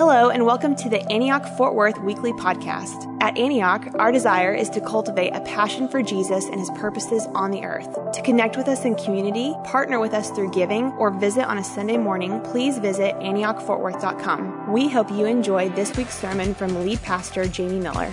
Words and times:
Hello, 0.00 0.30
and 0.30 0.46
welcome 0.46 0.74
to 0.76 0.88
the 0.88 1.02
Antioch 1.12 1.44
Fort 1.58 1.74
Worth 1.74 2.00
Weekly 2.00 2.32
Podcast. 2.32 3.14
At 3.20 3.36
Antioch, 3.36 3.86
our 3.96 4.10
desire 4.10 4.54
is 4.54 4.70
to 4.70 4.80
cultivate 4.80 5.34
a 5.34 5.42
passion 5.42 5.88
for 5.88 6.02
Jesus 6.02 6.46
and 6.46 6.58
his 6.58 6.70
purposes 6.70 7.26
on 7.34 7.50
the 7.50 7.64
earth. 7.64 7.98
To 8.14 8.22
connect 8.22 8.56
with 8.56 8.66
us 8.66 8.86
in 8.86 8.94
community, 8.94 9.54
partner 9.64 10.00
with 10.00 10.14
us 10.14 10.30
through 10.30 10.52
giving, 10.52 10.86
or 10.92 11.10
visit 11.10 11.44
on 11.44 11.58
a 11.58 11.62
Sunday 11.62 11.98
morning, 11.98 12.40
please 12.40 12.78
visit 12.78 13.14
AntiochFortWorth.com. 13.16 14.72
We 14.72 14.88
hope 14.88 15.10
you 15.10 15.26
enjoy 15.26 15.68
this 15.68 15.94
week's 15.94 16.18
sermon 16.18 16.54
from 16.54 16.82
lead 16.82 17.02
pastor 17.02 17.46
Jamie 17.46 17.80
Miller. 17.80 18.10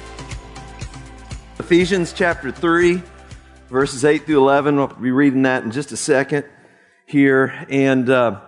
Ephesians 1.57 2.11
chapter 2.11 2.51
3, 2.51 3.01
verses 3.69 4.03
8 4.03 4.25
through 4.25 4.39
11. 4.39 4.75
We'll 4.75 4.87
be 4.87 5.11
reading 5.11 5.43
that 5.43 5.63
in 5.63 5.71
just 5.71 5.93
a 5.93 5.97
second 5.97 6.43
here. 7.05 7.65
And, 7.69 8.09
uh, 8.09 8.41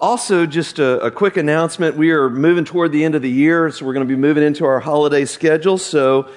also, 0.00 0.46
just 0.46 0.78
a, 0.78 1.00
a, 1.00 1.10
quick 1.10 1.36
announcement. 1.36 1.96
We 1.96 2.12
are 2.12 2.30
moving 2.30 2.64
toward 2.64 2.92
the 2.92 3.04
end 3.04 3.16
of 3.16 3.22
the 3.22 3.30
year, 3.30 3.68
so 3.72 3.84
we're 3.84 3.94
going 3.94 4.06
to 4.06 4.14
be 4.14 4.20
moving 4.20 4.44
into 4.44 4.64
our 4.64 4.78
holiday 4.78 5.24
schedule. 5.24 5.76
So 5.76 6.30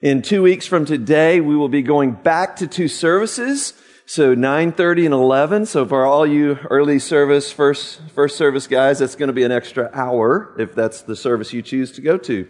in 0.00 0.22
two 0.22 0.40
weeks 0.40 0.66
from 0.66 0.84
today, 0.84 1.40
we 1.40 1.56
will 1.56 1.68
be 1.68 1.82
going 1.82 2.12
back 2.12 2.54
to 2.56 2.68
two 2.68 2.86
services. 2.86 3.74
So 4.06 4.36
9.30 4.36 5.06
and 5.06 5.14
11. 5.14 5.66
So 5.66 5.84
for 5.84 6.06
all 6.06 6.24
you 6.26 6.60
early 6.70 7.00
service, 7.00 7.50
first, 7.50 8.00
first 8.14 8.36
service 8.36 8.68
guys, 8.68 9.00
that's 9.00 9.16
going 9.16 9.26
to 9.26 9.32
be 9.32 9.42
an 9.42 9.50
extra 9.50 9.90
hour 9.92 10.54
if 10.56 10.76
that's 10.76 11.02
the 11.02 11.16
service 11.16 11.52
you 11.52 11.60
choose 11.60 11.90
to 11.92 12.00
go 12.00 12.18
to. 12.18 12.48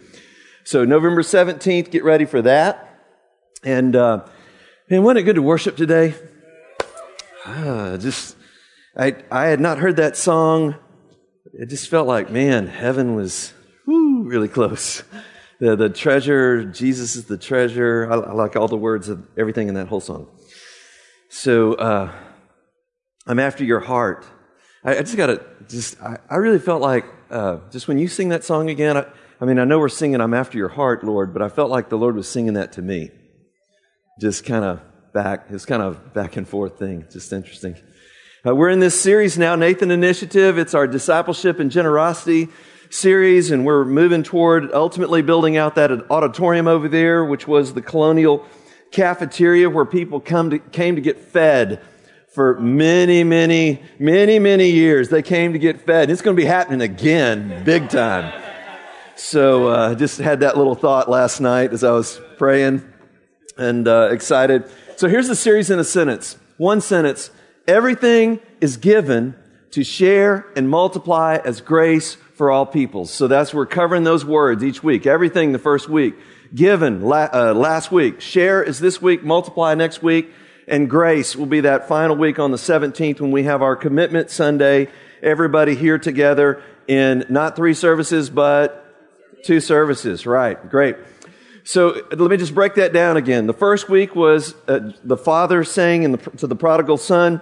So 0.65 0.85
November 0.85 1.23
17th, 1.23 1.89
get 1.89 2.03
ready 2.03 2.25
for 2.25 2.43
that. 2.43 2.85
And, 3.63 3.95
uh, 3.95 4.27
man, 4.87 5.01
wasn't 5.01 5.21
it 5.21 5.23
good 5.23 5.35
to 5.35 5.41
worship 5.41 5.75
today? 5.75 6.13
Ah, 7.43 7.97
just, 7.97 8.37
I, 8.99 9.15
I 9.31 9.45
had 9.45 9.61
not 9.61 9.77
heard 9.77 9.95
that 9.95 10.17
song. 10.17 10.75
It 11.53 11.67
just 11.69 11.87
felt 11.87 12.05
like, 12.05 12.29
man, 12.31 12.67
heaven 12.67 13.15
was 13.15 13.53
whoo, 13.87 14.23
really 14.23 14.49
close. 14.49 15.03
The, 15.61 15.77
the 15.77 15.87
treasure, 15.87 16.65
Jesus 16.65 17.15
is 17.15 17.23
the 17.23 17.37
treasure. 17.37 18.09
I, 18.11 18.15
I 18.15 18.33
like 18.33 18.57
all 18.57 18.67
the 18.67 18.75
words 18.75 19.07
of 19.07 19.25
everything 19.37 19.69
in 19.69 19.75
that 19.75 19.87
whole 19.87 20.01
song. 20.01 20.27
So, 21.29 21.75
uh, 21.75 22.11
I'm 23.25 23.39
after 23.39 23.63
your 23.63 23.79
heart. 23.79 24.25
I, 24.83 24.97
I 24.97 24.99
just 24.99 25.15
gotta, 25.15 25.45
just, 25.69 26.01
I, 26.01 26.17
I 26.29 26.35
really 26.35 26.59
felt 26.59 26.81
like, 26.81 27.05
uh, 27.31 27.59
just 27.71 27.87
when 27.87 27.99
you 27.99 28.09
sing 28.09 28.29
that 28.29 28.43
song 28.43 28.69
again, 28.69 28.97
I, 28.97 29.05
I 29.39 29.45
mean, 29.45 29.59
I 29.59 29.63
know 29.63 29.79
we're 29.79 29.87
singing 29.87 30.19
I'm 30.19 30.33
after 30.33 30.57
your 30.57 30.67
heart, 30.67 31.05
Lord, 31.05 31.31
but 31.31 31.41
I 31.41 31.47
felt 31.47 31.69
like 31.69 31.87
the 31.87 31.97
Lord 31.97 32.15
was 32.15 32.27
singing 32.27 32.55
that 32.55 32.73
to 32.73 32.81
me. 32.81 33.11
Just 34.19 34.43
kind 34.43 34.65
of 34.65 34.81
back, 35.13 35.45
it's 35.51 35.65
kind 35.65 35.81
of 35.81 36.13
back 36.13 36.35
and 36.35 36.45
forth 36.45 36.77
thing. 36.77 37.05
Just 37.09 37.31
interesting. 37.31 37.77
Uh, 38.45 38.55
we're 38.55 38.69
in 38.69 38.79
this 38.79 38.97
series 38.97 39.37
now, 39.37 39.53
Nathan 39.53 39.91
Initiative. 39.91 40.57
It's 40.57 40.73
our 40.73 40.87
discipleship 40.87 41.59
and 41.59 41.69
generosity 41.69 42.47
series, 42.89 43.51
and 43.51 43.65
we're 43.65 43.83
moving 43.83 44.23
toward 44.23 44.71
ultimately 44.71 45.21
building 45.21 45.57
out 45.57 45.75
that 45.75 45.91
auditorium 46.09 46.65
over 46.65 46.87
there, 46.87 47.25
which 47.25 47.49
was 47.49 47.73
the 47.73 47.81
colonial 47.81 48.45
cafeteria 48.91 49.69
where 49.69 49.83
people 49.83 50.21
come 50.21 50.51
to, 50.51 50.59
came 50.59 50.95
to 50.95 51.01
get 51.01 51.19
fed 51.19 51.81
for 52.29 52.57
many, 52.61 53.25
many, 53.25 53.83
many, 53.99 54.39
many 54.39 54.69
years. 54.69 55.09
They 55.09 55.21
came 55.21 55.51
to 55.51 55.59
get 55.59 55.81
fed. 55.81 56.09
It's 56.09 56.21
going 56.21 56.37
to 56.37 56.41
be 56.41 56.47
happening 56.47 56.79
again, 56.79 57.65
big 57.65 57.89
time. 57.89 58.41
So, 59.17 59.67
uh, 59.67 59.95
just 59.95 60.17
had 60.17 60.39
that 60.39 60.57
little 60.57 60.75
thought 60.75 61.09
last 61.09 61.41
night 61.41 61.73
as 61.73 61.83
I 61.83 61.91
was 61.91 62.21
praying 62.37 62.89
and 63.57 63.85
uh, 63.85 64.07
excited. 64.13 64.63
So, 64.95 65.09
here's 65.09 65.27
the 65.27 65.35
series 65.35 65.69
in 65.69 65.77
a 65.77 65.83
sentence. 65.83 66.37
One 66.55 66.79
sentence 66.79 67.31
Everything 67.69 68.39
is 68.61 68.77
given 68.77 69.35
to 69.69 69.83
share 69.83 70.47
and 70.55 70.67
multiply 70.67 71.37
as 71.45 71.61
grace 71.61 72.15
for 72.33 72.49
all 72.49 72.65
peoples. 72.65 73.11
So 73.11 73.27
that's, 73.27 73.53
we're 73.53 73.67
covering 73.67 74.03
those 74.03 74.25
words 74.25 74.63
each 74.63 74.81
week. 74.81 75.05
Everything 75.05 75.51
the 75.51 75.59
first 75.59 75.87
week. 75.87 76.15
Given 76.55 77.03
la- 77.03 77.29
uh, 77.31 77.53
last 77.53 77.91
week. 77.91 78.21
Share 78.21 78.63
is 78.63 78.79
this 78.79 78.99
week. 78.99 79.23
Multiply 79.23 79.75
next 79.75 80.01
week. 80.01 80.31
And 80.67 80.89
grace 80.89 81.35
will 81.35 81.45
be 81.45 81.59
that 81.59 81.87
final 81.87 82.15
week 82.15 82.39
on 82.39 82.49
the 82.49 82.57
17th 82.57 83.21
when 83.21 83.29
we 83.29 83.43
have 83.43 83.61
our 83.61 83.75
commitment 83.75 84.31
Sunday. 84.31 84.87
Everybody 85.21 85.75
here 85.75 85.99
together 85.99 86.63
in 86.87 87.23
not 87.29 87.55
three 87.55 87.75
services, 87.75 88.31
but 88.31 88.83
two 89.43 89.59
services. 89.59 90.25
Right. 90.25 90.71
Great. 90.71 90.95
So 91.65 92.01
let 92.09 92.31
me 92.31 92.37
just 92.37 92.55
break 92.55 92.73
that 92.75 92.93
down 92.93 93.15
again. 93.15 93.45
The 93.45 93.53
first 93.53 93.89
week 93.89 94.15
was 94.15 94.55
uh, 94.67 94.91
the 95.03 95.17
father 95.17 95.63
saying 95.63 96.11
the, 96.11 96.17
to 96.37 96.47
the 96.47 96.55
prodigal 96.55 96.97
son, 96.97 97.41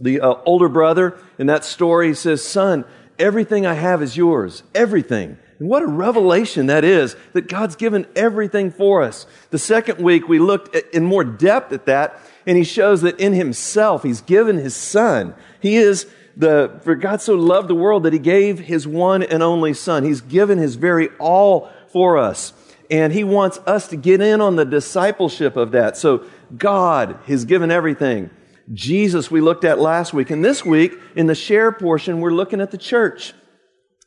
the 0.00 0.20
uh, 0.20 0.34
older 0.44 0.68
brother 0.68 1.18
in 1.38 1.46
that 1.48 1.64
story, 1.64 2.08
he 2.08 2.14
says, 2.14 2.46
Son, 2.46 2.84
everything 3.18 3.66
I 3.66 3.74
have 3.74 4.02
is 4.02 4.16
yours. 4.16 4.62
Everything. 4.74 5.38
And 5.58 5.68
what 5.68 5.82
a 5.82 5.86
revelation 5.86 6.66
that 6.66 6.84
is 6.84 7.16
that 7.34 7.48
God's 7.48 7.76
given 7.76 8.06
everything 8.16 8.70
for 8.70 9.02
us. 9.02 9.26
The 9.50 9.58
second 9.58 10.02
week, 10.02 10.26
we 10.26 10.38
looked 10.38 10.74
at, 10.74 10.92
in 10.94 11.04
more 11.04 11.22
depth 11.22 11.72
at 11.72 11.86
that, 11.86 12.18
and 12.46 12.56
he 12.56 12.64
shows 12.64 13.02
that 13.02 13.20
in 13.20 13.34
himself, 13.34 14.02
he's 14.02 14.22
given 14.22 14.56
his 14.56 14.74
son. 14.74 15.34
He 15.60 15.76
is 15.76 16.06
the, 16.36 16.80
for 16.82 16.94
God 16.94 17.20
so 17.20 17.34
loved 17.34 17.68
the 17.68 17.74
world 17.74 18.04
that 18.04 18.14
he 18.14 18.18
gave 18.18 18.58
his 18.58 18.86
one 18.86 19.22
and 19.22 19.42
only 19.42 19.74
son. 19.74 20.04
He's 20.04 20.22
given 20.22 20.56
his 20.56 20.76
very 20.76 21.10
all 21.18 21.70
for 21.88 22.16
us. 22.16 22.54
And 22.90 23.12
he 23.12 23.22
wants 23.22 23.58
us 23.66 23.86
to 23.88 23.96
get 23.96 24.20
in 24.20 24.40
on 24.40 24.56
the 24.56 24.64
discipleship 24.64 25.56
of 25.56 25.72
that. 25.72 25.96
So 25.96 26.24
God 26.56 27.18
has 27.26 27.44
given 27.44 27.70
everything. 27.70 28.30
Jesus 28.72 29.30
we 29.30 29.40
looked 29.40 29.64
at 29.64 29.78
last 29.78 30.12
week. 30.12 30.30
And 30.30 30.44
this 30.44 30.64
week, 30.64 30.94
in 31.16 31.26
the 31.26 31.34
share 31.34 31.72
portion, 31.72 32.20
we're 32.20 32.32
looking 32.32 32.60
at 32.60 32.70
the 32.70 32.78
church. 32.78 33.32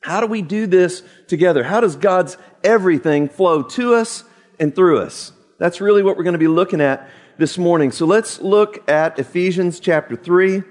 How 0.02 0.22
do 0.22 0.28
we 0.28 0.42
do 0.42 0.68
this 0.68 1.04
together? 1.28 1.64
How 1.64 1.80
does 1.80 1.96
God's 1.96 2.38
everything 2.64 3.30
flow 3.30 3.64
to 3.64 3.96
us 3.96 4.24
and 4.60 4.76
through 4.76 5.00
us? 5.00 5.32
That's 5.60 5.82
really 5.82 6.04
what 6.04 6.18
we're 6.18 6.24
going 6.24 6.34
to 6.34 6.40
be 6.40 6.48
looking 6.48 6.82
at 6.82 7.10
this 7.38 7.58
morning. 7.58 7.92
So 7.92 8.06
let's 8.06 8.42
look 8.42 8.90
at 8.90 9.18
Ephesians 9.18 9.80
chapter 9.80 10.16
3, 10.16 10.64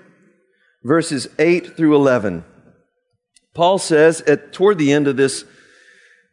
verses 0.83 1.29
8 1.39 1.77
through 1.77 1.95
11. 1.97 2.45
Paul 3.55 3.79
says 3.79 4.21
at 4.23 4.53
toward 4.53 4.79
the 4.79 4.93
end 4.93 5.09
of 5.09 5.17
this 5.17 5.45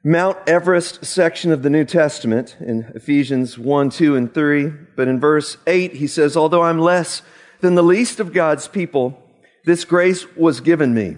Mount 0.03 0.38
Everest 0.48 1.03
section 1.03 1.52
of 1.52 1.62
the 1.62 1.69
New 1.69 1.84
Testament 1.84 2.56
in 2.62 2.90
Ephesians 2.96 3.58
1, 3.58 3.90
2, 3.90 4.16
and 4.16 4.34
3, 4.34 4.72
but 4.96 5.09
in 5.09 5.19
verse 5.19 5.58
8 5.68 5.96
he 5.96 6.08
says, 6.08 6.38
Although 6.38 6.64
I'm 6.64 6.80
less 6.80 7.22
than 7.62 7.75
the 7.75 7.84
least 7.84 8.20
of 8.20 8.34
God's 8.34 8.68
people, 8.68 9.22
this 9.66 9.86
grace 9.86 10.25
was 10.36 10.62
given 10.62 10.94
me 10.94 11.18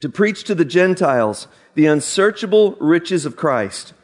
to 0.00 0.08
preach 0.08 0.44
to 0.44 0.54
the 0.54 0.64
Gentiles 0.64 1.48
the 1.74 1.86
unsearchable 1.86 2.76
riches 2.80 3.24
of 3.24 3.36
Christ 3.36 3.94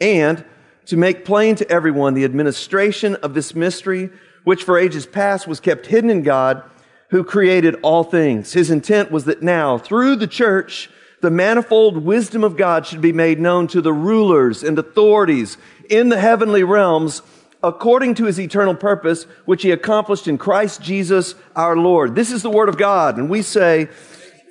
and 0.00 0.44
to 0.86 0.96
make 0.96 1.24
plain 1.24 1.56
to 1.56 1.70
everyone 1.70 2.14
the 2.14 2.24
administration 2.24 3.16
of 3.16 3.34
this 3.34 3.54
mystery, 3.54 4.10
which 4.44 4.64
for 4.64 4.78
ages 4.78 5.06
past 5.06 5.48
was 5.48 5.60
kept 5.60 5.86
hidden 5.86 6.10
in 6.10 6.22
God, 6.22 6.62
who 7.10 7.24
created 7.24 7.76
all 7.82 8.04
things. 8.04 8.52
His 8.52 8.70
intent 8.70 9.10
was 9.10 9.24
that 9.24 9.42
now, 9.42 9.78
through 9.78 10.16
the 10.16 10.26
church, 10.26 10.90
the 11.22 11.30
manifold 11.30 12.04
wisdom 12.04 12.44
of 12.44 12.56
God 12.56 12.86
should 12.86 13.00
be 13.00 13.12
made 13.12 13.40
known 13.40 13.66
to 13.68 13.80
the 13.80 13.92
rulers 13.92 14.62
and 14.62 14.78
authorities 14.78 15.56
in 15.88 16.08
the 16.08 16.20
heavenly 16.20 16.62
realms 16.62 17.22
according 17.66 18.14
to 18.14 18.24
his 18.24 18.38
eternal 18.38 18.74
purpose, 18.74 19.24
which 19.44 19.62
he 19.62 19.70
accomplished 19.70 20.28
in 20.28 20.38
Christ 20.38 20.82
Jesus 20.82 21.34
our 21.54 21.76
Lord. 21.76 22.14
This 22.14 22.30
is 22.30 22.42
the 22.42 22.50
word 22.50 22.68
of 22.68 22.78
God, 22.78 23.18
and 23.18 23.28
we 23.28 23.42
say, 23.42 23.88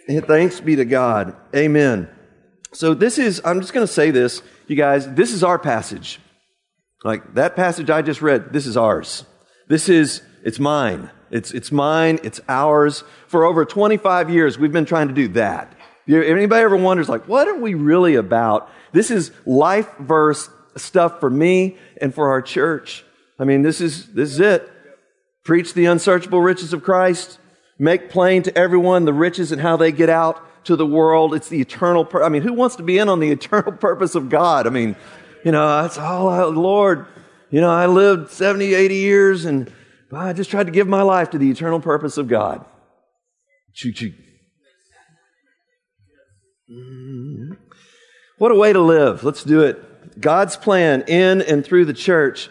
thanks 0.07 0.59
be 0.59 0.75
to 0.75 0.85
God. 0.85 1.35
Amen. 1.55 2.09
So 2.73 2.93
this 2.93 3.17
is, 3.17 3.41
I'm 3.45 3.61
just 3.61 3.73
going 3.73 3.87
to 3.87 3.91
say 3.91 4.11
this, 4.11 4.41
you 4.67 4.75
guys, 4.75 5.11
this 5.13 5.31
is 5.31 5.43
our 5.43 5.57
passage. 5.57 6.19
Like 7.03 7.35
that 7.35 7.55
passage 7.55 7.89
I 7.89 8.01
just 8.01 8.21
read, 8.21 8.51
this 8.51 8.67
is 8.67 8.75
ours. 8.75 9.25
This 9.67 9.89
is, 9.89 10.21
it's 10.43 10.59
mine. 10.59 11.09
It's, 11.31 11.51
it's 11.51 11.71
mine. 11.71 12.19
It's 12.23 12.41
ours. 12.49 13.03
For 13.27 13.45
over 13.45 13.63
25 13.63 14.29
years, 14.29 14.59
we've 14.59 14.71
been 14.71 14.85
trying 14.85 15.07
to 15.07 15.13
do 15.13 15.29
that. 15.29 15.73
If 16.07 16.23
Anybody 16.23 16.63
ever 16.63 16.75
wonders, 16.75 17.09
like, 17.09 17.27
what 17.27 17.47
are 17.47 17.59
we 17.59 17.73
really 17.73 18.15
about? 18.15 18.69
This 18.91 19.09
is 19.09 19.31
life 19.45 19.89
verse 19.99 20.49
stuff 20.75 21.19
for 21.19 21.29
me 21.29 21.77
and 22.01 22.13
for 22.13 22.29
our 22.29 22.41
church. 22.41 23.04
I 23.39 23.43
mean, 23.43 23.61
this 23.61 23.81
is, 23.81 24.07
this 24.13 24.31
is 24.31 24.39
it. 24.39 24.71
Preach 25.43 25.73
the 25.73 25.85
unsearchable 25.85 26.41
riches 26.41 26.73
of 26.73 26.83
Christ. 26.83 27.39
Make 27.77 28.09
plain 28.09 28.43
to 28.43 28.57
everyone 28.57 29.05
the 29.05 29.13
riches 29.13 29.51
and 29.51 29.61
how 29.61 29.77
they 29.77 29.91
get 29.91 30.09
out 30.09 30.41
to 30.65 30.75
the 30.75 30.85
world. 30.85 31.33
It's 31.33 31.49
the 31.49 31.59
eternal, 31.59 32.05
pur- 32.05 32.23
I 32.23 32.29
mean, 32.29 32.41
who 32.41 32.53
wants 32.53 32.77
to 32.77 32.83
be 32.83 32.97
in 32.97 33.09
on 33.09 33.19
the 33.19 33.31
eternal 33.31 33.73
purpose 33.73 34.15
of 34.15 34.29
God? 34.29 34.67
I 34.67 34.69
mean, 34.69 34.95
you 35.43 35.51
know, 35.51 35.81
that's 35.81 35.97
all, 35.97 36.29
oh, 36.29 36.49
Lord, 36.49 37.05
you 37.49 37.61
know, 37.61 37.69
I 37.69 37.85
lived 37.85 38.31
70, 38.31 38.73
80 38.73 38.95
years 38.95 39.45
and 39.45 39.71
I 40.11 40.33
just 40.33 40.49
tried 40.49 40.65
to 40.65 40.71
give 40.71 40.87
my 40.87 41.01
life 41.01 41.31
to 41.31 41.37
the 41.37 41.49
eternal 41.49 41.79
purpose 41.79 42.17
of 42.17 42.27
God. 42.27 42.65
Choo 43.73 43.91
choo. 43.91 44.13
Mm-hmm. 46.69 47.53
What 48.37 48.51
a 48.51 48.55
way 48.55 48.73
to 48.73 48.79
live. 48.79 49.23
Let's 49.23 49.43
do 49.43 49.61
it. 49.61 50.19
God's 50.19 50.55
plan 50.57 51.03
in 51.07 51.41
and 51.41 51.63
through 51.63 51.85
the 51.85 51.93
church. 51.93 52.49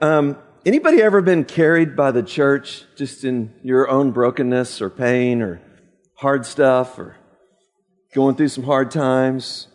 Um, 0.00 0.38
anybody 0.64 1.02
ever 1.02 1.20
been 1.20 1.44
carried 1.44 1.96
by 1.96 2.10
the 2.10 2.22
church 2.22 2.84
just 2.96 3.24
in 3.24 3.52
your 3.62 3.88
own 3.88 4.12
brokenness 4.12 4.80
or 4.80 4.90
pain 4.90 5.42
or 5.42 5.60
hard 6.14 6.46
stuff 6.46 6.98
or 6.98 7.16
going 8.14 8.36
through 8.36 8.48
some 8.48 8.64
hard 8.64 8.90
times? 8.90 9.68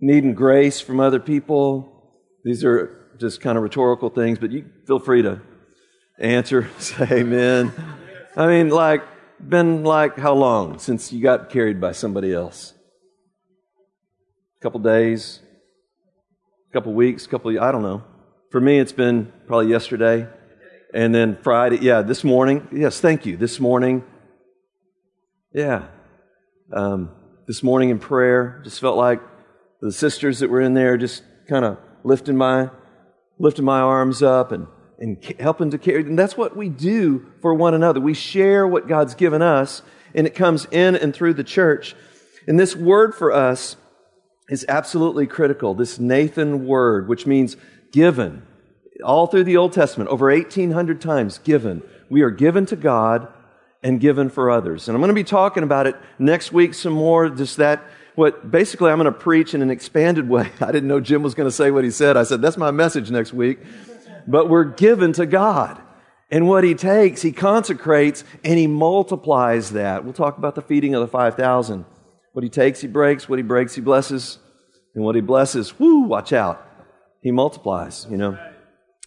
needing 0.00 0.34
grace 0.34 0.80
from 0.80 1.00
other 1.00 1.20
people? 1.20 2.12
These 2.44 2.64
are 2.64 3.08
just 3.18 3.40
kind 3.40 3.56
of 3.56 3.62
rhetorical 3.62 4.08
things, 4.08 4.38
but 4.38 4.50
you 4.50 4.64
feel 4.86 4.98
free 4.98 5.22
to 5.22 5.40
answer, 6.18 6.70
say 6.78 7.06
amen. 7.10 7.72
I 8.36 8.46
mean, 8.46 8.70
like, 8.70 9.02
been 9.40 9.84
like 9.84 10.18
how 10.18 10.34
long 10.34 10.78
since 10.78 11.12
you 11.12 11.22
got 11.22 11.50
carried 11.50 11.80
by 11.80 11.92
somebody 11.92 12.32
else? 12.32 12.74
A 14.58 14.62
couple 14.62 14.80
days, 14.80 15.40
a 16.68 16.72
couple 16.72 16.92
weeks, 16.92 17.26
a 17.26 17.28
couple, 17.28 17.58
I 17.60 17.72
don't 17.72 17.82
know. 17.82 18.02
For 18.50 18.60
me, 18.60 18.80
it's 18.80 18.90
been 18.90 19.32
probably 19.46 19.70
yesterday. 19.70 20.26
And 20.92 21.14
then 21.14 21.38
Friday, 21.40 21.78
yeah, 21.82 22.02
this 22.02 22.24
morning. 22.24 22.66
Yes, 22.72 22.98
thank 22.98 23.24
you. 23.24 23.36
This 23.36 23.60
morning. 23.60 24.02
Yeah. 25.54 25.86
Um, 26.72 27.10
this 27.46 27.62
morning 27.62 27.90
in 27.90 28.00
prayer, 28.00 28.60
just 28.64 28.80
felt 28.80 28.96
like 28.96 29.20
the 29.80 29.92
sisters 29.92 30.40
that 30.40 30.50
were 30.50 30.60
in 30.60 30.74
there 30.74 30.96
just 30.96 31.22
kind 31.48 31.64
of 31.64 31.78
lifting 32.02 32.36
my, 32.36 32.70
lifting 33.38 33.64
my 33.64 33.78
arms 33.78 34.20
up 34.20 34.50
and, 34.50 34.66
and 34.98 35.22
helping 35.38 35.70
to 35.70 35.78
carry. 35.78 36.02
And 36.02 36.18
that's 36.18 36.36
what 36.36 36.56
we 36.56 36.68
do 36.68 37.30
for 37.42 37.54
one 37.54 37.74
another. 37.74 38.00
We 38.00 38.14
share 38.14 38.66
what 38.66 38.88
God's 38.88 39.14
given 39.14 39.42
us, 39.42 39.82
and 40.12 40.26
it 40.26 40.34
comes 40.34 40.66
in 40.72 40.96
and 40.96 41.14
through 41.14 41.34
the 41.34 41.44
church. 41.44 41.94
And 42.48 42.58
this 42.58 42.74
word 42.74 43.14
for 43.14 43.30
us 43.30 43.76
is 44.48 44.66
absolutely 44.68 45.28
critical. 45.28 45.74
This 45.74 46.00
Nathan 46.00 46.66
word, 46.66 47.06
which 47.06 47.26
means 47.26 47.56
given. 47.92 48.46
All 49.04 49.26
through 49.26 49.44
the 49.44 49.56
Old 49.56 49.72
Testament, 49.72 50.10
over 50.10 50.30
1,800 50.30 51.00
times 51.00 51.38
given. 51.38 51.82
We 52.08 52.22
are 52.22 52.30
given 52.30 52.66
to 52.66 52.76
God 52.76 53.28
and 53.82 54.00
given 54.00 54.28
for 54.28 54.50
others. 54.50 54.88
And 54.88 54.94
I'm 54.94 55.00
going 55.00 55.08
to 55.08 55.14
be 55.14 55.24
talking 55.24 55.62
about 55.62 55.86
it 55.86 55.96
next 56.18 56.52
week 56.52 56.74
some 56.74 56.92
more, 56.92 57.28
just 57.30 57.56
that, 57.56 57.82
what 58.14 58.50
basically 58.50 58.90
I'm 58.90 58.98
going 58.98 59.12
to 59.12 59.18
preach 59.18 59.54
in 59.54 59.62
an 59.62 59.70
expanded 59.70 60.28
way. 60.28 60.50
I 60.60 60.72
didn't 60.72 60.88
know 60.88 61.00
Jim 61.00 61.22
was 61.22 61.34
going 61.34 61.48
to 61.48 61.54
say 61.54 61.70
what 61.70 61.84
he 61.84 61.90
said. 61.90 62.16
I 62.16 62.24
said, 62.24 62.42
that's 62.42 62.56
my 62.56 62.70
message 62.70 63.10
next 63.10 63.32
week. 63.32 63.60
But 64.26 64.48
we're 64.48 64.64
given 64.64 65.12
to 65.14 65.26
God. 65.26 65.80
And 66.30 66.46
what 66.46 66.62
he 66.62 66.74
takes, 66.74 67.22
he 67.22 67.32
consecrates 67.32 68.22
and 68.44 68.58
he 68.58 68.66
multiplies 68.66 69.70
that. 69.72 70.04
We'll 70.04 70.12
talk 70.12 70.38
about 70.38 70.54
the 70.54 70.62
feeding 70.62 70.94
of 70.94 71.00
the 71.00 71.08
5,000. 71.08 71.84
What 72.32 72.42
he 72.44 72.48
takes, 72.48 72.80
he 72.80 72.86
breaks. 72.86 73.28
What 73.28 73.38
he 73.38 73.42
breaks, 73.42 73.74
he 73.74 73.80
blesses. 73.80 74.38
And 74.94 75.04
what 75.04 75.14
he 75.14 75.20
blesses, 75.20 75.78
whoo, 75.78 76.02
watch 76.02 76.32
out. 76.32 76.66
He 77.22 77.30
multiplies, 77.30 78.06
you 78.10 78.16
know. 78.16 78.38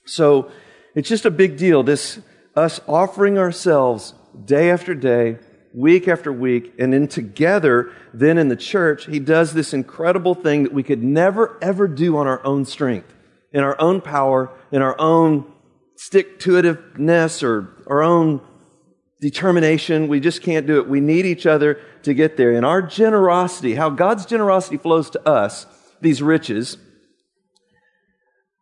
So 0.06 0.52
it's 0.96 1.10
just 1.10 1.26
a 1.26 1.32
big 1.32 1.58
deal. 1.58 1.84
This, 1.84 2.20
us 2.56 2.80
offering 2.88 3.38
ourselves 3.38 4.14
day 4.46 4.70
after 4.70 4.94
day, 4.94 5.40
week 5.74 6.08
after 6.08 6.32
week, 6.32 6.74
and 6.78 6.94
then 6.94 7.08
together, 7.08 7.92
then 8.14 8.38
in 8.38 8.48
the 8.50 8.56
church, 8.56 9.08
he 9.08 9.20
does 9.20 9.54
this 9.54 9.74
incredible 9.74 10.36
thing 10.36 10.64
that 10.64 10.74
we 10.74 10.84
could 10.84 11.04
never 11.04 11.58
ever 11.62 11.88
do 11.88 12.18
on 12.18 12.28
our 12.28 12.46
own 12.46 12.66
strength, 12.66 13.14
in 13.52 13.64
our 13.64 13.80
own 13.82 14.02
power, 14.02 14.52
in 14.72 14.82
our 14.82 15.00
own 15.00 15.52
stick 15.96 16.40
to 16.40 16.52
itiveness 16.52 17.42
or 17.42 17.84
our 17.88 18.04
own 18.04 18.42
determination. 19.20 20.08
We 20.08 20.20
just 20.20 20.42
can't 20.42 20.68
do 20.68 20.78
it. 20.78 20.88
We 20.88 21.00
need 21.00 21.26
each 21.26 21.46
other 21.46 21.80
to 22.04 22.14
get 22.14 22.38
there. 22.38 22.52
And 22.52 22.66
our 22.66 22.82
generosity, 22.82 23.74
how 23.76 23.90
God's 23.90 24.26
generosity 24.26 24.78
flows 24.78 25.10
to 25.12 25.28
us, 25.28 25.66
these 26.02 26.22
riches, 26.22 26.78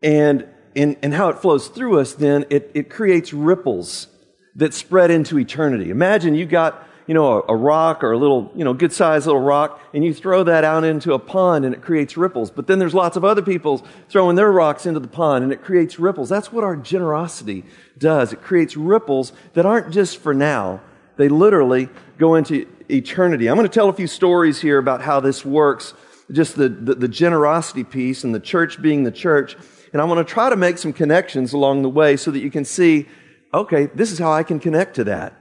and, 0.01 0.48
and 0.75 1.13
how 1.13 1.30
it 1.30 1.39
flows 1.39 1.68
through 1.68 2.00
us, 2.00 2.13
then 2.13 2.45
it, 2.50 2.71
it 2.74 2.89
creates 2.89 3.33
ripples 3.33 4.07
that 4.56 4.74
spread 4.74 5.12
into 5.12 5.39
eternity. 5.39 5.89
Imagine 5.89 6.36
you 6.36 6.45
got, 6.45 6.88
you 7.07 7.13
know, 7.13 7.42
a, 7.42 7.53
a 7.53 7.56
rock 7.56 8.03
or 8.03 8.12
a 8.12 8.18
little, 8.18 8.51
you 8.56 8.63
know, 8.63 8.74
good 8.74 8.92
sized 8.92 9.25
little 9.25 9.42
rock, 9.42 9.80
and 9.94 10.03
you 10.03 10.13
throw 10.13 10.44
that 10.44 10.63
out 10.63 10.83
into 10.83 11.13
a 11.13 11.19
pond 11.19 11.65
and 11.65 11.74
it 11.74 11.81
creates 11.81 12.18
ripples. 12.18 12.51
But 12.51 12.68
then 12.68 12.80
there's 12.80 12.94
lots 12.94 13.15
of 13.15 13.24
other 13.24 13.42
people 13.42 13.86
throwing 14.09 14.36
their 14.36 14.51
rocks 14.51 14.86
into 14.86 15.00
the 15.00 15.07
pond 15.07 15.44
and 15.44 15.53
it 15.53 15.63
creates 15.63 16.00
ripples. 16.00 16.30
That's 16.30 16.51
what 16.51 16.63
our 16.63 16.75
generosity 16.75 17.63
does. 17.97 18.33
It 18.33 18.42
creates 18.42 18.75
ripples 18.75 19.33
that 19.54 19.65
aren't 19.65 19.92
just 19.92 20.18
for 20.18 20.33
now. 20.33 20.81
They 21.18 21.30
literally 21.30 21.89
go 22.18 22.36
into 22.36 22.68
eternity. 22.89 23.47
I'm 23.47 23.56
going 23.56 23.68
to 23.68 23.74
tell 23.74 23.89
a 23.89 23.94
few 23.94 24.07
stories 24.07 24.59
here 24.59 24.77
about 24.77 25.01
how 25.01 25.19
this 25.19 25.45
works, 25.45 25.94
just 26.31 26.56
the, 26.56 26.69
the, 26.69 26.95
the 26.95 27.07
generosity 27.07 27.83
piece 27.83 28.24
and 28.24 28.33
the 28.33 28.39
church 28.39 28.81
being 28.81 29.04
the 29.04 29.12
church. 29.12 29.56
And 29.93 30.01
I 30.01 30.05
want 30.05 30.25
to 30.25 30.33
try 30.33 30.49
to 30.49 30.55
make 30.55 30.77
some 30.77 30.93
connections 30.93 31.53
along 31.53 31.81
the 31.81 31.89
way 31.89 32.17
so 32.17 32.31
that 32.31 32.39
you 32.39 32.51
can 32.51 32.65
see 32.65 33.07
okay, 33.53 33.88
this 33.88 34.11
is 34.11 34.19
how 34.19 34.31
I 34.31 34.43
can 34.43 34.59
connect 34.59 34.95
to 34.95 35.03
that. 35.05 35.33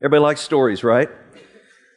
Everybody 0.00 0.20
likes 0.20 0.40
stories, 0.40 0.84
right? 0.84 1.08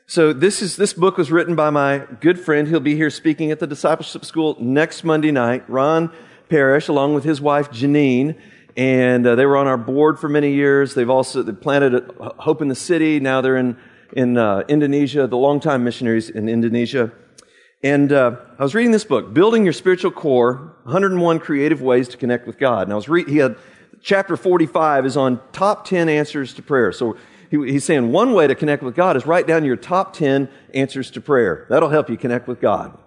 So 0.07 0.33
this 0.33 0.61
is 0.63 0.75
this 0.75 0.93
book 0.93 1.17
was 1.17 1.31
written 1.31 1.55
by 1.55 1.69
my 1.69 2.03
good 2.19 2.39
friend. 2.39 2.67
He'll 2.67 2.79
be 2.79 2.95
here 2.95 3.11
speaking 3.11 3.51
at 3.51 3.59
the 3.59 3.67
discipleship 3.67 4.25
school 4.25 4.57
next 4.59 5.03
Monday 5.03 5.29
night. 5.29 5.69
Ron 5.69 6.11
Parrish, 6.49 6.87
along 6.87 7.13
with 7.13 7.23
his 7.23 7.39
wife 7.39 7.69
Janine, 7.69 8.35
and 8.75 9.27
uh, 9.27 9.35
they 9.35 9.45
were 9.45 9.57
on 9.57 9.67
our 9.67 9.77
board 9.77 10.17
for 10.17 10.27
many 10.27 10.53
years. 10.53 10.95
They've 10.95 11.09
also 11.09 11.43
they 11.43 11.51
planted 11.51 12.09
Hope 12.39 12.63
in 12.63 12.69
the 12.69 12.75
City. 12.75 13.19
Now 13.19 13.41
they're 13.41 13.57
in 13.57 13.77
in 14.13 14.37
uh, 14.37 14.63
Indonesia, 14.67 15.27
the 15.27 15.37
longtime 15.37 15.83
missionaries 15.83 16.31
in 16.31 16.49
Indonesia. 16.49 17.11
And 17.81 18.11
uh, 18.11 18.35
I 18.57 18.63
was 18.63 18.75
reading 18.75 18.91
this 18.91 19.05
book, 19.05 19.33
Building 19.33 19.63
Your 19.63 19.73
Spiritual 19.73 20.11
Core: 20.11 20.75
101 20.83 21.39
Creative 21.39 21.81
Ways 21.81 22.09
to 22.09 22.17
Connect 22.17 22.45
with 22.45 22.57
God. 22.57 22.83
And 22.83 22.91
I 22.91 22.95
was 22.95 23.07
re- 23.07 23.23
he 23.23 23.37
had 23.37 23.55
chapter 24.01 24.35
45 24.35 25.05
is 25.05 25.17
on 25.17 25.39
top 25.51 25.85
10 25.85 26.09
answers 26.09 26.53
to 26.55 26.61
prayer. 26.61 26.91
So 26.91 27.15
he, 27.49 27.57
he's 27.71 27.85
saying 27.85 28.11
one 28.11 28.33
way 28.33 28.47
to 28.47 28.55
connect 28.55 28.83
with 28.83 28.95
God 28.95 29.15
is 29.15 29.25
write 29.25 29.47
down 29.47 29.63
your 29.63 29.75
top 29.75 30.13
10 30.13 30.49
answers 30.73 31.11
to 31.11 31.21
prayer. 31.21 31.65
That'll 31.69 31.89
help 31.89 32.09
you 32.09 32.17
connect 32.17 32.47
with 32.47 32.59
God. 32.59 32.97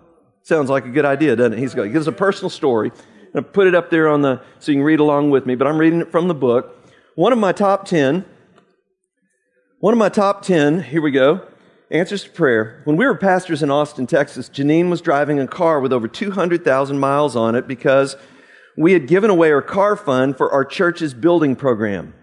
Sounds 0.42 0.70
like 0.70 0.84
a 0.84 0.90
good 0.90 1.04
idea, 1.04 1.36
doesn't 1.36 1.54
it? 1.54 1.58
He's 1.58 1.74
got, 1.74 1.84
he 1.84 1.92
gives 1.92 2.08
a 2.08 2.12
personal 2.12 2.50
story. 2.50 2.90
i 3.34 3.40
put 3.40 3.66
it 3.66 3.74
up 3.74 3.90
there 3.90 4.08
on 4.08 4.22
the, 4.22 4.40
so 4.58 4.72
you 4.72 4.78
can 4.78 4.84
read 4.84 5.00
along 5.00 5.30
with 5.30 5.46
me, 5.46 5.54
but 5.54 5.66
I'm 5.66 5.78
reading 5.78 6.00
it 6.00 6.10
from 6.10 6.28
the 6.28 6.34
book. 6.34 6.76
One 7.14 7.32
of 7.32 7.38
my 7.38 7.52
top 7.52 7.84
10, 7.84 8.24
one 9.78 9.92
of 9.92 9.98
my 9.98 10.08
top 10.08 10.42
10, 10.42 10.82
here 10.82 11.02
we 11.02 11.10
go, 11.10 11.46
answers 11.92 12.24
to 12.24 12.30
prayer. 12.30 12.80
When 12.84 12.96
we 12.96 13.04
were 13.04 13.14
pastors 13.14 13.62
in 13.62 13.70
Austin, 13.70 14.06
Texas, 14.06 14.48
Janine 14.48 14.88
was 14.88 15.02
driving 15.02 15.38
a 15.38 15.46
car 15.46 15.78
with 15.78 15.92
over 15.92 16.08
200,000 16.08 16.98
miles 16.98 17.36
on 17.36 17.54
it 17.54 17.68
because 17.68 18.16
we 18.76 18.94
had 18.94 19.06
given 19.06 19.28
away 19.28 19.52
our 19.52 19.62
car 19.62 19.94
fund 19.94 20.36
for 20.38 20.50
our 20.50 20.64
church's 20.64 21.12
building 21.12 21.54
program. 21.54 22.14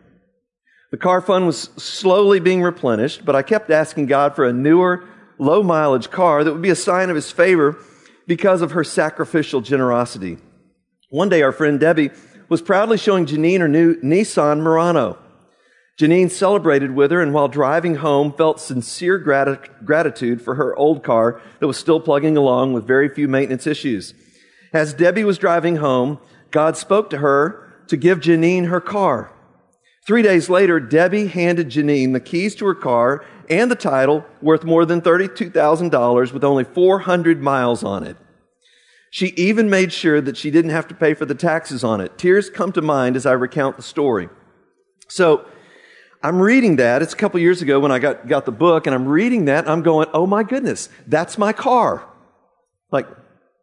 The 0.92 0.98
car 0.98 1.22
fund 1.22 1.46
was 1.46 1.70
slowly 1.78 2.40
being 2.40 2.64
replenished, 2.64 3.24
but 3.24 3.36
I 3.36 3.44
kept 3.44 3.70
asking 3.70 4.08
God 4.08 4.36
for 4.36 4.44
a 4.44 4.52
newer, 4.52 5.08
low 5.38 5.62
mileage 5.62 6.10
car 6.10 6.44
that 6.44 6.52
would 6.52 6.64
be 6.64 6.72
a 6.72 6.76
sign 6.76 7.12
of 7.12 7.16
His 7.16 7.32
favor 7.32 7.78
because 8.26 8.64
of 8.64 8.72
her 8.72 8.84
sacrificial 8.84 9.62
generosity. 9.62 10.40
One 11.10 11.30
day, 11.30 11.44
our 11.44 11.52
friend 11.52 11.80
Debbie 11.80 12.10
was 12.50 12.64
proudly 12.64 12.98
showing 12.98 13.28
Janine 13.28 13.60
her 13.60 13.68
new 13.68 14.02
Nissan 14.02 14.62
Murano. 14.62 15.20
Janine 16.00 16.32
celebrated 16.32 16.96
with 16.96 17.12
her 17.12 17.22
and 17.22 17.34
while 17.34 17.50
driving 17.50 17.96
home 17.96 18.32
felt 18.32 18.62
sincere 18.62 19.18
grat- 19.18 19.86
gratitude 19.86 20.42
for 20.42 20.56
her 20.56 20.74
old 20.78 21.04
car 21.04 21.42
that 21.60 21.68
was 21.68 21.78
still 21.78 22.00
plugging 22.00 22.38
along 22.38 22.72
with 22.72 22.88
very 22.88 23.10
few 23.10 23.28
maintenance 23.28 23.68
issues. 23.68 24.14
As 24.72 24.94
Debbie 24.94 25.26
was 25.26 25.38
driving 25.38 25.76
home, 25.76 26.20
God 26.52 26.78
spoke 26.78 27.10
to 27.10 27.18
her 27.18 27.84
to 27.90 27.98
give 27.98 28.22
Janine 28.22 28.70
her 28.70 28.80
car. 28.80 29.34
Three 30.08 30.22
days 30.22 30.50
later, 30.50 30.80
Debbie 30.80 31.28
handed 31.28 31.70
Janine 31.70 32.14
the 32.14 32.22
keys 32.22 32.56
to 32.56 32.66
her 32.68 32.76
car 32.76 33.26
and 33.50 33.70
the 33.70 33.76
title 33.76 34.26
worth 34.42 34.64
more 34.64 34.86
than 34.86 35.02
$32,000 35.02 36.32
with 36.32 36.44
only 36.46 36.64
400 36.64 37.42
miles 37.42 37.84
on 37.84 38.06
it. 38.06 38.16
She 39.12 39.28
even 39.36 39.70
made 39.70 39.92
sure 39.92 40.22
that 40.22 40.38
she 40.38 40.50
didn't 40.50 40.72
have 40.72 40.88
to 40.88 40.96
pay 40.96 41.14
for 41.14 41.26
the 41.26 41.36
taxes 41.36 41.84
on 41.84 42.00
it. 42.00 42.18
Tears 42.18 42.50
come 42.50 42.72
to 42.72 42.82
mind 42.82 43.18
as 43.18 43.26
I 43.26 43.34
recount 43.34 43.76
the 43.76 43.84
story. 43.84 44.30
So, 45.10 45.46
I'm 46.22 46.42
reading 46.42 46.76
that. 46.78 47.02
It's 47.02 47.14
a 47.14 47.18
couple 47.18 47.40
years 47.40 47.62
ago 47.62 47.80
when 47.80 47.92
I 47.92 48.00
got, 48.00 48.28
got 48.28 48.46
the 48.46 48.52
book, 48.52 48.88
and 48.88 48.94
I'm 48.94 49.08
reading 49.08 49.46
that, 49.46 49.70
I'm 49.70 49.82
going, 49.82 50.08
oh 50.14 50.28
my 50.28 50.44
goodness, 50.44 50.90
that's 51.08 51.38
my 51.38 51.54
car. 51.54 52.06
Like, 52.92 53.08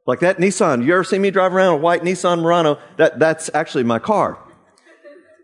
like 0.06 0.20
that 0.20 0.38
Nissan. 0.38 0.84
You 0.84 0.94
ever 0.94 1.04
see 1.04 1.18
me 1.18 1.30
drive 1.30 1.52
around 1.52 1.74
a 1.74 1.76
white 1.76 2.02
Nissan 2.02 2.40
Murano? 2.40 2.78
That, 2.96 3.18
that's 3.18 3.50
actually 3.52 3.84
my 3.84 3.98
car. 3.98 4.38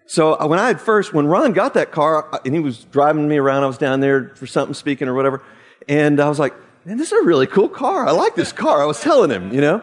So 0.07 0.41
uh, 0.41 0.47
when 0.47 0.59
I 0.59 0.69
had 0.69 0.81
first, 0.81 1.13
when 1.13 1.27
Ron 1.27 1.53
got 1.53 1.75
that 1.75 1.91
car, 1.91 2.29
and 2.45 2.55
he 2.55 2.61
was 2.61 2.85
driving 2.85 3.29
me 3.29 3.37
around, 3.37 3.65
I 3.65 3.67
was 3.67 3.79
down 3.79 4.01
there 4.01 4.33
for 4.35 4.47
something 4.47 4.75
speaking 4.75 5.07
or 5.07 5.15
whatever, 5.15 5.43
and 5.89 6.19
I 6.19 6.29
was 6.29 6.39
like, 6.39 6.55
man, 6.87 6.97
this 6.97 7.13
is 7.13 7.21
a 7.21 7.25
really 7.25 7.47
cool 7.47 7.69
car. 7.69 8.07
I 8.07 8.13
like 8.13 8.37
this 8.37 8.53
car. 8.53 8.83
I 8.83 8.87
was 8.87 9.01
telling 9.01 9.31
him, 9.31 9.53
you 9.53 9.61
know? 9.61 9.83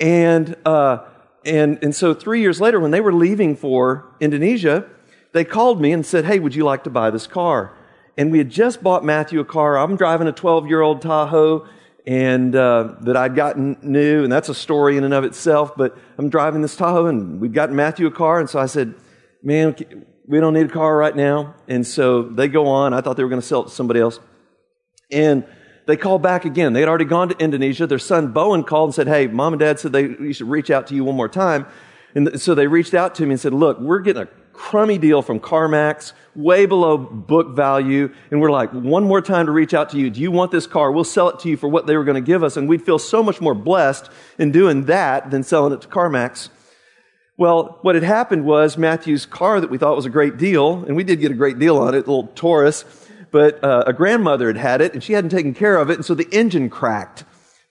And, 0.00 0.56
uh, 0.64 1.04
and, 1.44 1.78
and 1.82 1.94
so 1.94 2.12
three 2.12 2.40
years 2.40 2.60
later, 2.60 2.80
when 2.80 2.90
they 2.90 3.00
were 3.00 3.12
leaving 3.12 3.54
for 3.54 4.04
Indonesia, 4.20 4.88
they 5.36 5.44
called 5.44 5.80
me 5.80 5.92
and 5.92 6.04
said, 6.04 6.24
hey, 6.24 6.38
would 6.38 6.54
you 6.54 6.64
like 6.64 6.84
to 6.84 6.90
buy 6.90 7.10
this 7.10 7.26
car? 7.26 7.76
And 8.16 8.32
we 8.32 8.38
had 8.38 8.50
just 8.50 8.82
bought 8.82 9.04
Matthew 9.04 9.40
a 9.40 9.44
car. 9.44 9.78
I'm 9.78 9.96
driving 9.96 10.26
a 10.26 10.32
12 10.32 10.66
year 10.66 10.80
old 10.80 11.02
Tahoe 11.02 11.66
and 12.06 12.54
uh, 12.54 12.94
that 13.00 13.16
I'd 13.16 13.34
gotten 13.34 13.76
new, 13.82 14.22
and 14.22 14.32
that's 14.32 14.48
a 14.48 14.54
story 14.54 14.96
in 14.96 15.04
and 15.04 15.12
of 15.12 15.24
itself. 15.24 15.72
But 15.76 15.98
I'm 16.18 16.30
driving 16.30 16.62
this 16.62 16.76
Tahoe, 16.76 17.06
and 17.06 17.40
we'd 17.40 17.52
gotten 17.52 17.74
Matthew 17.74 18.06
a 18.06 18.12
car, 18.12 18.38
and 18.38 18.48
so 18.48 18.60
I 18.60 18.66
said, 18.66 18.94
"Man, 19.42 19.74
we 20.26 20.38
don't 20.38 20.54
need 20.54 20.66
a 20.66 20.72
car 20.72 20.96
right 20.96 21.16
now." 21.16 21.56
And 21.66 21.84
so 21.84 22.22
they 22.22 22.46
go 22.46 22.68
on. 22.68 22.94
I 22.94 23.00
thought 23.00 23.16
they 23.16 23.24
were 23.24 23.28
going 23.28 23.40
to 23.40 23.46
sell 23.46 23.62
it 23.62 23.64
to 23.66 23.70
somebody 23.70 23.98
else, 23.98 24.20
and 25.10 25.44
they 25.86 25.96
called 25.96 26.22
back 26.22 26.44
again. 26.44 26.72
They 26.72 26.80
had 26.80 26.88
already 26.88 27.04
gone 27.06 27.28
to 27.28 27.38
Indonesia. 27.38 27.86
Their 27.88 27.98
son 27.98 28.32
Bowen 28.32 28.62
called 28.62 28.90
and 28.90 28.94
said, 28.94 29.08
Hey, 29.08 29.26
mom 29.26 29.52
and 29.52 29.60
dad 29.60 29.80
said 29.80 29.92
they 29.92 30.02
you 30.02 30.32
should 30.32 30.48
reach 30.48 30.70
out 30.70 30.86
to 30.88 30.94
you 30.94 31.04
one 31.04 31.16
more 31.16 31.28
time. 31.28 31.66
And 32.14 32.40
so 32.40 32.54
they 32.54 32.66
reached 32.66 32.94
out 32.94 33.14
to 33.16 33.26
me 33.26 33.32
and 33.32 33.40
said, 33.40 33.52
Look, 33.52 33.78
we're 33.78 34.00
getting 34.00 34.22
a 34.22 34.28
crummy 34.56 34.98
deal 34.98 35.22
from 35.22 35.40
CarMax, 35.40 36.12
way 36.34 36.66
below 36.66 36.96
book 36.96 37.54
value. 37.54 38.12
And 38.30 38.40
we're 38.40 38.50
like, 38.50 38.70
one 38.70 39.04
more 39.04 39.20
time 39.20 39.46
to 39.46 39.52
reach 39.52 39.74
out 39.74 39.90
to 39.90 39.98
you. 39.98 40.10
Do 40.10 40.20
you 40.20 40.30
want 40.30 40.50
this 40.50 40.66
car? 40.66 40.90
We'll 40.90 41.04
sell 41.04 41.28
it 41.28 41.40
to 41.40 41.48
you 41.48 41.56
for 41.56 41.68
what 41.68 41.86
they 41.86 41.96
were 41.96 42.04
going 42.04 42.22
to 42.22 42.26
give 42.26 42.42
us. 42.42 42.56
And 42.56 42.68
we'd 42.68 42.82
feel 42.82 42.98
so 42.98 43.22
much 43.22 43.40
more 43.40 43.54
blessed 43.54 44.10
in 44.38 44.52
doing 44.52 44.86
that 44.86 45.30
than 45.30 45.42
selling 45.42 45.72
it 45.72 45.80
to 45.82 45.88
CarMax. 45.88 46.48
Well, 47.38 47.78
what 47.82 47.94
had 47.94 48.04
happened 48.04 48.46
was 48.46 48.78
Matthew's 48.78 49.26
car 49.26 49.60
that 49.60 49.68
we 49.68 49.76
thought 49.76 49.94
was 49.94 50.06
a 50.06 50.10
great 50.10 50.38
deal, 50.38 50.84
and 50.84 50.96
we 50.96 51.04
did 51.04 51.20
get 51.20 51.30
a 51.30 51.34
great 51.34 51.58
deal 51.58 51.76
on 51.76 51.94
it, 51.94 51.98
a 51.98 52.10
little 52.10 52.28
Taurus, 52.28 52.84
but 53.30 53.62
uh, 53.62 53.84
a 53.86 53.92
grandmother 53.92 54.46
had 54.46 54.56
had 54.56 54.80
it 54.80 54.94
and 54.94 55.04
she 55.04 55.12
hadn't 55.12 55.30
taken 55.30 55.52
care 55.52 55.76
of 55.76 55.90
it, 55.90 55.96
and 55.96 56.04
so 56.04 56.14
the 56.14 56.28
engine 56.32 56.70
cracked. 56.70 57.24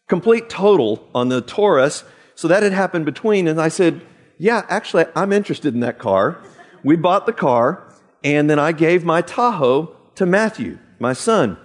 Complete 0.08 0.50
total 0.50 1.10
on 1.16 1.30
the 1.30 1.42
Taurus. 1.42 2.04
So 2.36 2.48
that 2.48 2.62
had 2.62 2.74
happened 2.74 3.06
between, 3.06 3.48
and 3.48 3.60
I 3.60 3.70
said, 3.70 4.02
Yeah, 4.38 4.64
actually, 4.70 5.06
I'm 5.16 5.34
interested 5.34 5.74
in 5.74 5.80
that 5.80 5.98
car. 5.98 6.40
We 6.86 6.96
bought 6.96 7.26
the 7.26 7.34
car, 7.34 7.84
and 8.24 8.48
then 8.48 8.60
I 8.60 8.72
gave 8.72 9.04
my 9.04 9.24
Tahoe 9.24 9.96
to 10.14 10.26
Matthew, 10.28 10.78
my 11.00 11.14
son, 11.14 11.58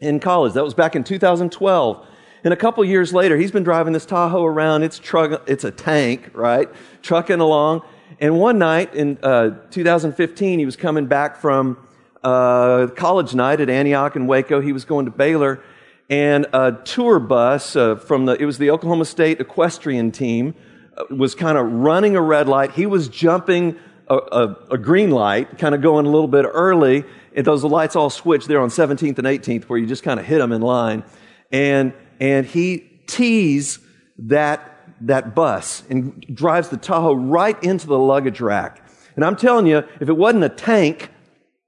in 0.00 0.20
college. 0.20 0.54
That 0.54 0.64
was 0.64 0.72
back 0.72 0.96
in 0.96 1.04
2012. 1.04 2.06
And 2.44 2.54
a 2.54 2.56
couple 2.56 2.82
years 2.82 3.12
later, 3.12 3.36
he's 3.36 3.52
been 3.52 3.62
driving 3.62 3.92
this 3.92 4.06
Tahoe 4.06 4.42
around. 4.42 4.82
It's 4.82 4.98
truck, 4.98 5.42
it's 5.46 5.64
a 5.64 5.70
tank, 5.70 6.30
right? 6.32 6.70
Trucking 7.02 7.40
along. 7.40 7.82
And 8.18 8.38
one 8.38 8.56
night 8.58 8.94
in 8.94 9.18
uh, 9.22 9.50
2015, 9.70 10.58
he 10.58 10.64
was 10.64 10.76
coming 10.76 11.04
back 11.04 11.36
from 11.36 11.76
uh, 12.22 12.86
college 12.96 13.34
night 13.34 13.60
at 13.60 13.68
Antioch 13.68 14.16
and 14.16 14.26
Waco. 14.26 14.62
He 14.62 14.72
was 14.72 14.86
going 14.86 15.04
to 15.04 15.10
Baylor, 15.10 15.62
and 16.08 16.46
a 16.54 16.72
tour 16.72 17.18
bus 17.18 17.76
uh, 17.76 17.96
from 17.96 18.24
the 18.24 18.40
it 18.40 18.46
was 18.46 18.56
the 18.56 18.70
Oklahoma 18.70 19.04
State 19.04 19.42
equestrian 19.42 20.10
team 20.10 20.54
uh, 20.96 21.04
was 21.14 21.34
kind 21.34 21.58
of 21.58 21.70
running 21.70 22.16
a 22.16 22.22
red 22.22 22.48
light. 22.48 22.70
He 22.70 22.86
was 22.86 23.08
jumping 23.08 23.78
a, 24.08 24.16
a, 24.16 24.56
a 24.72 24.78
green 24.78 25.10
light, 25.10 25.58
kind 25.58 25.74
of 25.74 25.82
going 25.82 26.06
a 26.06 26.10
little 26.10 26.28
bit 26.28 26.44
early. 26.44 27.04
And 27.34 27.46
those 27.46 27.64
lights 27.64 27.96
all 27.96 28.10
switch 28.10 28.46
there 28.46 28.60
on 28.60 28.68
17th 28.68 29.18
and 29.18 29.26
18th, 29.26 29.64
where 29.64 29.78
you 29.78 29.86
just 29.86 30.02
kind 30.02 30.20
of 30.20 30.26
hit 30.26 30.38
them 30.38 30.52
in 30.52 30.62
line, 30.62 31.02
and 31.50 31.92
and 32.20 32.46
he 32.46 32.78
tees 33.06 33.80
that 34.18 34.70
that 35.00 35.34
bus 35.34 35.82
and 35.90 36.24
drives 36.32 36.68
the 36.68 36.76
Tahoe 36.76 37.14
right 37.14 37.60
into 37.62 37.86
the 37.86 37.98
luggage 37.98 38.40
rack. 38.40 38.80
And 39.16 39.24
I'm 39.24 39.36
telling 39.36 39.66
you, 39.66 39.78
if 40.00 40.08
it 40.08 40.16
wasn't 40.16 40.44
a 40.44 40.48
tank, 40.48 41.10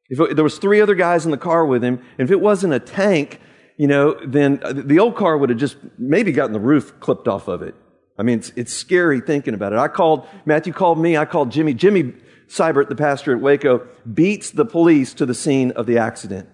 if 0.08 0.20
it, 0.20 0.36
there 0.36 0.44
was 0.44 0.58
three 0.58 0.80
other 0.80 0.94
guys 0.94 1.24
in 1.24 1.30
the 1.30 1.36
car 1.36 1.66
with 1.66 1.82
him, 1.82 2.02
if 2.18 2.30
it 2.30 2.40
wasn't 2.40 2.72
a 2.72 2.80
tank, 2.80 3.40
you 3.76 3.86
know, 3.86 4.18
then 4.24 4.60
uh, 4.62 4.72
the 4.72 4.98
old 4.98 5.16
car 5.16 5.36
would 5.36 5.50
have 5.50 5.58
just 5.58 5.76
maybe 5.98 6.32
gotten 6.32 6.52
the 6.52 6.60
roof 6.60 6.98
clipped 7.00 7.28
off 7.28 7.48
of 7.48 7.62
it. 7.62 7.74
I 8.18 8.22
mean, 8.22 8.38
it's, 8.38 8.52
it's 8.56 8.72
scary 8.72 9.20
thinking 9.20 9.52
about 9.52 9.72
it. 9.72 9.78
I 9.78 9.88
called, 9.88 10.26
Matthew 10.46 10.72
called 10.72 10.98
me, 10.98 11.16
I 11.16 11.26
called 11.26 11.50
Jimmy. 11.50 11.74
Jimmy 11.74 12.14
Seibert, 12.48 12.88
the 12.88 12.96
pastor 12.96 13.34
at 13.34 13.40
Waco, 13.40 13.86
beats 14.12 14.50
the 14.50 14.64
police 14.64 15.14
to 15.14 15.26
the 15.26 15.34
scene 15.34 15.72
of 15.72 15.86
the 15.86 15.98
accident. 15.98 16.48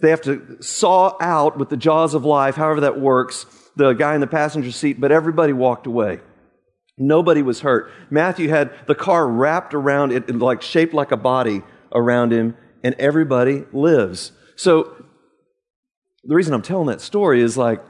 They 0.00 0.10
have 0.10 0.22
to 0.22 0.56
saw 0.60 1.16
out 1.20 1.58
with 1.58 1.68
the 1.68 1.76
jaws 1.76 2.14
of 2.14 2.24
life, 2.24 2.54
however 2.54 2.80
that 2.82 3.00
works, 3.00 3.46
the 3.76 3.92
guy 3.92 4.14
in 4.14 4.20
the 4.20 4.26
passenger 4.26 4.70
seat, 4.70 5.00
but 5.00 5.12
everybody 5.12 5.52
walked 5.52 5.86
away. 5.86 6.20
Nobody 6.96 7.42
was 7.42 7.60
hurt. 7.60 7.90
Matthew 8.10 8.48
had 8.48 8.72
the 8.86 8.94
car 8.94 9.28
wrapped 9.28 9.74
around 9.74 10.12
it, 10.12 10.34
like 10.36 10.62
shaped 10.62 10.94
like 10.94 11.12
a 11.12 11.16
body 11.16 11.62
around 11.92 12.32
him, 12.32 12.56
and 12.82 12.94
everybody 12.98 13.64
lives. 13.72 14.32
So 14.56 15.04
the 16.24 16.34
reason 16.34 16.54
I'm 16.54 16.62
telling 16.62 16.88
that 16.88 17.00
story 17.00 17.40
is 17.40 17.56
like, 17.56 17.82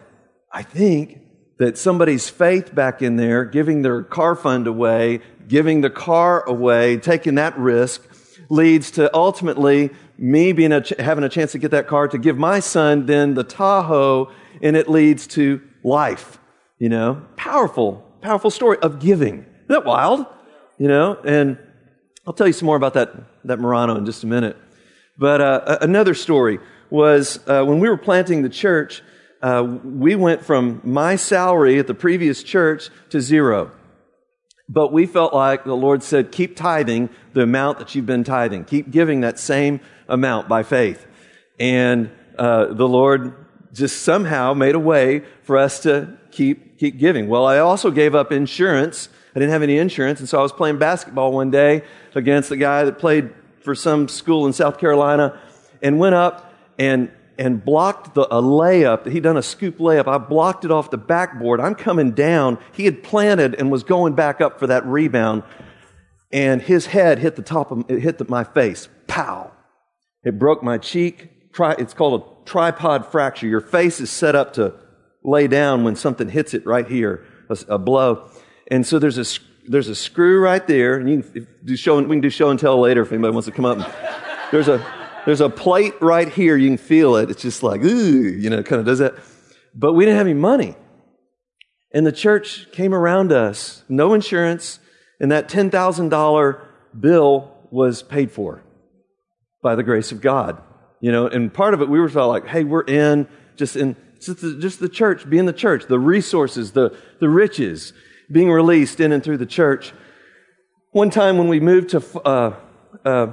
I 0.52 0.62
think 0.62 1.20
that 1.58 1.76
somebody's 1.76 2.28
faith 2.28 2.74
back 2.74 3.02
in 3.02 3.16
there, 3.16 3.44
giving 3.44 3.82
their 3.82 4.02
car 4.02 4.34
fund 4.34 4.66
away, 4.66 5.20
giving 5.48 5.80
the 5.80 5.90
car 5.90 6.44
away, 6.48 6.96
taking 6.96 7.34
that 7.34 7.58
risk, 7.58 8.02
leads 8.48 8.92
to 8.92 9.14
ultimately 9.14 9.90
me 10.16 10.52
being 10.52 10.72
a, 10.72 10.82
having 10.98 11.24
a 11.24 11.28
chance 11.28 11.52
to 11.52 11.58
get 11.58 11.70
that 11.72 11.86
car 11.86 12.08
to 12.08 12.18
give 12.18 12.38
my 12.38 12.60
son 12.60 13.06
then 13.06 13.34
the 13.34 13.44
Tahoe, 13.44 14.30
and 14.62 14.76
it 14.76 14.88
leads 14.88 15.26
to 15.28 15.60
life. 15.82 16.38
You 16.78 16.88
know, 16.88 17.22
powerful, 17.36 18.06
powerful 18.20 18.50
story 18.50 18.78
of 18.78 19.00
giving. 19.00 19.38
Isn't 19.40 19.68
that 19.68 19.84
wild? 19.84 20.26
You 20.78 20.86
know, 20.86 21.18
and 21.24 21.58
I'll 22.26 22.32
tell 22.32 22.46
you 22.46 22.52
some 22.52 22.66
more 22.66 22.76
about 22.76 22.94
that 22.94 23.12
that 23.44 23.58
Murano 23.58 23.96
in 23.96 24.06
just 24.06 24.22
a 24.22 24.26
minute. 24.26 24.56
But 25.16 25.40
uh, 25.40 25.78
another 25.80 26.14
story 26.14 26.60
was 26.90 27.40
uh, 27.48 27.64
when 27.64 27.80
we 27.80 27.88
were 27.88 27.96
planting 27.96 28.42
the 28.42 28.48
church, 28.48 29.02
uh, 29.42 29.78
we 29.84 30.14
went 30.14 30.44
from 30.44 30.80
my 30.84 31.16
salary 31.16 31.78
at 31.78 31.86
the 31.86 31.94
previous 31.94 32.42
church 32.42 32.90
to 33.10 33.20
zero. 33.20 33.70
But 34.68 34.92
we 34.92 35.06
felt 35.06 35.32
like 35.32 35.64
the 35.64 35.76
Lord 35.76 36.02
said, 36.02 36.30
keep 36.30 36.56
tithing 36.56 37.08
the 37.32 37.42
amount 37.42 37.78
that 37.78 37.94
you've 37.94 38.06
been 38.06 38.24
tithing. 38.24 38.64
Keep 38.64 38.90
giving 38.90 39.22
that 39.22 39.38
same 39.38 39.80
amount 40.08 40.48
by 40.48 40.62
faith. 40.62 41.06
And 41.58 42.10
uh, 42.38 42.74
the 42.74 42.86
Lord 42.86 43.46
just 43.72 44.02
somehow 44.02 44.54
made 44.54 44.74
a 44.74 44.78
way 44.78 45.22
for 45.42 45.56
us 45.56 45.80
to 45.80 46.18
keep, 46.30 46.78
keep 46.78 46.98
giving. 46.98 47.28
Well, 47.28 47.46
I 47.46 47.58
also 47.58 47.90
gave 47.90 48.14
up 48.14 48.30
insurance. 48.30 49.08
I 49.34 49.38
didn't 49.38 49.52
have 49.52 49.62
any 49.62 49.78
insurance. 49.78 50.20
And 50.20 50.28
so 50.28 50.38
I 50.38 50.42
was 50.42 50.52
playing 50.52 50.78
basketball 50.78 51.32
one 51.32 51.50
day 51.50 51.82
against 52.14 52.48
the 52.48 52.56
guy 52.56 52.84
that 52.84 52.98
played 52.98 53.32
for 53.62 53.74
some 53.74 54.08
school 54.08 54.46
in 54.46 54.52
South 54.52 54.78
Carolina 54.78 55.40
and 55.82 55.98
went 55.98 56.14
up 56.14 56.52
and 56.78 57.10
and 57.38 57.64
blocked 57.64 58.14
the, 58.14 58.22
a 58.22 58.42
layup. 58.42 59.06
He'd 59.06 59.22
done 59.22 59.36
a 59.36 59.42
scoop 59.42 59.78
layup. 59.78 60.08
I 60.08 60.18
blocked 60.18 60.64
it 60.64 60.70
off 60.70 60.90
the 60.90 60.98
backboard. 60.98 61.60
I'm 61.60 61.76
coming 61.76 62.10
down. 62.10 62.58
He 62.72 62.84
had 62.84 63.02
planted 63.02 63.54
and 63.54 63.70
was 63.70 63.84
going 63.84 64.14
back 64.14 64.40
up 64.40 64.58
for 64.58 64.66
that 64.66 64.84
rebound. 64.84 65.44
And 66.32 66.60
his 66.60 66.86
head 66.86 67.20
hit 67.20 67.36
the 67.36 67.42
top 67.42 67.70
of, 67.70 67.84
it 67.88 68.00
hit 68.00 68.18
the, 68.18 68.26
my 68.28 68.44
face. 68.44 68.88
Pow. 69.06 69.52
It 70.24 70.38
broke 70.38 70.62
my 70.62 70.78
cheek. 70.78 71.52
Tri, 71.52 71.76
it's 71.78 71.94
called 71.94 72.20
a 72.20 72.50
tripod 72.50 73.06
fracture. 73.06 73.46
Your 73.46 73.60
face 73.60 74.00
is 74.00 74.10
set 74.10 74.34
up 74.34 74.54
to 74.54 74.74
lay 75.22 75.46
down 75.46 75.84
when 75.84 75.94
something 75.96 76.28
hits 76.28 76.54
it 76.54 76.66
right 76.66 76.86
here, 76.86 77.24
a, 77.48 77.58
a 77.68 77.78
blow. 77.78 78.28
And 78.70 78.84
so 78.86 78.98
there's 78.98 79.16
a, 79.16 79.40
there's 79.68 79.88
a 79.88 79.94
screw 79.94 80.40
right 80.40 80.66
there, 80.66 80.96
and 80.96 81.08
you 81.08 81.22
can 81.22 81.46
do 81.64 81.76
show, 81.76 82.00
we 82.00 82.16
can 82.16 82.20
do 82.20 82.30
show 82.30 82.50
and 82.50 82.58
tell 82.58 82.78
later 82.78 83.02
if 83.02 83.12
anybody 83.12 83.32
wants 83.32 83.46
to 83.46 83.52
come 83.52 83.64
up. 83.64 83.78
There's 84.50 84.68
a 84.68 84.97
there's 85.26 85.40
a 85.40 85.48
plate 85.48 85.94
right 86.00 86.28
here. 86.28 86.56
You 86.56 86.68
can 86.68 86.78
feel 86.78 87.16
it. 87.16 87.30
It's 87.30 87.42
just 87.42 87.62
like 87.62 87.82
ooh, 87.82 88.28
you 88.28 88.50
know, 88.50 88.62
kind 88.62 88.80
of 88.80 88.86
does 88.86 88.98
that. 88.98 89.14
But 89.74 89.92
we 89.92 90.04
didn't 90.04 90.18
have 90.18 90.26
any 90.26 90.34
money, 90.34 90.74
and 91.92 92.06
the 92.06 92.12
church 92.12 92.70
came 92.72 92.94
around 92.94 93.32
us, 93.32 93.84
no 93.88 94.14
insurance, 94.14 94.80
and 95.20 95.30
that 95.30 95.48
ten 95.48 95.70
thousand 95.70 96.08
dollar 96.08 96.66
bill 96.98 97.54
was 97.70 98.02
paid 98.02 98.32
for 98.32 98.62
by 99.62 99.74
the 99.74 99.82
grace 99.82 100.12
of 100.12 100.20
God. 100.20 100.62
You 101.00 101.12
know, 101.12 101.26
and 101.26 101.52
part 101.52 101.74
of 101.74 101.82
it 101.82 101.88
we 101.88 102.00
were 102.00 102.08
felt 102.08 102.30
like, 102.30 102.46
hey, 102.46 102.64
we're 102.64 102.82
in 102.82 103.28
just 103.56 103.76
in 103.76 103.96
just 104.20 104.40
the, 104.40 104.56
just 104.58 104.80
the 104.80 104.88
church, 104.88 105.28
being 105.28 105.46
the 105.46 105.52
church, 105.52 105.86
the 105.86 105.98
resources, 105.98 106.72
the 106.72 106.96
the 107.20 107.28
riches 107.28 107.92
being 108.30 108.50
released 108.50 109.00
in 109.00 109.12
and 109.12 109.22
through 109.22 109.38
the 109.38 109.46
church. 109.46 109.92
One 110.92 111.10
time 111.10 111.38
when 111.38 111.48
we 111.48 111.60
moved 111.60 111.90
to, 111.90 112.02
uh, 112.24 112.56
uh, 113.04 113.32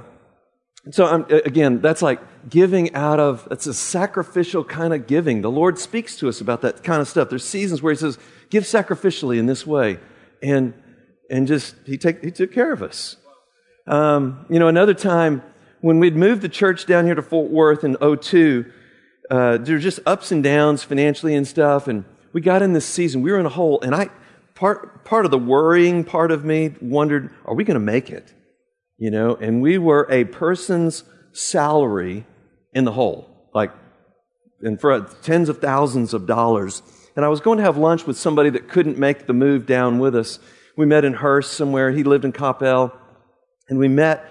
so 0.92 1.26
again, 1.30 1.82
that's 1.82 2.02
like 2.02 2.20
giving 2.48 2.94
out 2.94 3.20
of, 3.20 3.48
it's 3.50 3.66
a 3.66 3.74
sacrificial 3.74 4.64
kind 4.64 4.94
of 4.94 5.08
giving. 5.08 5.42
The 5.42 5.52
Lord 5.52 5.80
speaks 5.80 6.16
to 6.18 6.30
us 6.30 6.42
about 6.42 6.62
that 6.62 6.84
kind 6.84 7.02
of 7.02 7.08
stuff. 7.08 7.30
There's 7.30 7.46
seasons 7.46 7.82
where 7.82 7.92
He 7.92 7.98
says, 7.98 8.20
give 8.50 8.64
sacrificially 8.64 9.40
in 9.40 9.48
this 9.48 9.66
way. 9.66 10.00
And, 10.44 10.74
and 11.30 11.48
just, 11.48 11.76
He, 11.86 11.98
take, 11.98 12.24
he 12.24 12.30
took 12.30 12.52
care 12.52 12.72
of 12.72 12.84
us. 12.84 13.18
Um, 13.88 14.46
you 14.50 14.60
know, 14.60 14.68
another 14.68 14.94
time 14.94 15.42
when 15.82 16.00
we'd 16.00 16.16
moved 16.16 16.42
the 16.42 16.50
church 16.50 16.86
down 16.86 17.06
here 17.06 17.16
to 17.16 17.22
Fort 17.22 17.50
Worth 17.50 17.84
in 17.84 17.96
02, 17.96 18.72
uh, 19.30 19.58
there 19.58 19.76
were 19.76 19.80
just 19.80 20.00
ups 20.06 20.32
and 20.32 20.44
downs 20.44 20.84
financially 20.84 21.34
and 21.34 21.48
stuff. 21.48 21.88
And 21.88 22.06
we 22.32 22.42
got 22.42 22.62
in 22.62 22.74
this 22.74 22.86
season, 22.86 23.22
we 23.22 23.32
were 23.32 23.40
in 23.40 23.46
a 23.46 23.50
hole. 23.50 23.82
And 23.82 23.96
I, 23.96 24.10
part, 24.54 25.04
part 25.04 25.26
of 25.26 25.32
the 25.32 25.38
worrying 25.40 26.04
part 26.04 26.32
of 26.32 26.46
me 26.46 26.76
wondered, 26.80 27.34
are 27.46 27.56
we 27.56 27.64
going 27.64 27.76
to 27.76 27.80
make 27.80 28.12
it? 28.12 28.34
You 28.98 29.12
know, 29.12 29.36
and 29.36 29.62
we 29.62 29.78
were 29.78 30.08
a 30.10 30.24
person's 30.24 31.04
salary 31.34 32.26
in 32.74 32.86
the 32.86 32.94
hole, 32.94 33.50
like, 33.54 33.72
and 34.62 34.80
for 34.80 35.02
tens 35.22 35.50
of 35.50 35.60
thousands 35.60 36.14
of 36.14 36.26
dollars. 36.26 36.82
And 37.16 37.26
I 37.26 37.28
was 37.28 37.42
going 37.42 37.58
to 37.58 37.64
have 37.64 37.78
lunch 37.78 38.08
with 38.08 38.18
somebody 38.18 38.50
that 38.52 38.70
couldn't 38.70 38.98
make 38.98 39.28
the 39.28 39.34
move 39.34 39.66
down 39.66 40.00
with 40.00 40.16
us. 40.16 40.40
We 40.78 40.86
met 40.86 41.06
in 41.06 41.14
Hurst 41.14 41.54
somewhere. 41.54 41.92
He 41.92 42.04
lived 42.04 42.26
in 42.26 42.34
Coppell. 42.34 42.94
And 43.70 43.80
we 43.80 43.88
met, 43.88 44.30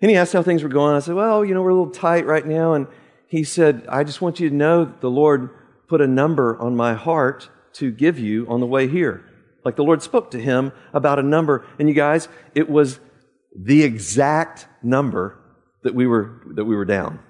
and 0.00 0.10
he 0.10 0.16
asked 0.16 0.32
how 0.32 0.42
things 0.42 0.62
were 0.62 0.68
going. 0.68 0.94
I 0.94 1.00
said, 1.00 1.14
well, 1.14 1.44
you 1.44 1.54
know, 1.54 1.62
we're 1.62 1.70
a 1.70 1.74
little 1.74 1.92
tight 1.92 2.26
right 2.26 2.46
now. 2.46 2.74
And 2.74 2.86
he 3.28 3.44
said, 3.44 3.84
I 3.88 4.04
just 4.04 4.20
want 4.20 4.40
you 4.40 4.48
to 4.48 4.54
know 4.54 4.84
that 4.84 5.00
the 5.00 5.10
Lord 5.10 5.50
put 5.88 6.00
a 6.00 6.06
number 6.06 6.58
on 6.60 6.76
my 6.76 6.94
heart 6.94 7.48
to 7.74 7.90
give 7.90 8.18
you 8.18 8.46
on 8.48 8.60
the 8.60 8.66
way 8.66 8.86
here. 8.88 9.24
Like 9.64 9.76
the 9.76 9.84
Lord 9.84 10.02
spoke 10.02 10.30
to 10.32 10.40
him 10.40 10.72
about 10.92 11.18
a 11.18 11.22
number. 11.22 11.66
And 11.78 11.88
you 11.88 11.94
guys, 11.94 12.28
it 12.54 12.68
was 12.68 13.00
the 13.54 13.82
exact 13.82 14.66
number 14.82 15.38
that 15.82 15.94
we 15.94 16.06
were, 16.06 16.42
that 16.54 16.64
we 16.64 16.74
were 16.74 16.84
down. 16.84 17.20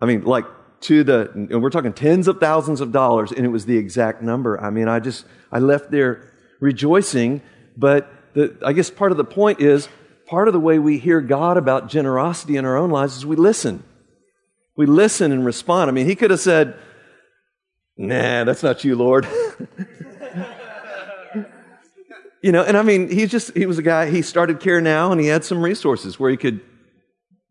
I 0.00 0.06
mean, 0.06 0.24
like 0.24 0.46
to 0.82 1.04
the, 1.04 1.30
and 1.34 1.62
we're 1.62 1.70
talking 1.70 1.92
tens 1.92 2.26
of 2.28 2.40
thousands 2.40 2.80
of 2.80 2.92
dollars, 2.92 3.32
and 3.32 3.44
it 3.44 3.50
was 3.50 3.66
the 3.66 3.76
exact 3.76 4.22
number. 4.22 4.58
I 4.60 4.70
mean, 4.70 4.88
I 4.88 5.00
just, 5.00 5.26
I 5.52 5.58
left 5.58 5.90
there 5.90 6.32
rejoicing, 6.60 7.42
but 7.76 8.10
the, 8.34 8.56
I 8.64 8.72
guess 8.72 8.90
part 8.90 9.12
of 9.12 9.18
the 9.18 9.24
point 9.24 9.60
is 9.60 9.88
part 10.26 10.48
of 10.48 10.54
the 10.54 10.60
way 10.60 10.78
we 10.78 10.98
hear 10.98 11.20
God 11.20 11.56
about 11.56 11.88
generosity 11.88 12.56
in 12.56 12.64
our 12.64 12.76
own 12.76 12.90
lives 12.90 13.16
is 13.16 13.26
we 13.26 13.36
listen. 13.36 13.82
We 14.76 14.86
listen 14.86 15.32
and 15.32 15.44
respond. 15.44 15.90
I 15.90 15.92
mean, 15.92 16.06
he 16.06 16.14
could 16.14 16.30
have 16.30 16.40
said, 16.40 16.78
Nah, 17.96 18.44
that's 18.44 18.62
not 18.62 18.82
you, 18.82 18.96
Lord. 18.96 19.28
you 22.42 22.52
know, 22.52 22.62
and 22.62 22.76
I 22.76 22.82
mean, 22.82 23.10
he 23.10 23.26
just, 23.26 23.54
he 23.56 23.66
was 23.66 23.78
a 23.78 23.82
guy, 23.82 24.10
he 24.10 24.22
started 24.22 24.60
Care 24.60 24.80
Now 24.80 25.12
and 25.12 25.20
he 25.20 25.26
had 25.26 25.44
some 25.44 25.62
resources 25.62 26.18
where 26.18 26.30
he 26.30 26.36
could, 26.36 26.60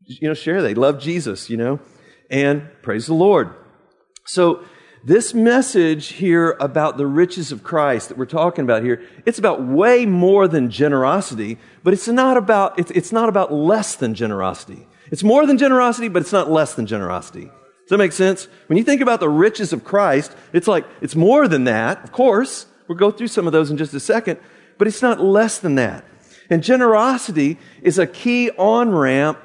you 0.05 0.27
know, 0.27 0.33
share. 0.33 0.61
They 0.61 0.73
love 0.73 0.99
Jesus, 0.99 1.49
you 1.49 1.57
know, 1.57 1.79
and 2.29 2.67
praise 2.81 3.05
the 3.05 3.13
Lord. 3.13 3.53
So, 4.25 4.63
this 5.03 5.33
message 5.33 6.07
here 6.07 6.57
about 6.59 6.97
the 6.97 7.07
riches 7.07 7.53
of 7.53 7.63
Christ 7.63 8.09
that 8.09 8.17
we're 8.17 8.25
talking 8.25 8.65
about 8.65 8.83
here, 8.83 9.01
it's 9.25 9.39
about 9.39 9.63
way 9.65 10.05
more 10.05 10.45
than 10.45 10.69
generosity, 10.69 11.57
but 11.83 11.93
it's 11.93 12.09
not 12.09 12.35
about, 12.35 12.77
it's, 12.77 12.91
it's 12.91 13.13
not 13.13 13.29
about 13.29 13.53
less 13.53 13.95
than 13.95 14.13
generosity. 14.13 14.85
It's 15.09 15.23
more 15.23 15.45
than 15.45 15.57
generosity, 15.57 16.09
but 16.09 16.21
it's 16.21 16.33
not 16.33 16.51
less 16.51 16.73
than 16.73 16.85
generosity. 16.85 17.45
Does 17.45 17.89
that 17.91 17.97
make 17.97 18.11
sense? 18.11 18.49
When 18.67 18.77
you 18.77 18.83
think 18.83 19.01
about 19.01 19.21
the 19.21 19.29
riches 19.29 19.71
of 19.71 19.85
Christ, 19.85 20.35
it's 20.51 20.67
like, 20.67 20.85
it's 21.01 21.15
more 21.15 21.47
than 21.47 21.63
that, 21.63 22.03
of 22.03 22.11
course. 22.11 22.65
We'll 22.87 22.97
go 22.97 23.09
through 23.09 23.29
some 23.29 23.47
of 23.47 23.53
those 23.53 23.71
in 23.71 23.77
just 23.77 23.93
a 23.93 23.99
second, 23.99 24.39
but 24.79 24.87
it's 24.87 25.03
not 25.03 25.19
less 25.19 25.59
than 25.59 25.75
that. 25.75 26.03
And 26.49 26.63
generosity 26.63 27.59
is 27.83 27.99
a 27.99 28.07
key 28.07 28.49
on 28.51 28.89
ramp 28.89 29.37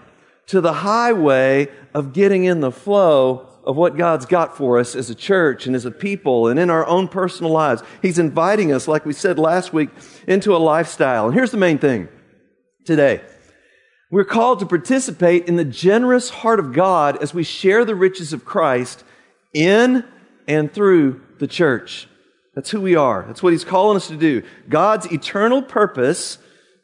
to 0.46 0.62
the 0.62 0.72
highway 0.72 1.68
of 1.92 2.14
getting 2.14 2.44
in 2.44 2.60
the 2.60 2.72
flow 2.72 3.46
of 3.64 3.76
what 3.76 3.96
God's 3.96 4.26
got 4.26 4.56
for 4.56 4.78
us 4.78 4.94
as 4.94 5.10
a 5.10 5.14
church 5.14 5.66
and 5.66 5.74
as 5.74 5.84
a 5.84 5.90
people 5.90 6.48
and 6.48 6.58
in 6.58 6.70
our 6.70 6.86
own 6.86 7.08
personal 7.08 7.50
lives. 7.50 7.82
He's 8.00 8.18
inviting 8.18 8.72
us, 8.72 8.86
like 8.86 9.04
we 9.04 9.12
said 9.12 9.38
last 9.38 9.72
week, 9.72 9.90
into 10.26 10.54
a 10.54 10.58
lifestyle. 10.58 11.26
And 11.26 11.34
here's 11.34 11.50
the 11.50 11.56
main 11.56 11.78
thing 11.78 12.08
today. 12.84 13.22
We're 14.10 14.24
called 14.24 14.60
to 14.60 14.66
participate 14.66 15.48
in 15.48 15.56
the 15.56 15.64
generous 15.64 16.30
heart 16.30 16.60
of 16.60 16.72
God 16.72 17.20
as 17.22 17.34
we 17.34 17.42
share 17.42 17.84
the 17.84 17.96
riches 17.96 18.32
of 18.32 18.44
Christ 18.44 19.02
in 19.52 20.04
and 20.46 20.72
through 20.72 21.22
the 21.38 21.48
church. 21.48 22.06
That's 22.54 22.70
who 22.70 22.80
we 22.80 22.94
are. 22.94 23.24
That's 23.26 23.42
what 23.42 23.52
He's 23.52 23.64
calling 23.64 23.96
us 23.96 24.08
to 24.08 24.16
do. 24.16 24.42
God's 24.68 25.06
eternal 25.12 25.62
purpose 25.62 26.38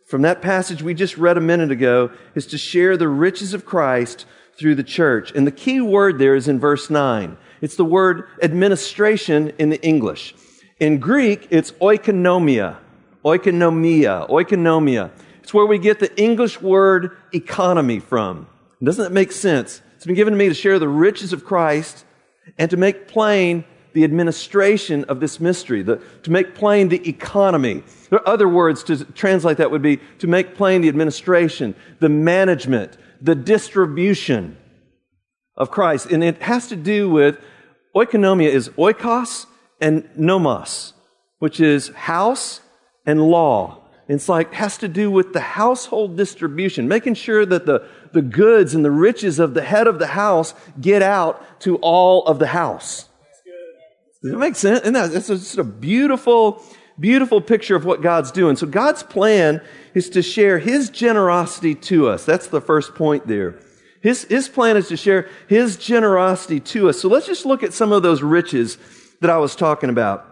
from 0.06 0.22
that 0.22 0.42
passage 0.42 0.82
we 0.82 0.92
just 0.92 1.16
read 1.16 1.36
a 1.36 1.40
minute 1.40 1.70
ago 1.70 2.10
is 2.34 2.46
to 2.48 2.58
share 2.58 2.96
the 2.96 3.08
riches 3.08 3.54
of 3.54 3.64
Christ 3.64 4.26
through 4.58 4.74
the 4.74 4.82
church. 4.82 5.30
And 5.32 5.46
the 5.46 5.52
key 5.52 5.80
word 5.80 6.18
there 6.18 6.34
is 6.34 6.48
in 6.48 6.58
verse 6.58 6.90
9. 6.90 7.36
It's 7.60 7.76
the 7.76 7.84
word 7.84 8.24
administration 8.42 9.52
in 9.58 9.70
the 9.70 9.80
English. 9.82 10.34
In 10.80 10.98
Greek, 10.98 11.46
it's 11.50 11.70
oikonomia. 11.72 12.78
Oikonomia. 13.24 14.28
Oikonomia. 14.28 15.10
It's 15.42 15.54
where 15.54 15.66
we 15.66 15.78
get 15.78 16.00
the 16.00 16.14
English 16.20 16.60
word 16.60 17.16
economy 17.32 18.00
from. 18.00 18.48
Doesn't 18.82 19.04
that 19.04 19.12
make 19.12 19.30
sense? 19.30 19.82
It's 19.96 20.06
been 20.06 20.14
given 20.14 20.32
to 20.32 20.38
me 20.38 20.48
to 20.48 20.54
share 20.54 20.78
the 20.78 20.88
riches 20.88 21.32
of 21.32 21.44
Christ 21.44 22.04
and 22.58 22.70
to 22.70 22.76
make 22.76 23.06
plain 23.06 23.64
the 23.92 24.04
administration 24.04 25.04
of 25.04 25.20
this 25.20 25.40
mystery, 25.40 25.82
the, 25.82 26.00
to 26.22 26.30
make 26.30 26.54
plain 26.54 26.88
the 26.88 27.08
economy. 27.08 27.82
There 28.08 28.18
are 28.20 28.28
other 28.28 28.48
words 28.48 28.82
to 28.84 29.04
translate 29.04 29.58
that 29.58 29.70
would 29.70 29.82
be 29.82 30.00
to 30.18 30.26
make 30.26 30.54
plain 30.54 30.82
the 30.82 30.88
administration, 30.88 31.74
the 31.98 32.08
management, 32.08 32.96
the 33.20 33.34
distribution 33.34 34.56
of 35.56 35.70
Christ. 35.70 36.06
And 36.06 36.24
it 36.24 36.42
has 36.42 36.68
to 36.68 36.76
do 36.76 37.10
with 37.10 37.38
oikonomia 37.94 38.48
is 38.48 38.68
oikos 38.70 39.46
and 39.80 40.08
nomos, 40.16 40.94
which 41.38 41.60
is 41.60 41.88
house 41.88 42.60
and 43.06 43.20
law. 43.20 43.80
It's 44.08 44.28
like 44.28 44.54
has 44.54 44.76
to 44.78 44.88
do 44.88 45.08
with 45.08 45.32
the 45.32 45.40
household 45.40 46.16
distribution, 46.16 46.88
making 46.88 47.14
sure 47.14 47.46
that 47.46 47.64
the, 47.64 47.86
the 48.12 48.22
goods 48.22 48.74
and 48.74 48.84
the 48.84 48.90
riches 48.90 49.38
of 49.38 49.54
the 49.54 49.62
head 49.62 49.86
of 49.86 50.00
the 50.00 50.08
house 50.08 50.52
get 50.80 51.00
out 51.00 51.60
to 51.60 51.76
all 51.76 52.26
of 52.26 52.40
the 52.40 52.48
house. 52.48 53.08
Does 54.22 54.32
that 54.32 54.38
make 54.38 54.56
sense? 54.56 54.80
And 54.84 54.94
that's 54.94 55.28
just 55.28 55.58
a 55.58 55.64
beautiful, 55.64 56.62
beautiful 56.98 57.40
picture 57.40 57.76
of 57.76 57.84
what 57.84 58.02
God's 58.02 58.30
doing. 58.30 58.56
So 58.56 58.66
God's 58.66 59.02
plan 59.02 59.62
is 59.94 60.10
to 60.10 60.22
share 60.22 60.58
His 60.58 60.90
generosity 60.90 61.74
to 61.74 62.08
us. 62.08 62.24
That's 62.24 62.48
the 62.48 62.60
first 62.60 62.94
point 62.94 63.26
there. 63.26 63.58
His, 64.02 64.24
his 64.24 64.48
plan 64.48 64.76
is 64.76 64.88
to 64.88 64.96
share 64.96 65.28
His 65.48 65.76
generosity 65.76 66.60
to 66.60 66.88
us. 66.88 67.00
So 67.00 67.08
let's 67.08 67.26
just 67.26 67.46
look 67.46 67.62
at 67.62 67.72
some 67.72 67.92
of 67.92 68.02
those 68.02 68.22
riches 68.22 68.78
that 69.20 69.30
I 69.30 69.38
was 69.38 69.56
talking 69.56 69.90
about. 69.90 70.26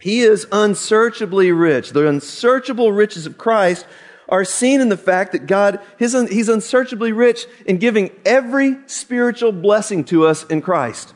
He 0.00 0.20
is 0.20 0.46
unsearchably 0.52 1.52
rich. 1.52 1.90
The 1.90 2.06
unsearchable 2.06 2.92
riches 2.92 3.26
of 3.26 3.38
Christ 3.38 3.86
are 4.28 4.44
seen 4.44 4.80
in 4.80 4.88
the 4.88 4.96
fact 4.96 5.32
that 5.32 5.46
God, 5.46 5.80
his, 5.98 6.12
He's 6.30 6.48
unsearchably 6.48 7.12
rich 7.12 7.46
in 7.64 7.78
giving 7.78 8.10
every 8.24 8.76
spiritual 8.86 9.52
blessing 9.52 10.04
to 10.04 10.26
us 10.26 10.44
in 10.44 10.62
Christ. 10.62 11.14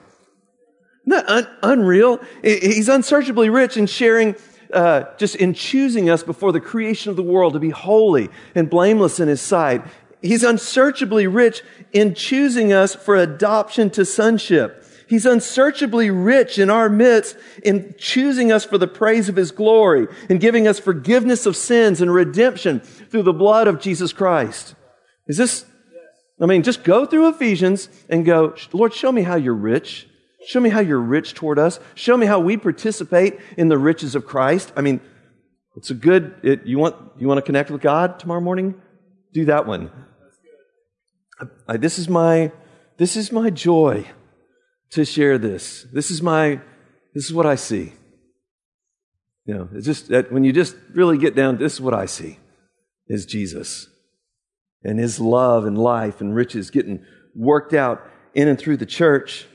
That 1.06 1.28
un- 1.28 1.48
unreal? 1.62 2.20
He's 2.42 2.88
unsearchably 2.88 3.48
rich 3.48 3.76
in 3.76 3.86
sharing 3.86 4.36
uh, 4.72 5.04
just 5.16 5.34
in 5.36 5.54
choosing 5.54 6.08
us 6.10 6.22
before 6.22 6.52
the 6.52 6.60
creation 6.60 7.10
of 7.10 7.16
the 7.16 7.22
world 7.22 7.54
to 7.54 7.58
be 7.58 7.70
holy 7.70 8.28
and 8.54 8.70
blameless 8.70 9.20
in 9.20 9.28
His 9.28 9.40
sight. 9.40 9.82
He's 10.22 10.44
unsearchably 10.44 11.26
rich 11.26 11.62
in 11.92 12.14
choosing 12.14 12.72
us 12.72 12.94
for 12.94 13.16
adoption 13.16 13.90
to 13.90 14.04
sonship. 14.04 14.84
He's 15.08 15.26
unsearchably 15.26 16.10
rich 16.10 16.58
in 16.58 16.70
our 16.70 16.88
midst 16.88 17.36
in 17.64 17.94
choosing 17.98 18.52
us 18.52 18.64
for 18.64 18.78
the 18.78 18.86
praise 18.86 19.28
of 19.28 19.34
His 19.34 19.50
glory 19.50 20.06
and 20.28 20.38
giving 20.38 20.68
us 20.68 20.78
forgiveness 20.78 21.46
of 21.46 21.56
sins 21.56 22.00
and 22.00 22.12
redemption 22.12 22.80
through 22.80 23.24
the 23.24 23.32
blood 23.32 23.66
of 23.66 23.80
Jesus 23.80 24.12
Christ. 24.12 24.76
Is 25.26 25.36
this, 25.36 25.64
I 26.40 26.46
mean, 26.46 26.62
just 26.62 26.84
go 26.84 27.06
through 27.06 27.28
Ephesians 27.28 27.88
and 28.08 28.24
go, 28.24 28.54
Lord, 28.72 28.94
show 28.94 29.10
me 29.10 29.22
how 29.22 29.34
you're 29.34 29.54
rich. 29.54 30.06
Show 30.46 30.60
me 30.60 30.70
how 30.70 30.80
you're 30.80 31.00
rich 31.00 31.34
toward 31.34 31.58
us. 31.58 31.80
Show 31.94 32.16
me 32.16 32.26
how 32.26 32.40
we 32.40 32.56
participate 32.56 33.38
in 33.56 33.68
the 33.68 33.78
riches 33.78 34.14
of 34.14 34.26
Christ. 34.26 34.72
I 34.76 34.80
mean, 34.80 35.00
it's 35.76 35.90
a 35.90 35.94
good, 35.94 36.34
it, 36.42 36.66
you 36.66 36.78
want, 36.78 36.96
you 37.18 37.28
want 37.28 37.38
to 37.38 37.42
connect 37.42 37.70
with 37.70 37.80
God 37.80 38.18
tomorrow 38.18 38.40
morning? 38.40 38.74
Do 39.32 39.44
that 39.46 39.66
one. 39.66 39.90
I, 41.68 41.76
this 41.76 41.98
is 41.98 42.08
my, 42.08 42.52
this 42.96 43.16
is 43.16 43.32
my 43.32 43.50
joy 43.50 44.06
to 44.90 45.04
share 45.04 45.38
this. 45.38 45.86
This 45.92 46.10
is 46.10 46.22
my, 46.22 46.60
this 47.14 47.24
is 47.26 47.32
what 47.32 47.46
I 47.46 47.54
see. 47.54 47.92
You 49.46 49.54
know, 49.54 49.68
it's 49.72 49.86
just 49.86 50.08
that 50.08 50.32
when 50.32 50.44
you 50.44 50.52
just 50.52 50.76
really 50.92 51.18
get 51.18 51.34
down, 51.34 51.58
this 51.58 51.74
is 51.74 51.80
what 51.80 51.94
I 51.94 52.06
see 52.06 52.38
is 53.08 53.26
Jesus 53.26 53.88
and 54.84 54.98
his 54.98 55.20
love 55.20 55.64
and 55.64 55.76
life 55.76 56.20
and 56.20 56.34
riches 56.34 56.70
getting 56.70 57.04
worked 57.34 57.74
out 57.74 58.02
in 58.34 58.48
and 58.48 58.58
through 58.58 58.76
the 58.76 58.86
church. 58.86 59.46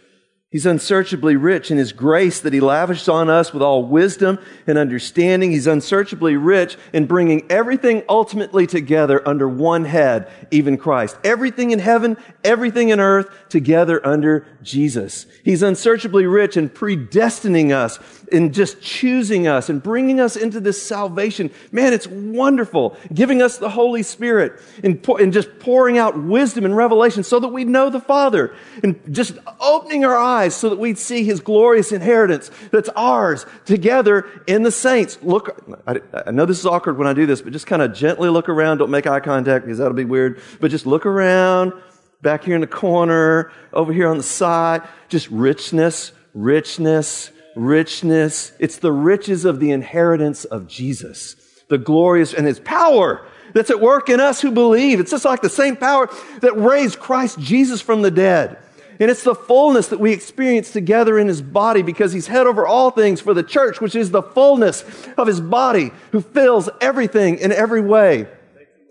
He's 0.55 0.65
unsearchably 0.65 1.35
rich 1.35 1.69
in 1.69 1.77
His 1.77 1.91
grace 1.91 2.39
that 2.39 2.53
He 2.53 2.61
lavishes 2.61 3.09
on 3.09 3.29
us 3.29 3.51
with 3.51 3.61
all 3.61 3.83
wisdom 3.83 4.39
and 4.65 4.77
understanding. 4.77 5.51
He's 5.51 5.67
unsearchably 5.67 6.37
rich 6.37 6.77
in 6.93 7.07
bringing 7.07 7.45
everything 7.51 8.03
ultimately 8.07 8.65
together 8.65 9.21
under 9.27 9.49
one 9.49 9.83
head, 9.83 10.31
even 10.51 10.77
Christ. 10.77 11.17
Everything 11.25 11.71
in 11.71 11.79
heaven, 11.79 12.15
everything 12.45 12.89
in 12.89 12.99
earth 12.99 13.29
together 13.49 14.05
under 14.05 14.45
Jesus. 14.61 15.25
He's 15.43 15.61
unsearchably 15.61 16.25
rich 16.25 16.55
in 16.55 16.69
predestining 16.69 17.71
us, 17.71 17.99
in 18.31 18.53
just 18.53 18.81
choosing 18.81 19.47
us 19.47 19.69
and 19.69 19.81
bringing 19.81 20.19
us 20.19 20.35
into 20.35 20.59
this 20.59 20.81
salvation. 20.81 21.51
Man, 21.71 21.93
it's 21.93 22.07
wonderful. 22.07 22.95
Giving 23.13 23.41
us 23.41 23.57
the 23.57 23.69
Holy 23.69 24.03
Spirit 24.03 24.61
and, 24.83 25.05
and 25.19 25.33
just 25.33 25.59
pouring 25.59 25.97
out 25.97 26.21
wisdom 26.21 26.65
and 26.65 26.75
revelation 26.75 27.23
so 27.23 27.39
that 27.39 27.49
we 27.49 27.65
know 27.65 27.89
the 27.89 27.99
Father 27.99 28.55
and 28.83 28.99
just 29.11 29.37
opening 29.59 30.05
our 30.05 30.17
eyes 30.17 30.55
so 30.55 30.69
that 30.69 30.79
we'd 30.79 30.97
see 30.97 31.23
his 31.23 31.39
glorious 31.39 31.91
inheritance 31.91 32.51
that's 32.71 32.89
ours 32.95 33.45
together 33.65 34.27
in 34.47 34.63
the 34.63 34.71
saints. 34.71 35.17
Look, 35.21 35.63
I, 35.87 35.99
I 36.25 36.31
know 36.31 36.45
this 36.45 36.59
is 36.59 36.65
awkward 36.65 36.97
when 36.97 37.07
I 37.07 37.13
do 37.13 37.25
this, 37.25 37.41
but 37.41 37.53
just 37.53 37.67
kind 37.67 37.81
of 37.81 37.93
gently 37.93 38.29
look 38.29 38.49
around. 38.49 38.77
Don't 38.77 38.91
make 38.91 39.07
eye 39.07 39.19
contact 39.19 39.65
because 39.65 39.77
that'll 39.77 39.93
be 39.93 40.05
weird. 40.05 40.39
But 40.59 40.71
just 40.71 40.85
look 40.85 41.05
around 41.05 41.73
back 42.21 42.43
here 42.43 42.55
in 42.55 42.61
the 42.61 42.67
corner, 42.67 43.51
over 43.73 43.93
here 43.93 44.07
on 44.07 44.17
the 44.17 44.23
side. 44.23 44.81
Just 45.09 45.29
richness, 45.29 46.11
richness, 46.33 47.31
richness. 47.55 48.51
It's 48.59 48.77
the 48.77 48.91
riches 48.91 49.45
of 49.45 49.59
the 49.59 49.71
inheritance 49.71 50.45
of 50.45 50.67
Jesus. 50.67 51.35
The 51.67 51.77
glorious 51.77 52.33
and 52.33 52.45
his 52.45 52.59
power 52.59 53.25
that's 53.53 53.69
at 53.69 53.79
work 53.79 54.09
in 54.09 54.19
us 54.19 54.41
who 54.41 54.51
believe. 54.51 54.99
It's 54.99 55.11
just 55.11 55.25
like 55.25 55.41
the 55.41 55.49
same 55.49 55.77
power 55.77 56.09
that 56.41 56.55
raised 56.57 56.99
Christ 56.99 57.39
Jesus 57.39 57.81
from 57.81 58.01
the 58.01 58.11
dead. 58.11 58.57
And 58.99 59.11
it's 59.11 59.23
the 59.23 59.35
fullness 59.35 59.87
that 59.89 59.99
we 59.99 60.13
experience 60.13 60.71
together 60.71 61.19
in 61.19 61.27
his 61.27 61.41
body 61.41 61.81
because 61.81 62.13
he's 62.13 62.27
head 62.27 62.47
over 62.47 62.65
all 62.65 62.91
things 62.91 63.19
for 63.19 63.33
the 63.33 63.43
church, 63.43 63.81
which 63.81 63.95
is 63.95 64.11
the 64.11 64.21
fullness 64.21 64.83
of 65.17 65.27
his 65.27 65.41
body 65.41 65.91
who 66.11 66.21
fills 66.21 66.69
everything 66.79 67.37
in 67.39 67.51
every 67.51 67.81
way. 67.81 68.27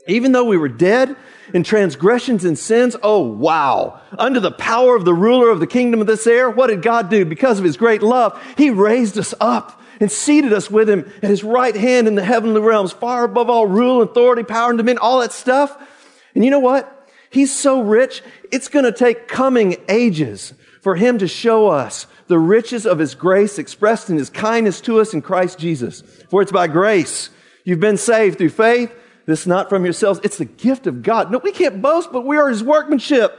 Even 0.07 0.33
though 0.33 0.45
we 0.45 0.59
were 0.59 0.69
dead 0.69 1.17
in 1.53 1.63
transgressions 1.63 2.45
and 2.45 2.59
sins, 2.59 2.97
oh 3.03 3.21
wow. 3.21 4.01
Under 4.19 4.41
the 4.41 4.51
power 4.51 4.97
of 4.97 5.05
the 5.05 5.15
ruler 5.15 5.51
of 5.51 5.61
the 5.61 5.67
kingdom 5.67 6.01
of 6.01 6.07
this 6.07 6.27
air, 6.27 6.51
what 6.51 6.67
did 6.69 6.83
God 6.83 7.09
do? 7.11 7.25
Because 7.25 7.59
of 7.59 7.65
his 7.65 7.77
great 7.77 8.03
love, 8.03 8.41
he 8.57 8.71
raised 8.71 9.19
us 9.19 9.35
up 9.41 9.81
and 10.01 10.11
seated 10.11 10.53
us 10.53 10.71
with 10.71 10.91
him 10.91 11.11
at 11.23 11.31
his 11.31 11.45
right 11.45 11.75
hand 11.75 12.09
in 12.09 12.15
the 12.15 12.25
heavenly 12.25 12.61
realms, 12.61 12.93
far 12.93 13.25
above 13.25 13.49
all 13.49 13.67
rule, 13.67 14.03
authority, 14.03 14.43
power, 14.43 14.71
and 14.71 14.79
dominion, 14.79 14.99
all 14.99 15.21
that 15.21 15.33
stuff. 15.33 15.77
And 16.35 16.45
you 16.45 16.51
know 16.51 16.59
what? 16.59 16.91
He's 17.31 17.53
so 17.53 17.81
rich, 17.81 18.23
it's 18.53 18.69
going 18.69 18.85
to 18.85 18.93
take 18.93 19.27
coming 19.27 19.77
ages 19.89 20.55
for 20.81 20.97
him 20.97 21.19
to 21.19 21.27
show 21.27 21.69
us 21.69 22.07
the 22.27 22.39
riches 22.39 22.87
of 22.87 22.99
his 22.99 23.15
grace 23.15 23.59
expressed 23.59 24.11
in 24.11 24.17
his 24.17 24.31
kindness 24.31 24.81
to 24.83 25.01
us 25.01 25.15
in 25.15 25.23
Christ 25.23 25.59
Jesus. 25.59 26.03
For 26.29 26.43
it's 26.43 26.53
by 26.53 26.69
grace 26.69 27.31
you've 27.65 27.81
been 27.81 27.97
saved 27.97 28.39
through 28.39 28.51
faith. 28.51 28.95
This 29.27 29.47
not 29.47 29.69
from 29.69 29.85
yourselves. 29.85 30.21
It's 30.23 30.39
the 30.39 30.45
gift 30.45 30.87
of 30.87 31.03
God. 31.03 31.31
No, 31.31 31.39
we 31.39 31.53
can't 31.53 31.81
boast, 31.81 32.13
but 32.13 32.27
we 32.27 32.37
are 32.37 32.49
his 32.49 32.63
workmanship, 32.63 33.39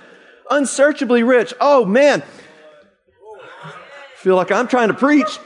unsearchably 0.49 1.23
rich. 1.23 1.53
Oh 1.59 1.85
man. 1.85 2.23
Feel 4.17 4.35
like 4.35 4.51
I'm 4.51 4.67
trying 4.67 4.87
to 4.87 4.95
preach. 4.95 5.39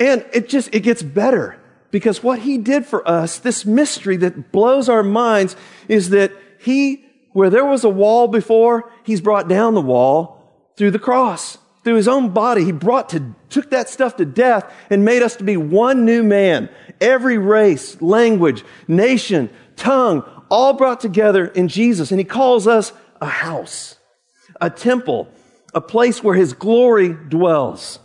And 0.00 0.24
it 0.32 0.48
just, 0.48 0.74
it 0.74 0.80
gets 0.80 1.02
better 1.02 1.58
because 1.90 2.22
what 2.22 2.38
he 2.38 2.58
did 2.58 2.86
for 2.86 3.06
us, 3.06 3.38
this 3.38 3.66
mystery 3.66 4.16
that 4.18 4.52
blows 4.52 4.88
our 4.88 5.02
minds 5.02 5.56
is 5.88 6.10
that 6.10 6.32
he, 6.58 7.04
where 7.32 7.50
there 7.50 7.64
was 7.64 7.84
a 7.84 7.88
wall 7.88 8.28
before, 8.28 8.90
he's 9.04 9.20
brought 9.20 9.48
down 9.48 9.74
the 9.74 9.80
wall 9.80 10.70
through 10.76 10.92
the 10.92 10.98
cross. 10.98 11.58
Through 11.88 11.96
his 11.96 12.06
own 12.06 12.28
body, 12.34 12.66
he 12.66 12.72
brought 12.72 13.08
to, 13.08 13.34
took 13.48 13.70
that 13.70 13.88
stuff 13.88 14.16
to 14.16 14.26
death 14.26 14.70
and 14.90 15.06
made 15.06 15.22
us 15.22 15.36
to 15.36 15.42
be 15.42 15.56
one 15.56 16.04
new 16.04 16.22
man. 16.22 16.68
Every 17.00 17.38
race, 17.38 18.02
language, 18.02 18.62
nation, 18.86 19.48
tongue, 19.74 20.22
all 20.50 20.74
brought 20.74 21.00
together 21.00 21.46
in 21.46 21.66
Jesus. 21.68 22.10
And 22.10 22.20
he 22.20 22.26
calls 22.26 22.66
us 22.66 22.92
a 23.22 23.26
house, 23.26 23.96
a 24.60 24.68
temple, 24.68 25.28
a 25.72 25.80
place 25.80 26.22
where 26.22 26.34
his 26.34 26.52
glory 26.52 27.14
dwells. 27.14 28.00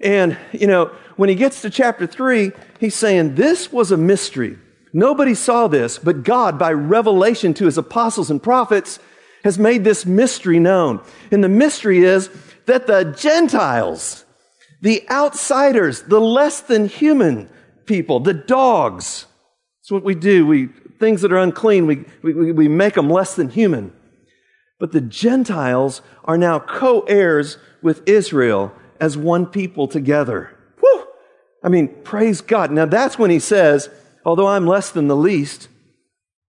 And, 0.00 0.36
you 0.50 0.66
know, 0.66 0.86
when 1.14 1.28
he 1.28 1.36
gets 1.36 1.62
to 1.62 1.70
chapter 1.70 2.08
three, 2.08 2.50
he's 2.80 2.96
saying 2.96 3.36
this 3.36 3.70
was 3.70 3.92
a 3.92 3.96
mystery. 3.96 4.58
Nobody 4.92 5.36
saw 5.36 5.68
this, 5.68 5.98
but 5.98 6.24
God, 6.24 6.58
by 6.58 6.72
revelation 6.72 7.54
to 7.54 7.66
his 7.66 7.78
apostles 7.78 8.28
and 8.28 8.42
prophets, 8.42 8.98
has 9.44 9.56
made 9.56 9.84
this 9.84 10.04
mystery 10.04 10.58
known. 10.58 11.00
And 11.30 11.44
the 11.44 11.48
mystery 11.48 12.02
is 12.02 12.28
that 12.66 12.86
the 12.86 13.04
Gentiles, 13.04 14.24
the 14.80 15.08
outsiders, 15.10 16.02
the 16.02 16.20
less 16.20 16.60
than 16.60 16.86
human 16.86 17.48
people, 17.86 18.20
the 18.20 18.34
dogs, 18.34 19.26
that's 19.80 19.90
what 19.90 20.04
we 20.04 20.14
do. 20.14 20.46
We, 20.46 20.68
things 20.98 21.22
that 21.22 21.32
are 21.32 21.38
unclean, 21.38 21.86
we, 21.86 22.04
we, 22.22 22.52
we 22.52 22.68
make 22.68 22.94
them 22.94 23.10
less 23.10 23.34
than 23.34 23.50
human. 23.50 23.92
But 24.78 24.92
the 24.92 25.00
Gentiles 25.00 26.02
are 26.24 26.38
now 26.38 26.58
co 26.58 27.00
heirs 27.02 27.58
with 27.82 28.02
Israel 28.08 28.72
as 29.00 29.16
one 29.16 29.46
people 29.46 29.86
together. 29.86 30.56
Whew! 30.80 31.06
I 31.62 31.68
mean, 31.68 31.88
praise 32.02 32.40
God. 32.40 32.70
Now 32.70 32.86
that's 32.86 33.18
when 33.18 33.30
he 33.30 33.38
says, 33.38 33.88
although 34.24 34.48
I'm 34.48 34.66
less 34.66 34.90
than 34.90 35.08
the 35.08 35.16
least, 35.16 35.68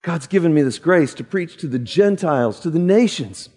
God's 0.03 0.27
given 0.27 0.55
me 0.55 0.63
this 0.63 0.79
grace 0.79 1.15
to 1.15 1.25
preach 1.25 1.57
to 1.59 1.69
the 1.69 1.79
Gentiles, 1.79 2.61
to 2.61 2.71
the 2.71 2.79
nations, 2.79 3.49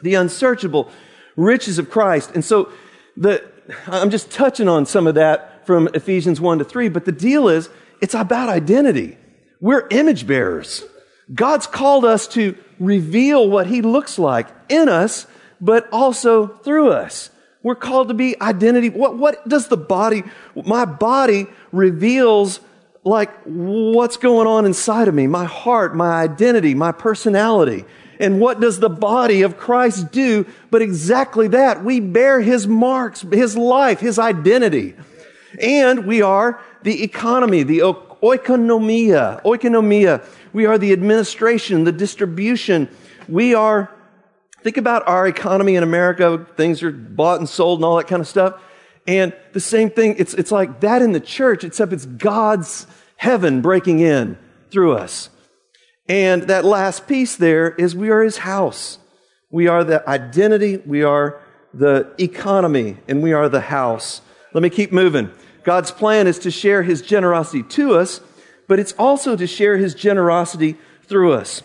the 0.00 0.14
unsearchable 0.14 0.90
riches 1.36 1.78
of 1.78 1.90
Christ. 1.90 2.32
And 2.34 2.44
so 2.44 2.70
the, 3.16 3.44
I'm 3.86 4.10
just 4.10 4.30
touching 4.30 4.68
on 4.68 4.86
some 4.86 5.06
of 5.06 5.14
that 5.14 5.66
from 5.66 5.88
Ephesians 5.94 6.40
1 6.40 6.58
to 6.58 6.64
3, 6.64 6.88
but 6.88 7.04
the 7.04 7.12
deal 7.12 7.48
is 7.48 7.68
it's 8.00 8.14
about 8.14 8.48
identity. 8.48 9.16
We're 9.60 9.86
image 9.90 10.26
bearers. 10.26 10.84
God's 11.32 11.66
called 11.66 12.04
us 12.04 12.26
to 12.28 12.56
reveal 12.80 13.48
what 13.48 13.68
he 13.68 13.80
looks 13.80 14.18
like 14.18 14.48
in 14.68 14.88
us, 14.88 15.26
but 15.60 15.88
also 15.92 16.48
through 16.48 16.90
us. 16.90 17.30
We're 17.62 17.76
called 17.76 18.08
to 18.08 18.14
be 18.14 18.40
identity. 18.40 18.90
What, 18.90 19.16
what 19.16 19.48
does 19.48 19.68
the 19.68 19.76
body, 19.76 20.24
my 20.66 20.84
body 20.84 21.46
reveals 21.70 22.58
like 23.04 23.30
what's 23.44 24.16
going 24.16 24.46
on 24.46 24.66
inside 24.66 25.08
of 25.08 25.14
me, 25.14 25.26
my 25.26 25.44
heart, 25.44 25.94
my 25.94 26.20
identity, 26.22 26.74
my 26.74 26.92
personality. 26.92 27.84
And 28.18 28.40
what 28.40 28.60
does 28.60 28.78
the 28.78 28.90
body 28.90 29.42
of 29.42 29.56
Christ 29.56 30.12
do? 30.12 30.46
But 30.70 30.82
exactly 30.82 31.48
that. 31.48 31.84
We 31.84 32.00
bear 32.00 32.40
his 32.40 32.66
marks, 32.66 33.22
his 33.22 33.56
life, 33.56 34.00
his 34.00 34.18
identity. 34.18 34.94
And 35.60 36.06
we 36.06 36.22
are 36.22 36.60
the 36.82 37.02
economy, 37.02 37.62
the 37.62 37.80
oikonomia, 37.80 39.42
oikonomia. 39.42 40.24
We 40.52 40.66
are 40.66 40.78
the 40.78 40.92
administration, 40.92 41.84
the 41.84 41.92
distribution. 41.92 42.88
We 43.28 43.54
are, 43.54 43.90
think 44.60 44.76
about 44.76 45.06
our 45.08 45.26
economy 45.26 45.76
in 45.76 45.82
America. 45.82 46.46
Things 46.56 46.82
are 46.82 46.92
bought 46.92 47.38
and 47.40 47.48
sold 47.48 47.78
and 47.78 47.84
all 47.84 47.96
that 47.96 48.06
kind 48.06 48.20
of 48.20 48.28
stuff. 48.28 48.60
And 49.06 49.34
the 49.52 49.60
same 49.60 49.90
thing, 49.90 50.16
it's, 50.18 50.34
it's 50.34 50.52
like 50.52 50.80
that 50.80 51.02
in 51.02 51.12
the 51.12 51.20
church, 51.20 51.64
except 51.64 51.92
it's 51.92 52.06
God's 52.06 52.86
heaven 53.16 53.60
breaking 53.60 53.98
in 53.98 54.38
through 54.70 54.92
us. 54.92 55.28
And 56.08 56.44
that 56.44 56.64
last 56.64 57.06
piece 57.06 57.36
there 57.36 57.70
is 57.70 57.94
we 57.94 58.10
are 58.10 58.22
his 58.22 58.38
house. 58.38 58.98
We 59.50 59.68
are 59.68 59.84
the 59.84 60.08
identity, 60.08 60.78
we 60.78 61.02
are 61.02 61.40
the 61.74 62.12
economy, 62.18 62.96
and 63.06 63.22
we 63.22 63.32
are 63.32 63.48
the 63.48 63.60
house. 63.60 64.20
Let 64.52 64.62
me 64.62 64.70
keep 64.70 64.92
moving. 64.92 65.30
God's 65.62 65.90
plan 65.90 66.26
is 66.26 66.38
to 66.40 66.50
share 66.50 66.82
his 66.82 67.02
generosity 67.02 67.62
to 67.62 67.94
us, 67.94 68.20
but 68.66 68.78
it's 68.78 68.92
also 68.92 69.36
to 69.36 69.46
share 69.46 69.76
his 69.76 69.94
generosity 69.94 70.76
through 71.04 71.32
us. 71.32 71.62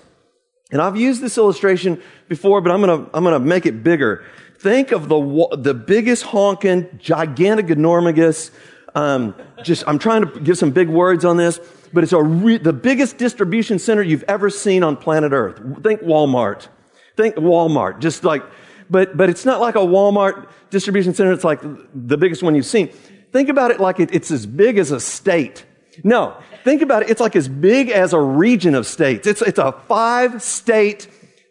And 0.71 0.81
I've 0.81 0.97
used 0.97 1.21
this 1.21 1.37
illustration 1.37 2.01
before, 2.27 2.61
but 2.61 2.71
I'm 2.71 2.81
going 2.81 3.05
to 3.05 3.09
I'm 3.15 3.23
going 3.23 3.33
to 3.33 3.39
make 3.39 3.65
it 3.65 3.83
bigger. 3.83 4.25
Think 4.59 4.91
of 4.91 5.07
the, 5.07 5.57
the 5.57 5.73
biggest 5.73 6.23
honking, 6.23 6.87
gigantic, 6.99 7.69
enormous, 7.69 8.51
um, 8.95 9.35
just, 9.61 9.83
I'm 9.87 9.99
trying 9.99 10.25
to 10.25 10.39
give 10.39 10.57
some 10.57 10.71
big 10.71 10.89
words 10.89 11.23
on 11.23 11.37
this, 11.37 11.59
but 11.93 12.03
it's 12.03 12.13
re- 12.13 12.57
the 12.57 12.73
biggest 12.73 13.17
distribution 13.17 13.79
center 13.79 14.01
you've 14.01 14.23
ever 14.23 14.49
seen 14.49 14.83
on 14.83 14.97
planet 14.97 15.31
Earth. 15.31 15.57
Think 15.83 16.01
Walmart. 16.01 16.67
Think 17.15 17.35
Walmart. 17.35 17.99
Just 17.99 18.23
like, 18.23 18.43
but, 18.89 19.17
but 19.17 19.29
it's 19.29 19.45
not 19.45 19.59
like 19.59 19.75
a 19.75 19.79
Walmart 19.79 20.49
distribution 20.69 21.13
center. 21.13 21.31
It's 21.31 21.43
like 21.43 21.61
the 21.61 22.17
biggest 22.17 22.43
one 22.43 22.55
you've 22.55 22.65
seen. 22.65 22.89
Think 23.31 23.49
about 23.49 23.71
it 23.71 23.79
like 23.79 23.99
it, 23.99 24.13
it's 24.13 24.31
as 24.31 24.45
big 24.45 24.77
as 24.77 24.91
a 24.91 24.99
state. 24.99 25.65
No, 26.03 26.37
think 26.63 26.81
about 26.81 27.03
it. 27.03 27.09
It's 27.09 27.21
like 27.21 27.35
as 27.35 27.47
big 27.47 27.89
as 27.89 28.13
a 28.13 28.19
region 28.19 28.75
of 28.75 28.85
states. 28.85 29.27
It's, 29.27 29.41
it's 29.41 29.59
a 29.59 29.71
five 29.71 30.41
state 30.41 31.07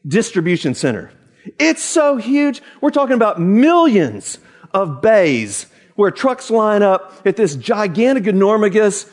distribution 0.06 0.74
center. 0.74 1.10
It's 1.58 1.82
so 1.82 2.16
huge. 2.16 2.62
We're 2.80 2.90
talking 2.90 3.14
about 3.14 3.40
millions 3.40 4.38
of 4.72 5.00
bays 5.00 5.66
where 5.94 6.10
trucks 6.10 6.50
line 6.50 6.82
up 6.82 7.22
at 7.24 7.36
this 7.36 7.56
gigantic, 7.56 8.26
enormous 8.26 9.10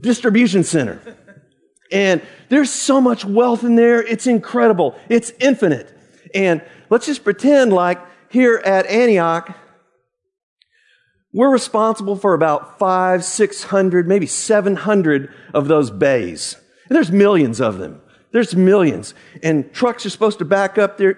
distribution 0.00 0.64
center. 0.64 1.00
And 1.92 2.22
there's 2.48 2.70
so 2.70 3.00
much 3.00 3.24
wealth 3.24 3.62
in 3.62 3.76
there. 3.76 4.02
It's 4.02 4.26
incredible. 4.26 4.98
It's 5.08 5.32
infinite. 5.40 5.96
And 6.34 6.62
let's 6.90 7.06
just 7.06 7.24
pretend 7.24 7.72
like 7.72 8.00
here 8.28 8.60
at 8.64 8.86
Antioch, 8.86 9.56
we're 11.32 11.50
responsible 11.50 12.16
for 12.16 12.34
about 12.34 12.78
five, 12.78 13.24
six 13.24 13.64
hundred, 13.64 14.08
maybe 14.08 14.26
700 14.26 15.32
of 15.54 15.68
those 15.68 15.90
bays. 15.90 16.56
And 16.88 16.96
there's 16.96 17.12
millions 17.12 17.60
of 17.60 17.78
them. 17.78 18.00
There's 18.32 18.56
millions. 18.56 19.14
And 19.42 19.72
trucks 19.72 20.04
are 20.06 20.10
supposed 20.10 20.38
to 20.40 20.44
back 20.44 20.78
up 20.78 20.98
there 20.98 21.16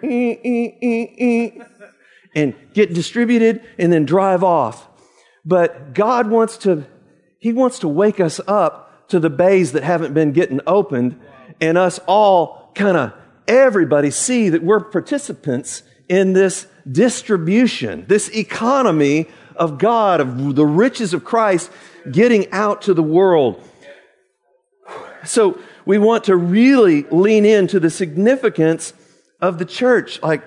and 2.34 2.54
get 2.74 2.94
distributed 2.94 3.62
and 3.78 3.92
then 3.92 4.04
drive 4.04 4.44
off. 4.44 4.88
But 5.44 5.94
God 5.94 6.28
wants 6.30 6.58
to, 6.58 6.84
He 7.38 7.52
wants 7.52 7.78
to 7.80 7.88
wake 7.88 8.20
us 8.20 8.40
up 8.46 9.08
to 9.08 9.20
the 9.20 9.30
bays 9.30 9.72
that 9.72 9.82
haven't 9.82 10.14
been 10.14 10.32
getting 10.32 10.60
opened 10.66 11.20
and 11.60 11.78
us 11.78 11.98
all 12.06 12.70
kind 12.74 12.96
of, 12.96 13.12
everybody 13.46 14.10
see 14.10 14.48
that 14.50 14.62
we're 14.62 14.80
participants 14.80 15.82
in 16.08 16.32
this 16.32 16.66
distribution, 16.90 18.04
this 18.08 18.28
economy 18.30 19.26
of 19.56 19.78
God, 19.78 20.20
of 20.20 20.54
the 20.54 20.66
riches 20.66 21.14
of 21.14 21.24
Christ 21.24 21.70
getting 22.10 22.50
out 22.52 22.82
to 22.82 22.94
the 22.94 23.02
world. 23.02 23.62
So 25.24 25.58
we 25.84 25.98
want 25.98 26.24
to 26.24 26.36
really 26.36 27.02
lean 27.04 27.44
into 27.44 27.80
the 27.80 27.90
significance 27.90 28.92
of 29.40 29.58
the 29.58 29.64
church. 29.64 30.22
Like, 30.22 30.42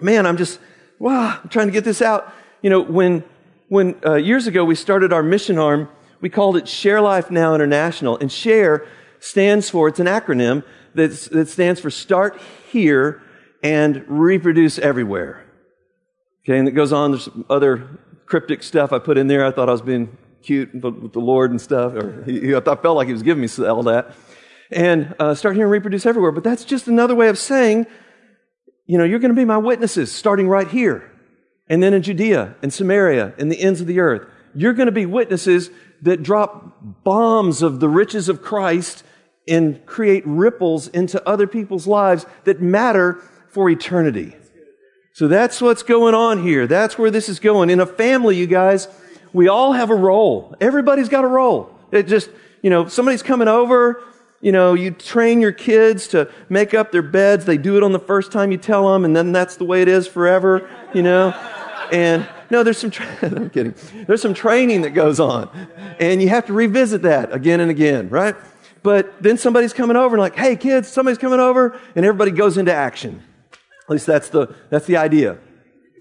man, 0.00 0.26
I'm 0.26 0.36
just, 0.36 0.58
wow, 0.98 1.40
I'm 1.42 1.48
trying 1.48 1.66
to 1.66 1.72
get 1.72 1.84
this 1.84 2.00
out. 2.00 2.32
You 2.62 2.70
know, 2.70 2.80
when, 2.80 3.24
when 3.68 3.96
uh, 4.04 4.14
years 4.14 4.46
ago 4.46 4.64
we 4.64 4.74
started 4.74 5.12
our 5.12 5.22
mission 5.22 5.58
arm, 5.58 5.88
we 6.20 6.30
called 6.30 6.56
it 6.56 6.68
Share 6.68 7.00
Life 7.00 7.30
Now 7.30 7.54
International. 7.54 8.16
And 8.16 8.30
SHARE 8.30 8.86
stands 9.18 9.70
for, 9.70 9.88
it's 9.88 10.00
an 10.00 10.06
acronym 10.06 10.62
that 10.94 11.10
that 11.32 11.48
stands 11.48 11.80
for 11.80 11.90
Start 11.90 12.40
Here 12.70 13.22
and 13.62 14.04
Reproduce 14.08 14.78
Everywhere. 14.78 15.44
Okay, 16.44 16.58
and 16.58 16.68
it 16.68 16.72
goes 16.72 16.92
on, 16.92 17.10
there's 17.10 17.28
other 17.50 17.88
cryptic 18.26 18.62
stuff 18.62 18.92
I 18.92 18.98
put 18.98 19.18
in 19.18 19.26
there. 19.26 19.44
I 19.44 19.50
thought 19.50 19.68
I 19.68 19.72
was 19.72 19.82
being 19.82 20.16
cute 20.42 20.72
with 20.72 21.12
the 21.12 21.18
Lord 21.20 21.50
and 21.50 21.60
stuff, 21.60 21.94
or 21.94 22.22
he, 22.24 22.54
I 22.54 22.60
felt 22.60 22.96
like 22.96 23.08
he 23.08 23.12
was 23.12 23.22
giving 23.22 23.42
me 23.42 23.66
all 23.66 23.82
that. 23.84 24.14
and 24.70 25.14
uh, 25.18 25.34
start 25.34 25.56
here 25.56 25.64
and 25.64 25.72
reproduce 25.72 26.06
everywhere. 26.06 26.32
But 26.32 26.44
that's 26.44 26.64
just 26.64 26.88
another 26.88 27.14
way 27.14 27.28
of 27.28 27.38
saying, 27.38 27.86
you 28.86 28.98
know, 28.98 29.04
you're 29.04 29.18
going 29.18 29.34
to 29.34 29.36
be 29.36 29.44
my 29.44 29.58
witnesses 29.58 30.12
starting 30.12 30.48
right 30.48 30.68
here, 30.68 31.10
and 31.68 31.82
then 31.82 31.94
in 31.94 32.02
Judea 32.02 32.54
and 32.62 32.72
Samaria 32.72 33.34
and 33.38 33.50
the 33.50 33.60
ends 33.60 33.80
of 33.80 33.86
the 33.86 34.00
earth. 34.00 34.28
You're 34.54 34.72
going 34.72 34.86
to 34.86 34.92
be 34.92 35.06
witnesses 35.06 35.70
that 36.02 36.22
drop 36.22 36.78
bombs 37.04 37.62
of 37.62 37.80
the 37.80 37.88
riches 37.88 38.28
of 38.28 38.42
Christ 38.42 39.04
and 39.48 39.84
create 39.86 40.22
ripples 40.26 40.88
into 40.88 41.26
other 41.28 41.46
people's 41.46 41.86
lives 41.86 42.26
that 42.44 42.60
matter 42.60 43.22
for 43.48 43.70
eternity. 43.70 44.34
So 45.12 45.28
that's 45.28 45.62
what's 45.62 45.82
going 45.82 46.14
on 46.14 46.42
here. 46.42 46.66
That's 46.66 46.98
where 46.98 47.10
this 47.10 47.28
is 47.28 47.40
going. 47.40 47.70
In 47.70 47.80
a 47.80 47.86
family, 47.86 48.36
you 48.36 48.46
guys, 48.46 48.88
we 49.32 49.48
all 49.48 49.72
have 49.72 49.90
a 49.90 49.94
role. 49.94 50.54
Everybody's 50.60 51.08
got 51.08 51.24
a 51.24 51.28
role. 51.28 51.70
It 51.90 52.06
just, 52.06 52.28
you 52.62 52.70
know, 52.70 52.86
somebody's 52.88 53.22
coming 53.22 53.48
over, 53.48 54.02
you 54.40 54.52
know, 54.52 54.74
you 54.74 54.90
train 54.90 55.40
your 55.40 55.52
kids 55.52 56.08
to 56.08 56.30
make 56.48 56.74
up 56.74 56.92
their 56.92 57.02
beds. 57.02 57.46
They 57.46 57.56
do 57.56 57.76
it 57.76 57.82
on 57.82 57.92
the 57.92 57.98
first 57.98 58.30
time 58.30 58.52
you 58.52 58.58
tell 58.58 58.92
them, 58.92 59.04
and 59.04 59.16
then 59.16 59.32
that's 59.32 59.56
the 59.56 59.64
way 59.64 59.82
it 59.82 59.88
is 59.88 60.06
forever, 60.06 60.68
you 60.92 61.02
know? 61.02 61.34
And 61.92 62.28
no, 62.50 62.62
there's 62.62 62.78
some, 62.78 62.90
tra- 62.90 63.06
I'm 63.22 63.50
kidding. 63.50 63.74
There's 64.06 64.22
some 64.22 64.34
training 64.34 64.82
that 64.82 64.90
goes 64.90 65.20
on, 65.20 65.50
and 65.98 66.22
you 66.22 66.28
have 66.28 66.46
to 66.46 66.52
revisit 66.52 67.02
that 67.02 67.32
again 67.32 67.60
and 67.60 67.70
again, 67.70 68.08
right? 68.08 68.36
But 68.82 69.20
then 69.22 69.36
somebody's 69.36 69.72
coming 69.72 69.96
over 69.96 70.14
and 70.14 70.20
like, 70.20 70.36
hey 70.36 70.54
kids, 70.54 70.88
somebody's 70.88 71.18
coming 71.18 71.40
over, 71.40 71.78
and 71.94 72.04
everybody 72.04 72.30
goes 72.30 72.56
into 72.56 72.72
action. 72.72 73.22
At 73.52 73.90
least 73.90 74.06
that's 74.06 74.28
the, 74.28 74.54
that's 74.70 74.86
the 74.86 74.96
idea. 74.96 75.38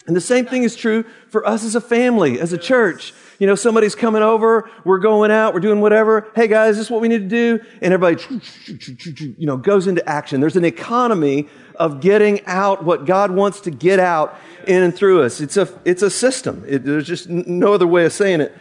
And 0.08 0.16
the 0.16 0.22
same 0.22 0.46
thing 0.46 0.64
is 0.64 0.76
true 0.76 1.04
for 1.30 1.48
us 1.48 1.64
as 1.64 1.74
a 1.74 1.82
family, 1.82 2.40
as 2.40 2.54
a 2.54 2.58
church. 2.60 3.14
You 3.40 3.48
know, 3.48 3.56
somebody's 3.56 3.96
coming 3.96 4.22
over, 4.22 4.70
we're 4.84 5.00
going 5.00 5.32
out, 5.32 5.54
we're 5.54 5.62
doing 5.62 5.82
whatever. 5.82 6.32
Hey 6.36 6.48
guys, 6.48 6.78
this 6.78 6.86
is 6.86 6.92
what 6.92 7.02
we 7.02 7.08
need 7.08 7.28
to 7.28 7.58
do. 7.58 7.60
And 7.82 7.92
everybody, 7.94 8.24
you 9.38 9.48
know, 9.48 9.58
goes 9.58 9.88
into 9.88 10.08
action. 10.08 10.40
There's 10.40 10.56
an 10.56 10.66
economy 10.66 11.48
of 11.76 12.02
getting 12.02 12.46
out 12.46 12.84
what 12.84 13.06
God 13.06 13.32
wants 13.32 13.62
to 13.62 13.72
get 13.72 14.00
out 14.00 14.38
in 14.68 14.84
and 14.84 14.96
through 14.96 15.24
us. 15.24 15.42
It's 15.42 15.58
a, 15.58 15.68
it's 15.86 16.02
a 16.02 16.10
system. 16.10 16.64
It, 16.68 16.84
there's 16.84 17.08
just 17.08 17.30
no 17.30 17.74
other 17.74 17.88
way 17.88 18.06
of 18.06 18.14
saying 18.14 18.42
it. 18.42 18.56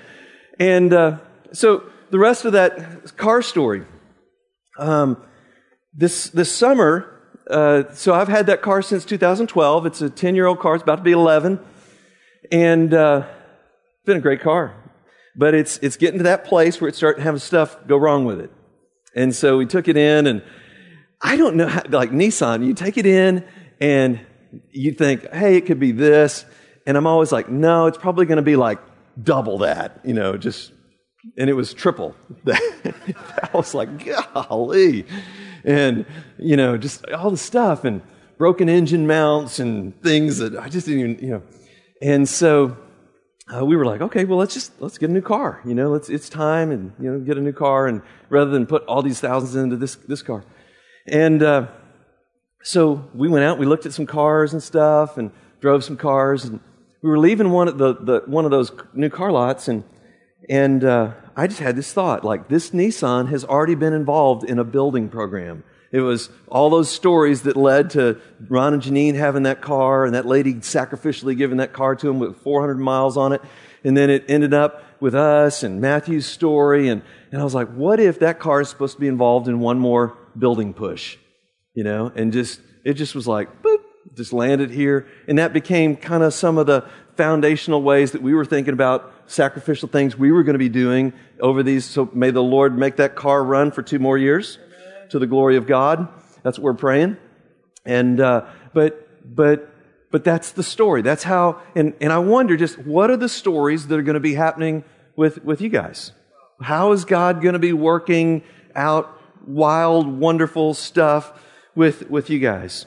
And 0.59 0.93
uh, 0.93 1.19
so 1.53 1.85
the 2.11 2.19
rest 2.19 2.45
of 2.45 2.53
that 2.53 3.17
car 3.17 3.43
story, 3.43 3.85
um, 4.79 5.23
this, 5.93 6.29
this 6.31 6.53
summer, 6.53 7.11
uh, 7.49 7.85
so 7.93 8.15
I've 8.15 8.29
had 8.29 8.47
that 8.47 8.63
car 8.63 8.83
since 8.83 9.05
2012. 9.05 9.87
It's 9.87 10.01
a 10.01 10.11
10 10.11 10.35
year 10.35 10.47
old 10.47 10.61
car. 10.61 10.75
It's 10.75 10.83
about 10.83 10.97
to 10.97 11.03
be 11.03 11.13
11. 11.13 11.61
And 12.51 12.95
uh, 12.95 13.27
it's 13.27 14.07
been 14.07 14.17
a 14.19 14.21
great 14.21 14.41
car. 14.41 14.75
But 15.37 15.55
it's, 15.55 15.79
it's 15.79 15.97
getting 15.97 16.19
to 16.19 16.25
that 16.25 16.45
place 16.45 16.81
where 16.81 16.89
it's 16.89 16.99
starting 16.99 17.23
to 17.23 17.31
have 17.31 17.43
stuff 17.43 17.77
go 17.87 17.97
wrong 17.97 18.25
with 18.25 18.41
it. 18.41 18.51
And 19.17 19.35
so 19.35 19.59
we 19.59 19.67
took 19.67 19.89
it 19.89 19.97
in, 19.97 20.27
and 20.27 20.43
I 21.25 21.37
don't 21.37 21.57
know, 21.57 21.67
how, 21.67 21.83
like 21.89 22.11
Nissan, 22.11 22.67
you 22.67 22.75
take 22.75 22.99
it 22.99 23.07
in 23.07 23.45
and 23.81 24.21
you 24.71 24.93
think, 24.93 25.27
hey, 25.33 25.57
it 25.57 25.63
could 25.63 25.81
be 25.81 25.91
this. 25.91 26.45
And 26.87 26.99
I'm 26.99 27.07
always 27.07 27.33
like, 27.33 27.49
no, 27.49 27.87
it's 27.87 27.97
probably 27.97 28.27
going 28.27 28.37
to 28.37 28.43
be 28.43 28.57
like 28.57 28.79
double 29.21 29.59
that, 29.59 30.01
you 30.05 30.13
know, 30.13 30.37
just, 30.37 30.73
and 31.39 31.49
it 31.49 31.55
was 31.55 31.73
triple. 31.73 32.15
That. 32.45 32.95
I 33.43 33.57
was 33.57 33.75
like, 33.75 33.89
golly 34.35 35.07
and, 35.65 36.05
you 36.39 36.57
know, 36.57 36.77
just 36.77 37.09
all 37.11 37.31
the 37.31 37.39
stuff 37.39 37.85
and 37.85 38.03
broken 38.37 38.69
engine 38.69 39.07
mounts 39.07 39.59
and 39.59 39.99
things 40.03 40.39
that 40.39 40.55
I 40.57 40.69
just 40.69 40.87
didn't 40.87 41.01
even, 41.01 41.25
you 41.25 41.31
know. 41.33 41.43
And 42.03 42.29
so 42.29 42.77
uh, 43.55 43.65
we 43.65 43.77
were 43.77 43.87
like, 43.87 44.03
okay, 44.03 44.27
well, 44.27 44.39
let's 44.39 44.53
just, 44.53 44.79
let's 44.83 44.99
get 44.99 45.09
a 45.09 45.13
new 45.13 45.23
car. 45.23 45.63
You 45.65 45.75
know, 45.75 45.91
let's, 45.91 46.11
it's 46.11 46.29
time 46.29 46.71
and, 46.71 46.93
you 47.01 47.11
know, 47.11 47.19
get 47.19 47.39
a 47.39 47.41
new 47.41 47.53
car 47.53 47.87
and 47.87 48.03
rather 48.29 48.51
than 48.51 48.67
put 48.67 48.85
all 48.85 49.01
these 49.01 49.21
thousands 49.21 49.57
into 49.57 49.77
this, 49.77 49.95
this 49.95 50.21
car. 50.21 50.45
And, 51.07 51.43
uh, 51.43 51.67
so 52.63 53.09
we 53.15 53.29
went 53.29 53.45
out, 53.45 53.59
we 53.59 53.67
looked 53.67 53.85
at 53.85 53.93
some 53.93 54.07
cars 54.07 54.53
and 54.55 54.63
stuff 54.63 55.19
and 55.19 55.31
drove 55.61 55.85
some 55.85 55.97
cars 55.97 56.45
and 56.45 56.61
we 57.03 57.11
were 57.11 57.19
leaving 57.19 57.51
one 57.51 57.69
of 57.69 57.77
the, 57.77 57.95
the 57.95 58.23
one 58.27 58.47
of 58.47 58.51
those 58.51 58.73
new 58.95 59.11
car 59.11 59.31
lots 59.31 59.69
and, 59.69 59.85
and, 60.49 60.83
uh, 60.83 61.13
I 61.37 61.47
just 61.47 61.61
had 61.61 61.77
this 61.77 61.93
thought 61.93 62.25
like, 62.25 62.49
this 62.49 62.71
Nissan 62.71 63.29
has 63.29 63.45
already 63.45 63.75
been 63.75 63.93
involved 63.93 64.49
in 64.49 64.59
a 64.59 64.65
building 64.65 65.09
program. 65.09 65.65
It 65.91 66.01
was 66.01 66.31
all 66.49 66.71
those 66.71 66.91
stories 66.91 67.43
that 67.43 67.57
led 67.57 67.91
to 67.91 68.21
Ron 68.49 68.75
and 68.75 68.83
Janine 68.83 69.15
having 69.15 69.45
that 69.45 69.61
car 69.61 70.05
and 70.05 70.15
that 70.15 70.27
lady 70.27 70.55
sacrificially 70.55 71.37
giving 71.37 71.59
that 71.59 71.73
car 71.73 71.95
to 71.97 72.09
him 72.09 72.19
with 72.19 72.37
400 72.39 72.79
miles 72.79 73.17
on 73.17 73.33
it. 73.33 73.43
And 73.85 73.97
then 73.97 74.11
it 74.11 74.25
ended 74.29 74.55
up 74.55 74.83
with 75.01 75.15
us 75.15 75.63
and 75.63 75.81
Matthew's 75.81 76.27
story. 76.27 76.89
And, 76.89 77.03
and 77.31 77.41
I 77.41 77.45
was 77.45 77.55
like, 77.55 77.69
what 77.69 78.01
if 78.01 78.21
that 78.21 78.39
car 78.41 78.61
is 78.61 78.69
supposed 78.69 78.95
to 78.95 79.01
be 79.01 79.09
involved 79.09 79.47
in 79.47 79.61
one 79.61 79.79
more 79.79 80.17
building 80.39 80.75
push? 80.75 81.17
You 81.75 81.85
know, 81.85 82.13
and 82.15 82.33
just, 82.33 82.61
it 82.85 82.95
just 82.95 83.15
was 83.15 83.27
like, 83.27 83.63
boop, 83.63 83.83
just 84.15 84.33
landed 84.33 84.71
here. 84.71 85.07
And 85.27 85.39
that 85.39 85.53
became 85.53 85.97
kind 85.97 86.23
of 86.23 86.33
some 86.33 86.59
of 86.59 86.67
the 86.67 86.89
foundational 87.17 87.83
ways 87.83 88.13
that 88.13 88.23
we 88.23 88.35
were 88.35 88.45
thinking 88.45 88.75
about 88.75 89.13
sacrificial 89.27 89.89
things 89.89 90.17
we 90.17 90.33
were 90.33 90.43
going 90.43 90.55
to 90.55 90.59
be 90.59 90.69
doing 90.69 91.13
over 91.41 91.63
these. 91.63 91.85
So 91.85 92.09
may 92.13 92.31
the 92.31 92.43
Lord 92.43 92.77
make 92.77 92.97
that 92.97 93.15
car 93.15 93.43
run 93.43 93.71
for 93.71 93.83
two 93.83 93.99
more 93.99 94.19
years 94.19 94.59
Amen. 94.59 95.09
to 95.11 95.19
the 95.19 95.27
glory 95.27 95.57
of 95.57 95.67
God. 95.67 96.09
That's 96.43 96.59
what 96.59 96.65
we're 96.65 96.75
praying. 96.75 97.17
And, 97.85 98.21
uh, 98.21 98.47
but, 98.73 99.09
but, 99.25 99.71
but 100.11 100.25
that's 100.25 100.53
the 100.53 100.63
story. 100.63 101.03
That's 101.03 101.23
how, 101.23 101.61
and, 101.75 101.95
and 102.01 102.13
I 102.13 102.19
wonder 102.19 102.57
just 102.57 102.79
what 102.79 103.11
are 103.11 103.17
the 103.17 103.29
stories 103.29 103.87
that 103.89 103.99
are 103.99 104.03
going 104.03 104.15
to 104.15 104.21
be 104.21 104.35
happening 104.35 104.85
with, 105.17 105.43
with 105.45 105.61
you 105.61 105.69
guys? 105.69 106.13
How 106.61 106.93
is 106.93 107.05
God 107.05 107.43
going 107.43 107.55
to 107.55 107.59
be 107.59 107.73
working 107.73 108.43
out 108.75 109.19
wild, 109.47 110.07
wonderful 110.07 110.75
stuff 110.75 111.33
with, 111.75 112.11
with 112.11 112.31
you 112.31 112.39
guys? 112.39 112.87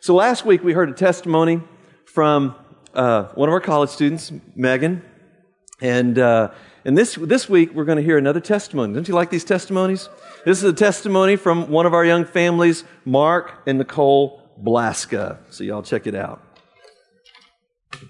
So 0.00 0.14
last 0.14 0.44
week 0.44 0.62
we 0.62 0.72
heard 0.72 0.90
a 0.90 0.94
testimony 0.94 1.60
from 2.06 2.54
uh, 2.94 3.24
one 3.34 3.48
of 3.48 3.52
our 3.52 3.60
college 3.60 3.90
students, 3.90 4.32
Megan, 4.54 5.02
and, 5.80 6.18
uh, 6.18 6.50
and 6.84 6.96
this, 6.96 7.14
this 7.14 7.48
week, 7.48 7.72
we're 7.74 7.84
going 7.84 7.98
to 7.98 8.04
hear 8.04 8.18
another 8.18 8.40
testimony. 8.40 8.92
Don't 8.94 9.08
you 9.08 9.14
like 9.14 9.30
these 9.30 9.44
testimonies? 9.44 10.08
This 10.44 10.58
is 10.58 10.64
a 10.64 10.72
testimony 10.72 11.36
from 11.36 11.70
one 11.70 11.86
of 11.86 11.94
our 11.94 12.04
young 12.04 12.24
families, 12.24 12.84
Mark 13.04 13.62
and 13.66 13.78
Nicole 13.78 14.42
Blaska. 14.62 15.38
So, 15.50 15.64
y'all 15.64 15.82
check 15.82 16.06
it 16.06 16.14
out. 16.14 16.42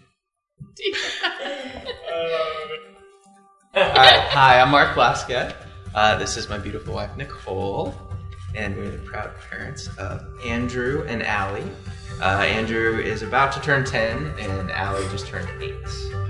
All 3.76 3.83
right. 3.83 4.20
Hi, 4.30 4.61
I'm 4.61 4.70
Mark 4.70 4.94
Blaska. 4.96 5.54
Uh, 5.94 6.16
this 6.16 6.37
is 6.37 6.48
my 6.48 6.59
beautiful 6.59 6.94
wife, 6.94 7.16
Nicole. 7.16 7.94
And 8.57 8.76
we're 8.76 8.90
the 8.90 8.98
proud 8.98 9.30
parents 9.48 9.88
of 9.96 10.24
Andrew 10.44 11.04
and 11.09 11.22
Allie. 11.22 11.70
Uh, 12.20 12.44
Andrew 12.46 12.98
is 13.00 13.22
about 13.22 13.52
to 13.52 13.61
turn 13.61 13.85
10, 13.85 14.35
and 14.38 14.70
Allie 14.70 15.07
just 15.09 15.26
turned 15.26 15.48
8. 15.61 15.74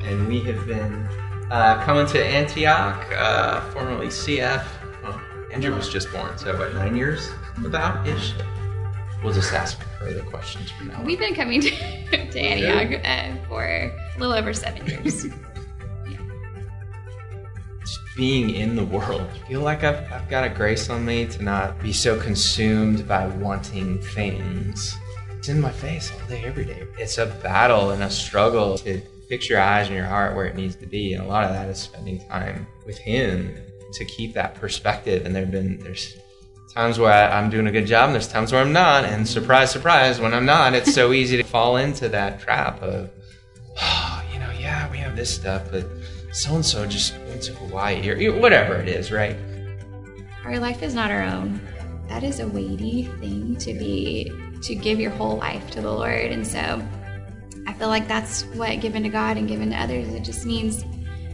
And 0.05 0.29
we 0.29 0.41
have 0.41 0.67
been 0.67 1.09
uh, 1.51 1.83
coming 1.85 2.07
to 2.07 2.23
Antioch, 2.25 3.11
uh, 3.17 3.61
formerly 3.71 4.09
CF. 4.09 4.67
Well, 5.03 5.21
Andrew 5.51 5.75
was 5.75 5.89
just 5.89 6.11
born, 6.13 6.37
so 6.37 6.57
what, 6.59 6.75
nine 6.75 6.97
years 6.97 7.31
about 7.65 8.07
ish? 8.07 8.35
We'll 9.23 9.35
just 9.35 9.53
ask 9.53 9.79
further 9.99 10.23
questions 10.25 10.71
from 10.71 10.89
now. 10.89 11.03
We've 11.03 11.19
been 11.19 11.35
coming 11.35 11.61
to, 11.63 11.71
to 12.31 12.39
Antioch 12.39 13.01
uh, 13.05 13.47
for 13.49 13.65
a 13.65 13.95
little 14.19 14.35
over 14.35 14.53
seven 14.53 14.87
years. 14.87 15.27
being 18.15 18.51
in 18.51 18.77
the 18.77 18.85
world, 18.85 19.29
I 19.33 19.49
feel 19.49 19.61
like 19.61 19.83
I've, 19.83 20.11
I've 20.13 20.29
got 20.29 20.45
a 20.45 20.49
grace 20.49 20.89
on 20.89 21.05
me 21.05 21.27
to 21.27 21.43
not 21.43 21.81
be 21.81 21.93
so 21.93 22.21
consumed 22.21 23.09
by 23.09 23.27
wanting 23.27 24.01
things. 24.01 24.97
It's 25.31 25.49
in 25.49 25.61
my 25.61 25.73
face 25.73 26.13
all 26.13 26.29
day, 26.29 26.45
every 26.45 26.65
day. 26.65 26.87
It's 26.99 27.19
a 27.19 27.27
battle 27.27 27.91
and 27.91 28.03
a 28.03 28.11
struggle 28.11 28.79
to 28.79 29.01
fix 29.29 29.49
your 29.51 29.61
eyes 29.61 29.89
and 29.89 29.97
your 29.97 30.07
heart 30.07 30.37
where 30.37 30.47
it 30.47 30.55
needs 30.55 30.77
to 30.77 30.87
be. 30.87 31.15
And 31.15 31.25
a 31.25 31.27
lot 31.27 31.45
of 31.45 31.51
that 31.51 31.69
is 31.69 31.79
spending 31.79 32.21
time 32.29 32.67
with 32.87 32.99
Him 32.99 33.55
to 33.93 34.05
keep 34.05 34.33
that 34.35 34.55
perspective. 34.55 35.27
And 35.27 35.35
there 35.35 35.43
have 35.43 35.53
been, 35.53 35.79
there's 35.81 36.17
times 36.73 36.99
where 36.99 37.31
I'm 37.31 37.51
doing 37.51 37.67
a 37.67 37.73
good 37.73 37.87
job 37.87 38.07
and 38.07 38.15
there's 38.15 38.29
times 38.29 38.53
where 38.53 38.61
I'm 38.61 38.73
not. 38.73 39.05
And 39.05 39.27
surprise, 39.27 39.71
surprise, 39.71 40.21
when 40.21 40.33
I'm 40.33 40.47
not, 40.47 40.75
it's 40.75 40.95
so 40.95 41.13
easy 41.13 41.37
to 41.37 41.43
fall 41.43 41.77
into 41.77 42.09
that 42.11 42.41
trap 42.41 42.81
of, 42.83 43.11
oh, 43.81 44.25
you 44.33 44.39
know, 44.39 44.51
yeah, 44.53 44.91
we 44.91 44.99
have 44.99 45.17
this 45.17 45.35
stuff, 45.35 45.71
but 45.71 45.87
so 46.35 46.57
and 46.57 46.67
so 46.67 46.85
just 46.85 47.17
went 47.29 47.43
to 47.43 47.55
Hawaii 47.55 48.09
or 48.11 48.39
whatever 48.39 48.75
it 48.75 48.89
is, 48.89 49.13
right? 49.13 49.37
Our 50.45 50.59
life 50.59 50.83
is 50.83 50.93
not 50.93 51.11
our 51.11 51.23
own. 51.23 51.61
That 52.09 52.25
is 52.25 52.41
a 52.41 52.49
weighty 52.49 53.05
thing 53.21 53.57
to 53.57 53.73
be, 53.73 54.33
to 54.63 54.75
give 54.75 54.99
your 54.99 55.13
whole 55.13 55.37
life 55.37 55.71
to 55.71 55.81
the 55.81 55.91
Lord. 55.91 56.33
And 56.33 56.47
so, 56.47 56.83
I 57.67 57.73
feel 57.73 57.89
like 57.89 58.09
that's 58.09 58.43
what 58.57 58.81
given 58.81 59.05
to 59.05 59.09
God 59.09 59.37
and 59.37 59.49
given 59.49 59.71
to 59.71 59.77
others. 59.81 60.09
It 60.09 60.25
just 60.25 60.45
means 60.45 60.85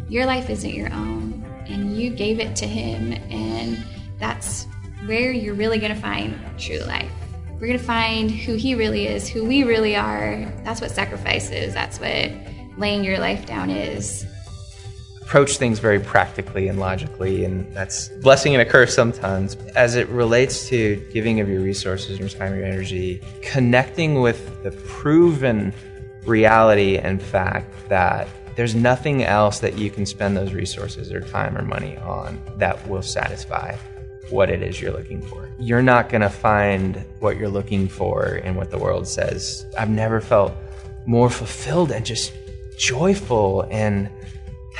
your 0.09 0.27
life 0.27 0.51
isn't 0.51 0.75
your 0.75 0.93
own 0.93 1.45
and 1.67 1.97
you 1.97 2.11
gave 2.11 2.39
it 2.39 2.55
to 2.57 2.67
Him, 2.67 3.13
and 3.31 3.83
that's 4.19 4.67
where 5.07 5.33
you're 5.33 5.55
really 5.55 5.79
going 5.79 5.95
to 5.95 6.01
find 6.01 6.39
true 6.59 6.81
life. 6.81 7.11
We're 7.55 7.69
going 7.69 7.79
to 7.79 7.85
find 7.85 8.31
who 8.31 8.55
He 8.55 8.75
really 8.75 9.07
is, 9.07 9.29
who 9.29 9.47
we 9.47 9.63
really 9.63 9.97
are. 9.97 10.53
That's 10.63 10.81
what 10.81 10.91
sacrifice 10.91 11.51
is. 11.51 11.73
That's 11.73 11.99
what 11.99 12.31
laying 12.77 13.03
your 13.03 13.19
life 13.19 13.47
down 13.47 13.71
is. 13.71 14.27
Approach 15.31 15.59
things 15.59 15.79
very 15.79 16.01
practically 16.01 16.66
and 16.66 16.81
logically, 16.81 17.45
and 17.45 17.73
that's 17.73 18.09
blessing 18.09 18.53
and 18.53 18.61
a 18.61 18.64
curse 18.64 18.93
sometimes. 18.93 19.55
As 19.77 19.95
it 19.95 20.09
relates 20.09 20.69
to 20.71 20.97
giving 21.12 21.38
of 21.38 21.49
your 21.49 21.61
resources, 21.61 22.19
your 22.19 22.29
time, 22.29 22.53
your 22.57 22.64
energy, 22.64 23.23
connecting 23.40 24.21
with 24.21 24.61
the 24.64 24.73
proven 24.73 25.73
reality 26.27 26.99
and 26.99 27.23
fact 27.23 27.73
that 27.88 28.27
there's 28.57 28.75
nothing 28.75 29.23
else 29.23 29.61
that 29.61 29.79
you 29.79 29.88
can 29.88 30.05
spend 30.05 30.37
those 30.37 30.53
resources 30.53 31.12
or 31.12 31.21
time 31.21 31.57
or 31.57 31.62
money 31.62 31.97
on 31.99 32.43
that 32.57 32.85
will 32.88 33.01
satisfy 33.01 33.77
what 34.31 34.51
it 34.51 34.64
is 34.64 34.81
you're 34.81 34.90
looking 34.90 35.23
for. 35.23 35.49
You're 35.61 35.81
not 35.81 36.09
going 36.09 36.23
to 36.23 36.29
find 36.29 37.05
what 37.21 37.37
you're 37.37 37.49
looking 37.49 37.87
for 37.87 38.35
in 38.35 38.57
what 38.57 38.73
the 38.73 38.79
world 38.79 39.07
says. 39.07 39.64
I've 39.79 39.90
never 39.90 40.21
felt 40.21 40.53
more 41.07 41.31
fulfilled 41.31 41.93
and 41.93 42.05
just 42.05 42.33
joyful 42.77 43.69
and 43.71 44.11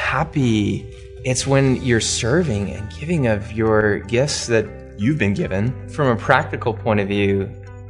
happy. 0.01 0.85
It's 1.25 1.47
when 1.47 1.77
you're 1.85 2.01
serving 2.01 2.71
and 2.71 2.91
giving 2.99 3.27
of 3.27 3.53
your 3.53 4.01
gifts 4.01 4.47
that 4.47 4.67
you've 4.99 5.19
been 5.19 5.35
given. 5.35 5.89
From 5.89 6.09
a 6.09 6.17
practical 6.17 6.75
point 6.75 7.01
of 7.01 7.09
view, 7.09 7.49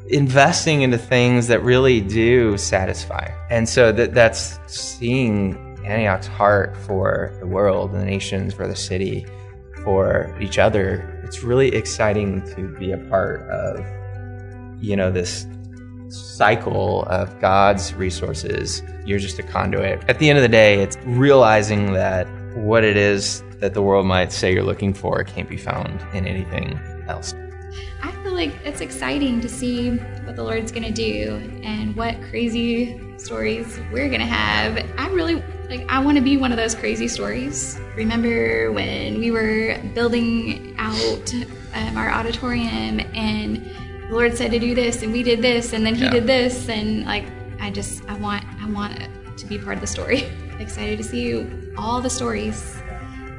investing 0.08 0.82
into 0.82 0.98
things 0.98 1.46
that 1.46 1.62
really 1.62 2.00
do 2.00 2.58
satisfy. 2.58 3.30
And 3.48 3.68
so 3.68 3.92
that 3.92 4.12
that's 4.12 4.58
seeing 4.66 5.56
Antioch's 5.86 6.26
heart 6.26 6.76
for 6.76 7.34
the 7.40 7.46
world, 7.46 7.92
the 7.92 8.04
nations, 8.04 8.52
for 8.52 8.66
the 8.66 8.76
city, 8.76 9.24
for 9.84 10.36
each 10.40 10.58
other. 10.58 11.22
It's 11.24 11.42
really 11.42 11.68
exciting 11.74 12.42
to 12.54 12.68
be 12.78 12.90
a 12.92 12.98
part 12.98 13.42
of, 13.48 13.86
you 14.82 14.96
know, 14.96 15.10
this 15.10 15.46
cycle 16.10 17.04
of 17.04 17.40
God's 17.40 17.94
resources. 17.94 18.82
You're 19.04 19.18
just 19.18 19.38
a 19.38 19.42
conduit. 19.42 20.02
At 20.08 20.18
the 20.18 20.28
end 20.28 20.38
of 20.38 20.42
the 20.42 20.48
day, 20.48 20.82
it's 20.82 20.96
realizing 21.04 21.92
that 21.92 22.26
what 22.54 22.84
it 22.84 22.96
is 22.96 23.42
that 23.60 23.74
the 23.74 23.82
world 23.82 24.06
might 24.06 24.32
say 24.32 24.52
you're 24.52 24.62
looking 24.62 24.92
for 24.92 25.22
can't 25.22 25.48
be 25.48 25.56
found 25.56 26.00
in 26.14 26.26
anything 26.26 26.78
else. 27.08 27.34
I 28.02 28.10
feel 28.22 28.32
like 28.32 28.52
it's 28.64 28.80
exciting 28.80 29.40
to 29.40 29.48
see 29.48 29.96
what 30.24 30.34
the 30.34 30.42
Lord's 30.42 30.72
going 30.72 30.84
to 30.84 30.92
do 30.92 31.60
and 31.62 31.94
what 31.94 32.20
crazy 32.30 32.98
stories 33.18 33.78
we're 33.92 34.08
going 34.08 34.20
to 34.20 34.26
have. 34.26 34.84
I 34.98 35.08
really 35.08 35.42
like 35.68 35.86
I 35.88 36.00
want 36.00 36.16
to 36.16 36.22
be 36.22 36.36
one 36.36 36.50
of 36.50 36.56
those 36.56 36.74
crazy 36.74 37.06
stories. 37.06 37.78
Remember 37.94 38.72
when 38.72 39.20
we 39.20 39.30
were 39.30 39.78
building 39.94 40.74
out 40.78 41.32
um, 41.74 41.96
our 41.96 42.10
auditorium 42.10 43.00
and 43.14 43.70
the 44.10 44.16
Lord 44.16 44.36
said 44.36 44.50
to 44.50 44.58
do 44.58 44.74
this 44.74 45.02
and 45.02 45.12
we 45.12 45.22
did 45.22 45.40
this 45.40 45.72
and 45.72 45.86
then 45.86 45.94
he 45.94 46.02
Yeah. 46.04 46.10
did 46.10 46.26
this 46.26 46.68
and 46.68 47.04
like 47.06 47.24
I 47.60 47.70
just 47.70 48.02
I 48.08 48.14
want 48.14 48.44
I 48.60 48.68
want 48.68 48.98
to 49.38 49.46
be 49.46 49.56
part 49.58 49.76
of 49.76 49.80
the 49.80 49.86
story. 49.86 50.28
Excited 50.58 50.98
to 50.98 51.04
see 51.04 51.22
you. 51.26 51.72
all 51.78 52.00
the 52.02 52.10
stories 52.10 52.76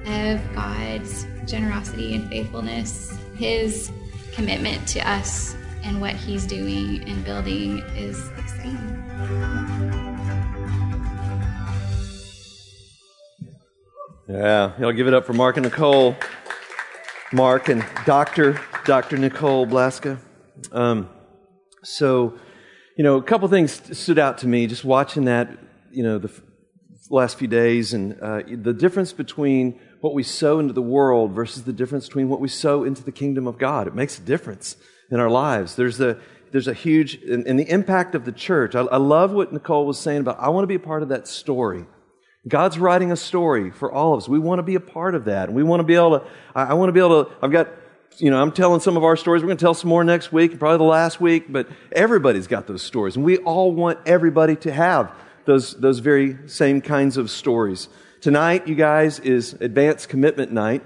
of 0.07 0.39
God's 0.55 1.27
generosity 1.45 2.15
and 2.15 2.27
faithfulness. 2.29 3.15
His 3.35 3.91
commitment 4.31 4.87
to 4.89 4.99
us 5.07 5.55
and 5.83 5.99
what 6.01 6.13
he's 6.15 6.45
doing 6.47 7.03
and 7.07 7.23
building 7.25 7.79
is 7.95 8.29
exciting. 8.37 10.01
Yeah, 14.27 14.71
y'all 14.79 14.91
give 14.93 15.07
it 15.07 15.13
up 15.13 15.25
for 15.25 15.33
Mark 15.33 15.57
and 15.57 15.65
Nicole. 15.65 16.15
Mark 17.33 17.69
and 17.69 17.85
Dr. 18.05 18.59
Dr. 18.85 19.17
Nicole 19.17 19.65
Blaska. 19.67 20.17
Um, 20.71 21.09
so, 21.83 22.37
you 22.97 23.03
know, 23.03 23.17
a 23.17 23.23
couple 23.23 23.47
things 23.47 23.81
stood 23.97 24.19
out 24.19 24.39
to 24.39 24.47
me 24.47 24.67
just 24.67 24.83
watching 24.83 25.25
that, 25.25 25.49
you 25.91 26.03
know, 26.03 26.17
the 26.17 26.31
last 27.09 27.37
few 27.37 27.47
days 27.47 27.93
and 27.93 28.19
uh, 28.21 28.41
the 28.47 28.73
difference 28.73 29.13
between 29.13 29.79
what 30.01 30.13
we 30.13 30.23
sow 30.23 30.59
into 30.59 30.73
the 30.73 30.81
world 30.81 31.31
versus 31.33 31.63
the 31.63 31.73
difference 31.73 32.07
between 32.07 32.29
what 32.29 32.39
we 32.39 32.47
sow 32.47 32.83
into 32.83 33.03
the 33.03 33.11
kingdom 33.11 33.47
of 33.47 33.57
God. 33.57 33.87
It 33.87 33.95
makes 33.95 34.17
a 34.17 34.21
difference 34.21 34.75
in 35.09 35.19
our 35.19 35.29
lives. 35.29 35.75
There's 35.75 35.99
a, 35.99 36.19
there's 36.51 36.67
a 36.67 36.73
huge, 36.73 37.15
and, 37.23 37.45
and 37.47 37.59
the 37.59 37.69
impact 37.69 38.15
of 38.15 38.25
the 38.25 38.31
church. 38.31 38.75
I, 38.75 38.81
I 38.81 38.97
love 38.97 39.31
what 39.31 39.53
Nicole 39.53 39.85
was 39.85 39.99
saying 39.99 40.21
about, 40.21 40.39
I 40.39 40.49
want 40.49 40.63
to 40.63 40.67
be 40.67 40.75
a 40.75 40.79
part 40.79 41.03
of 41.03 41.09
that 41.09 41.27
story. 41.27 41.85
God's 42.47 42.79
writing 42.79 43.11
a 43.11 43.15
story 43.15 43.69
for 43.69 43.91
all 43.91 44.13
of 44.13 44.23
us. 44.23 44.29
We 44.29 44.39
want 44.39 44.59
to 44.59 44.63
be 44.63 44.75
a 44.75 44.79
part 44.79 45.13
of 45.13 45.25
that. 45.25 45.47
And 45.47 45.55
we 45.55 45.63
want 45.63 45.79
to 45.81 45.83
be 45.83 45.95
able 45.95 46.19
to, 46.19 46.27
I, 46.55 46.63
I 46.63 46.73
want 46.73 46.89
to 46.89 46.93
be 46.93 46.99
able 46.99 47.25
to, 47.25 47.31
I've 47.41 47.51
got, 47.51 47.67
you 48.17 48.29
know, 48.29 48.41
I'm 48.41 48.51
telling 48.51 48.81
some 48.81 48.97
of 48.97 49.03
our 49.03 49.15
stories. 49.15 49.41
We're 49.41 49.47
going 49.47 49.57
to 49.57 49.63
tell 49.63 49.73
some 49.73 49.89
more 49.89 50.03
next 50.03 50.31
week, 50.31 50.59
probably 50.59 50.77
the 50.77 50.83
last 50.83 51.21
week, 51.21 51.45
but 51.51 51.67
everybody's 51.91 52.47
got 52.47 52.67
those 52.67 52.83
stories. 52.83 53.15
And 53.15 53.25
we 53.25 53.37
all 53.37 53.71
want 53.71 53.99
everybody 54.05 54.55
to 54.57 54.71
have 54.71 55.11
those, 55.45 55.73
those 55.79 55.99
very 55.99 56.37
same 56.47 56.81
kinds 56.81 57.17
of 57.17 57.31
stories. 57.31 57.89
Tonight, 58.19 58.67
you 58.67 58.75
guys, 58.75 59.19
is 59.19 59.53
advanced 59.53 60.09
commitment 60.09 60.51
night. 60.51 60.83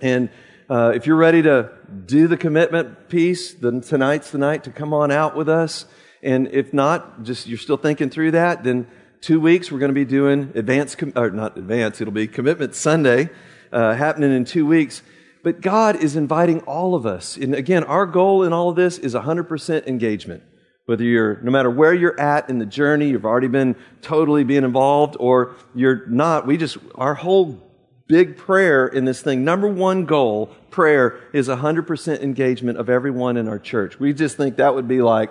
And 0.00 0.30
uh, 0.70 0.92
if 0.94 1.06
you're 1.06 1.16
ready 1.16 1.42
to 1.42 1.70
do 2.06 2.26
the 2.26 2.36
commitment 2.36 3.08
piece, 3.08 3.52
then 3.52 3.80
tonight's 3.80 4.30
the 4.30 4.38
night 4.38 4.64
to 4.64 4.70
come 4.70 4.94
on 4.94 5.10
out 5.10 5.36
with 5.36 5.48
us. 5.48 5.86
And 6.22 6.48
if 6.48 6.72
not, 6.72 7.22
just 7.22 7.46
you're 7.46 7.58
still 7.58 7.76
thinking 7.76 8.08
through 8.08 8.30
that, 8.30 8.64
then 8.64 8.86
two 9.20 9.40
weeks 9.40 9.70
we're 9.70 9.78
going 9.78 9.90
to 9.90 9.94
be 9.94 10.06
doing 10.06 10.52
advanced, 10.54 10.96
com- 10.96 11.12
or 11.16 11.30
not 11.30 11.58
advanced, 11.58 12.00
it'll 12.00 12.14
be 12.14 12.26
Commitment 12.26 12.74
Sunday 12.74 13.28
uh, 13.72 13.94
happening 13.94 14.34
in 14.34 14.46
two 14.46 14.64
weeks. 14.64 15.02
But 15.44 15.60
God 15.60 16.02
is 16.02 16.16
inviting 16.16 16.60
all 16.60 16.94
of 16.94 17.04
us. 17.04 17.36
And 17.36 17.54
again, 17.54 17.84
our 17.84 18.06
goal 18.06 18.42
in 18.42 18.54
all 18.54 18.70
of 18.70 18.76
this 18.76 18.96
is 18.96 19.14
100% 19.14 19.86
engagement. 19.86 20.42
Whether 20.86 21.04
you're, 21.04 21.38
no 21.42 21.50
matter 21.50 21.70
where 21.70 21.92
you're 21.92 22.18
at 22.18 22.48
in 22.48 22.58
the 22.58 22.66
journey, 22.66 23.10
you've 23.10 23.26
already 23.26 23.48
been 23.48 23.76
totally 24.00 24.42
being 24.42 24.64
involved, 24.64 25.16
or 25.20 25.54
you're 25.74 26.06
not, 26.06 26.46
we 26.46 26.56
just, 26.56 26.78
our 26.94 27.14
whole 27.14 27.62
big 28.08 28.38
prayer 28.38 28.86
in 28.86 29.04
this 29.04 29.20
thing, 29.20 29.44
number 29.44 29.68
one 29.68 30.06
goal, 30.06 30.46
prayer, 30.70 31.20
is 31.34 31.48
100% 31.48 32.22
engagement 32.22 32.78
of 32.78 32.88
everyone 32.88 33.36
in 33.36 33.46
our 33.46 33.58
church. 33.58 34.00
We 34.00 34.14
just 34.14 34.38
think 34.38 34.56
that 34.56 34.74
would 34.74 34.88
be 34.88 35.02
like, 35.02 35.30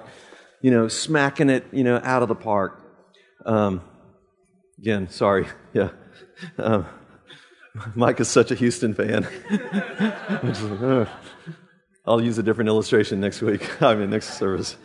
you 0.61 0.69
know, 0.69 0.87
smacking 0.87 1.49
it, 1.49 1.65
you 1.71 1.83
know, 1.83 1.99
out 2.03 2.21
of 2.21 2.29
the 2.29 2.35
park. 2.35 2.79
Um, 3.47 3.81
again, 4.77 5.09
sorry. 5.09 5.47
Yeah. 5.73 5.89
Um, 6.59 6.85
Mike 7.95 8.19
is 8.19 8.27
such 8.27 8.51
a 8.51 8.55
Houston 8.55 8.93
fan. 8.93 9.27
I'll 12.05 12.21
use 12.21 12.37
a 12.37 12.43
different 12.43 12.67
illustration 12.67 13.19
next 13.19 13.41
week. 13.41 13.81
I 13.81 13.95
mean, 13.95 14.09
next 14.09 14.37
service. 14.37 14.75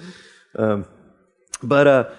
Um, 0.56 0.86
but 1.62 1.86
uh, 1.86 2.10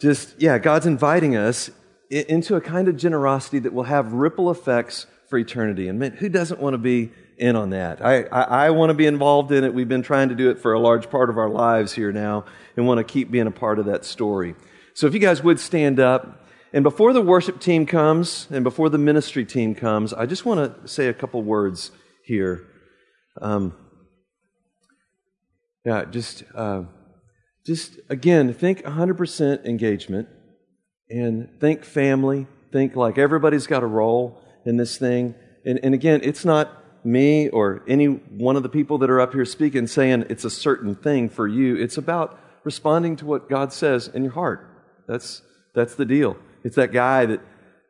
just, 0.00 0.40
yeah, 0.40 0.58
God's 0.58 0.86
inviting 0.86 1.36
us 1.36 1.70
into 2.10 2.56
a 2.56 2.60
kind 2.60 2.88
of 2.88 2.96
generosity 2.96 3.58
that 3.60 3.72
will 3.72 3.84
have 3.84 4.12
ripple 4.12 4.50
effects 4.50 5.06
for 5.28 5.38
eternity. 5.38 5.88
And 5.88 5.98
man, 5.98 6.12
who 6.12 6.28
doesn't 6.28 6.60
want 6.60 6.74
to 6.74 6.78
be 6.78 7.12
in 7.36 7.54
on 7.54 7.70
that? 7.70 8.04
I, 8.04 8.24
I, 8.24 8.42
I 8.66 8.70
want 8.70 8.90
to 8.90 8.94
be 8.94 9.06
involved 9.06 9.52
in 9.52 9.62
it. 9.62 9.72
We've 9.72 9.88
been 9.88 10.02
trying 10.02 10.30
to 10.30 10.34
do 10.34 10.50
it 10.50 10.58
for 10.58 10.72
a 10.72 10.80
large 10.80 11.10
part 11.10 11.30
of 11.30 11.38
our 11.38 11.48
lives 11.48 11.92
here 11.92 12.12
now 12.12 12.44
and 12.76 12.86
want 12.86 12.98
to 12.98 13.04
keep 13.04 13.30
being 13.30 13.46
a 13.46 13.52
part 13.52 13.78
of 13.78 13.86
that 13.86 14.04
story. 14.04 14.56
So 14.94 15.06
if 15.06 15.14
you 15.14 15.20
guys 15.20 15.42
would 15.42 15.60
stand 15.60 16.00
up. 16.00 16.44
And 16.72 16.82
before 16.82 17.12
the 17.12 17.22
worship 17.22 17.60
team 17.60 17.86
comes 17.86 18.46
and 18.50 18.62
before 18.62 18.90
the 18.90 18.98
ministry 18.98 19.44
team 19.44 19.74
comes, 19.74 20.12
I 20.12 20.26
just 20.26 20.44
want 20.44 20.82
to 20.82 20.88
say 20.88 21.06
a 21.06 21.14
couple 21.14 21.42
words 21.42 21.90
here. 22.24 22.66
Um, 23.40 23.74
yeah, 25.84 26.04
just, 26.04 26.44
uh, 26.54 26.82
just 27.64 27.98
again, 28.10 28.52
think 28.52 28.82
100% 28.82 29.64
engagement 29.64 30.28
and 31.08 31.48
think 31.60 31.84
family. 31.84 32.46
Think 32.70 32.96
like 32.96 33.16
everybody's 33.16 33.66
got 33.66 33.82
a 33.82 33.86
role 33.86 34.42
in 34.66 34.76
this 34.76 34.98
thing. 34.98 35.34
And, 35.64 35.80
and 35.82 35.94
again, 35.94 36.20
it's 36.22 36.44
not 36.44 36.84
me 37.04 37.48
or 37.48 37.82
any 37.88 38.06
one 38.06 38.56
of 38.56 38.62
the 38.62 38.68
people 38.68 38.98
that 38.98 39.08
are 39.08 39.20
up 39.20 39.32
here 39.32 39.46
speaking 39.46 39.86
saying 39.86 40.26
it's 40.28 40.44
a 40.44 40.50
certain 40.50 40.94
thing 40.94 41.30
for 41.30 41.48
you. 41.48 41.76
It's 41.76 41.96
about 41.96 42.38
responding 42.64 43.16
to 43.16 43.24
what 43.24 43.48
God 43.48 43.72
says 43.72 44.08
in 44.08 44.22
your 44.22 44.32
heart. 44.32 44.68
That's, 45.06 45.40
that's 45.74 45.94
the 45.94 46.04
deal. 46.04 46.36
It's 46.64 46.76
that 46.76 46.92
guy 46.92 47.26
that, 47.26 47.40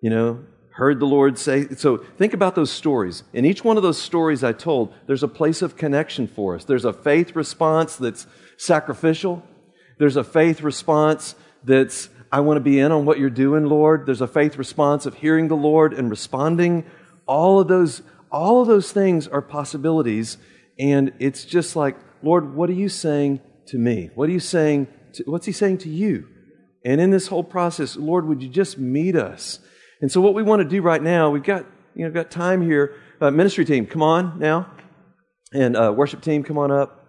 you 0.01 0.11
know, 0.11 0.45
heard 0.79 1.01
the 1.01 1.07
Lord 1.07 1.39
say. 1.39 1.67
So 1.71 1.97
think 1.97 2.35
about 2.35 2.55
those 2.55 2.71
stories. 2.71 3.25
In 3.33 3.45
each 3.45 3.65
one 3.65 3.77
of 3.77 3.83
those 3.83 4.01
stories 4.01 4.45
I 4.45 4.53
told, 4.53 4.95
there's 5.07 5.25
a 5.25 5.29
place 5.29 5.61
of 5.61 5.77
connection 5.77 6.29
for 6.29 6.55
us. 6.55 6.65
There's 6.65 6.85
a 6.85 6.93
faith 6.93 7.35
response 7.35 7.97
that's 7.97 8.27
sacrificial. 8.57 9.43
There's 9.99 10.17
a 10.17 10.23
faith 10.23 10.63
response 10.63 11.35
that's, 11.65 12.09
I 12.31 12.41
want 12.41 12.59
to 12.59 12.61
be 12.61 12.79
in 12.79 12.93
on 12.93 13.07
what 13.07 13.19
you're 13.19 13.29
doing, 13.29 13.67
Lord. 13.67 14.07
There's 14.07 14.21
a 14.21 14.29
faith 14.29 14.57
response 14.57 15.05
of 15.05 15.15
hearing 15.15 15.49
the 15.49 15.57
Lord 15.57 15.93
and 15.93 16.09
responding. 16.11 16.85
All 17.27 17.59
of 17.59 17.67
those, 17.67 18.03
all 18.31 18.63
of 18.63 18.69
those 18.69 18.93
things 18.93 19.27
are 19.27 19.43
possibilities. 19.43 20.39
And 20.79 21.13
it's 21.19 21.45
just 21.45 21.75
like, 21.75 21.97
Lord, 22.23 22.55
what 22.55 22.71
are 22.71 22.75
you 22.75 22.89
saying 22.89 23.41
to 23.67 23.79
me? 23.79 24.11
What 24.15 24.29
are 24.29 24.33
you 24.33 24.41
saying? 24.41 24.87
To, 25.15 25.25
what's 25.25 25.47
he 25.47 25.53
saying 25.53 25.79
to 25.79 25.89
you? 25.89 26.29
And 26.85 27.01
in 27.01 27.11
this 27.11 27.27
whole 27.27 27.45
process, 27.45 27.97
Lord, 27.97 28.27
would 28.27 28.43
you 28.43 28.49
just 28.49 28.79
meet 28.79 29.17
us? 29.17 29.59
And 30.01 30.11
so, 30.11 30.21
what 30.21 30.35
we 30.35 30.43
want 30.43 30.63
to 30.63 30.69
do 30.69 30.81
right 30.81 31.03
now, 31.03 31.31
we've 31.31 31.43
got 31.43 31.67
you 31.95 32.05
know 32.05 32.11
got 32.11 32.31
time 32.31 32.63
here. 32.63 32.95
Uh, 33.21 33.31
ministry 33.31 33.65
team, 33.65 33.85
come 33.85 34.03
on 34.03 34.39
now, 34.39 34.71
and 35.53 35.77
uh, 35.77 35.93
worship 35.95 36.23
team, 36.23 36.45
come 36.45 36.57
on 36.57 36.71
up. 36.71 37.05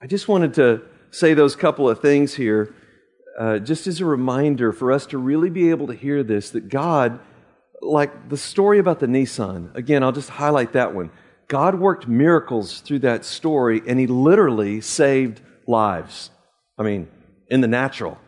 I 0.00 0.06
just 0.06 0.28
wanted 0.28 0.54
to 0.54 0.82
say 1.10 1.34
those 1.34 1.56
couple 1.56 1.88
of 1.88 2.00
things 2.00 2.34
here, 2.34 2.74
uh, 3.38 3.58
just 3.58 3.88
as 3.88 4.00
a 4.00 4.04
reminder 4.04 4.72
for 4.72 4.92
us 4.92 5.06
to 5.06 5.18
really 5.18 5.50
be 5.50 5.70
able 5.70 5.88
to 5.88 5.94
hear 5.94 6.22
this: 6.22 6.50
that 6.50 6.68
God 6.68 7.18
like 7.80 8.28
the 8.28 8.36
story 8.36 8.78
about 8.78 9.00
the 9.00 9.06
Nissan, 9.06 9.74
again, 9.74 10.02
I'll 10.02 10.12
just 10.12 10.30
highlight 10.30 10.72
that 10.72 10.94
one. 10.94 11.10
God 11.48 11.74
worked 11.74 12.08
miracles 12.08 12.80
through 12.80 13.00
that 13.00 13.24
story, 13.24 13.82
and 13.86 13.98
He 13.98 14.06
literally 14.06 14.80
saved 14.80 15.42
lives. 15.66 16.30
I 16.78 16.82
mean, 16.82 17.08
in 17.48 17.60
the 17.60 17.68
natural. 17.68 18.18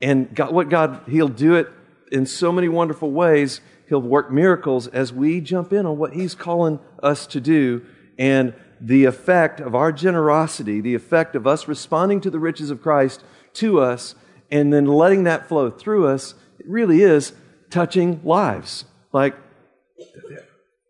And 0.00 0.34
God, 0.34 0.52
what 0.52 0.68
God, 0.68 1.02
He'll 1.08 1.28
do 1.28 1.54
it 1.54 1.68
in 2.10 2.26
so 2.26 2.52
many 2.52 2.68
wonderful 2.68 3.10
ways. 3.10 3.60
He'll 3.88 4.00
work 4.00 4.30
miracles 4.30 4.86
as 4.88 5.12
we 5.12 5.40
jump 5.40 5.72
in 5.72 5.86
on 5.86 5.98
what 5.98 6.14
He's 6.14 6.34
calling 6.34 6.78
us 7.02 7.26
to 7.28 7.40
do. 7.40 7.84
And 8.18 8.54
the 8.80 9.04
effect 9.04 9.60
of 9.60 9.74
our 9.74 9.92
generosity, 9.92 10.80
the 10.80 10.94
effect 10.94 11.36
of 11.36 11.46
us 11.46 11.68
responding 11.68 12.20
to 12.22 12.30
the 12.30 12.38
riches 12.38 12.70
of 12.70 12.80
Christ 12.80 13.22
to 13.54 13.80
us, 13.80 14.14
and 14.50 14.72
then 14.72 14.86
letting 14.86 15.24
that 15.24 15.48
flow 15.48 15.70
through 15.70 16.06
us, 16.06 16.34
it 16.58 16.66
really 16.68 17.02
is 17.02 17.32
touching 17.68 18.20
lives. 18.24 18.84
Like, 19.12 19.36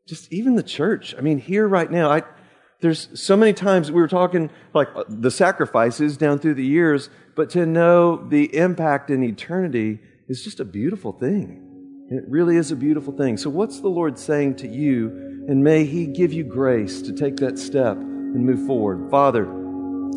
just 0.06 0.32
even 0.32 0.56
the 0.56 0.62
church. 0.62 1.14
I 1.16 1.20
mean, 1.20 1.38
here 1.38 1.66
right 1.66 1.90
now, 1.90 2.10
I, 2.10 2.22
there's 2.80 3.08
so 3.14 3.36
many 3.36 3.52
times 3.52 3.92
we 3.92 4.00
were 4.00 4.08
talking 4.08 4.50
like 4.72 4.88
the 5.08 5.30
sacrifices 5.30 6.16
down 6.16 6.38
through 6.38 6.54
the 6.54 6.64
years, 6.64 7.10
but 7.34 7.50
to 7.50 7.66
know 7.66 8.16
the 8.16 8.56
impact 8.56 9.10
in 9.10 9.22
eternity 9.22 10.00
is 10.28 10.42
just 10.42 10.60
a 10.60 10.64
beautiful 10.64 11.12
thing. 11.12 11.66
It 12.10 12.24
really 12.26 12.56
is 12.56 12.72
a 12.72 12.76
beautiful 12.76 13.12
thing. 13.12 13.36
So, 13.36 13.50
what's 13.50 13.80
the 13.80 13.88
Lord 13.88 14.18
saying 14.18 14.56
to 14.56 14.68
you? 14.68 15.08
And 15.48 15.62
may 15.62 15.84
He 15.84 16.06
give 16.06 16.32
you 16.32 16.42
grace 16.42 17.02
to 17.02 17.12
take 17.12 17.36
that 17.36 17.58
step 17.58 17.96
and 17.96 18.44
move 18.44 18.66
forward. 18.66 19.10
Father, 19.10 19.44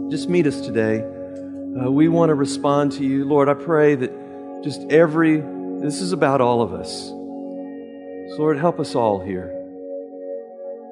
just 0.09 0.29
meet 0.29 0.47
us 0.47 0.61
today. 0.61 1.01
Uh, 1.01 1.91
we 1.91 2.07
want 2.07 2.29
to 2.29 2.35
respond 2.35 2.93
to 2.93 3.03
you. 3.03 3.25
Lord, 3.25 3.49
I 3.49 3.55
pray 3.55 3.95
that 3.95 4.63
just 4.63 4.81
every, 4.89 5.41
this 5.81 6.01
is 6.01 6.13
about 6.13 6.39
all 6.39 6.61
of 6.61 6.73
us. 6.73 7.07
So, 7.07 8.35
Lord, 8.39 8.57
help 8.57 8.79
us 8.79 8.95
all 8.95 9.19
here. 9.19 9.62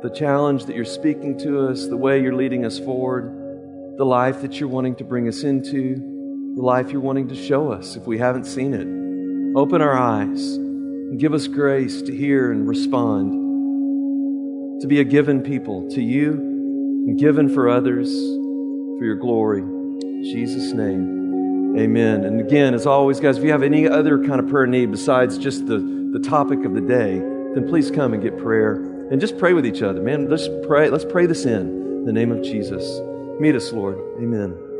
The 0.01 0.09
challenge 0.09 0.65
that 0.65 0.75
you're 0.75 0.83
speaking 0.83 1.37
to 1.39 1.67
us, 1.67 1.85
the 1.85 1.95
way 1.95 2.23
you're 2.23 2.33
leading 2.33 2.65
us 2.65 2.79
forward, 2.79 3.95
the 3.99 4.03
life 4.03 4.41
that 4.41 4.59
you're 4.59 4.67
wanting 4.67 4.95
to 4.95 5.03
bring 5.03 5.27
us 5.27 5.43
into, 5.43 6.53
the 6.55 6.61
life 6.63 6.91
you're 6.91 7.01
wanting 7.01 7.27
to 7.27 7.35
show 7.35 7.71
us 7.71 7.95
if 7.95 8.07
we 8.07 8.17
haven't 8.17 8.45
seen 8.45 8.73
it. 8.73 9.55
Open 9.55 9.79
our 9.79 9.95
eyes 9.95 10.55
and 10.55 11.19
give 11.19 11.35
us 11.35 11.47
grace 11.47 12.01
to 12.01 12.17
hear 12.17 12.51
and 12.51 12.67
respond, 12.67 14.81
to 14.81 14.87
be 14.87 15.01
a 15.01 15.03
given 15.03 15.43
people 15.43 15.87
to 15.91 16.01
you 16.01 16.33
and 16.33 17.19
given 17.19 17.47
for 17.47 17.69
others 17.69 18.11
for 18.11 19.05
your 19.05 19.17
glory. 19.17 19.61
In 19.61 20.23
Jesus' 20.23 20.73
name, 20.73 21.77
amen. 21.77 22.25
And 22.25 22.41
again, 22.41 22.73
as 22.73 22.87
always, 22.87 23.19
guys, 23.19 23.37
if 23.37 23.43
you 23.43 23.51
have 23.51 23.61
any 23.61 23.87
other 23.87 24.25
kind 24.25 24.39
of 24.39 24.49
prayer 24.49 24.65
need 24.65 24.89
besides 24.89 25.37
just 25.37 25.67
the, 25.67 25.77
the 26.11 26.27
topic 26.27 26.65
of 26.65 26.73
the 26.73 26.81
day, 26.81 27.19
then 27.53 27.67
please 27.69 27.91
come 27.91 28.15
and 28.15 28.23
get 28.23 28.39
prayer 28.39 28.90
and 29.11 29.19
just 29.19 29.37
pray 29.37 29.53
with 29.53 29.65
each 29.65 29.81
other. 29.81 30.01
Man, 30.01 30.29
let's 30.29 30.47
pray. 30.65 30.89
Let's 30.89 31.05
pray 31.05 31.25
this 31.25 31.45
in, 31.45 31.67
in 31.67 32.05
the 32.05 32.13
name 32.13 32.31
of 32.31 32.41
Jesus. 32.41 33.01
Meet 33.39 33.55
us, 33.55 33.71
Lord. 33.73 33.99
Amen. 34.17 34.70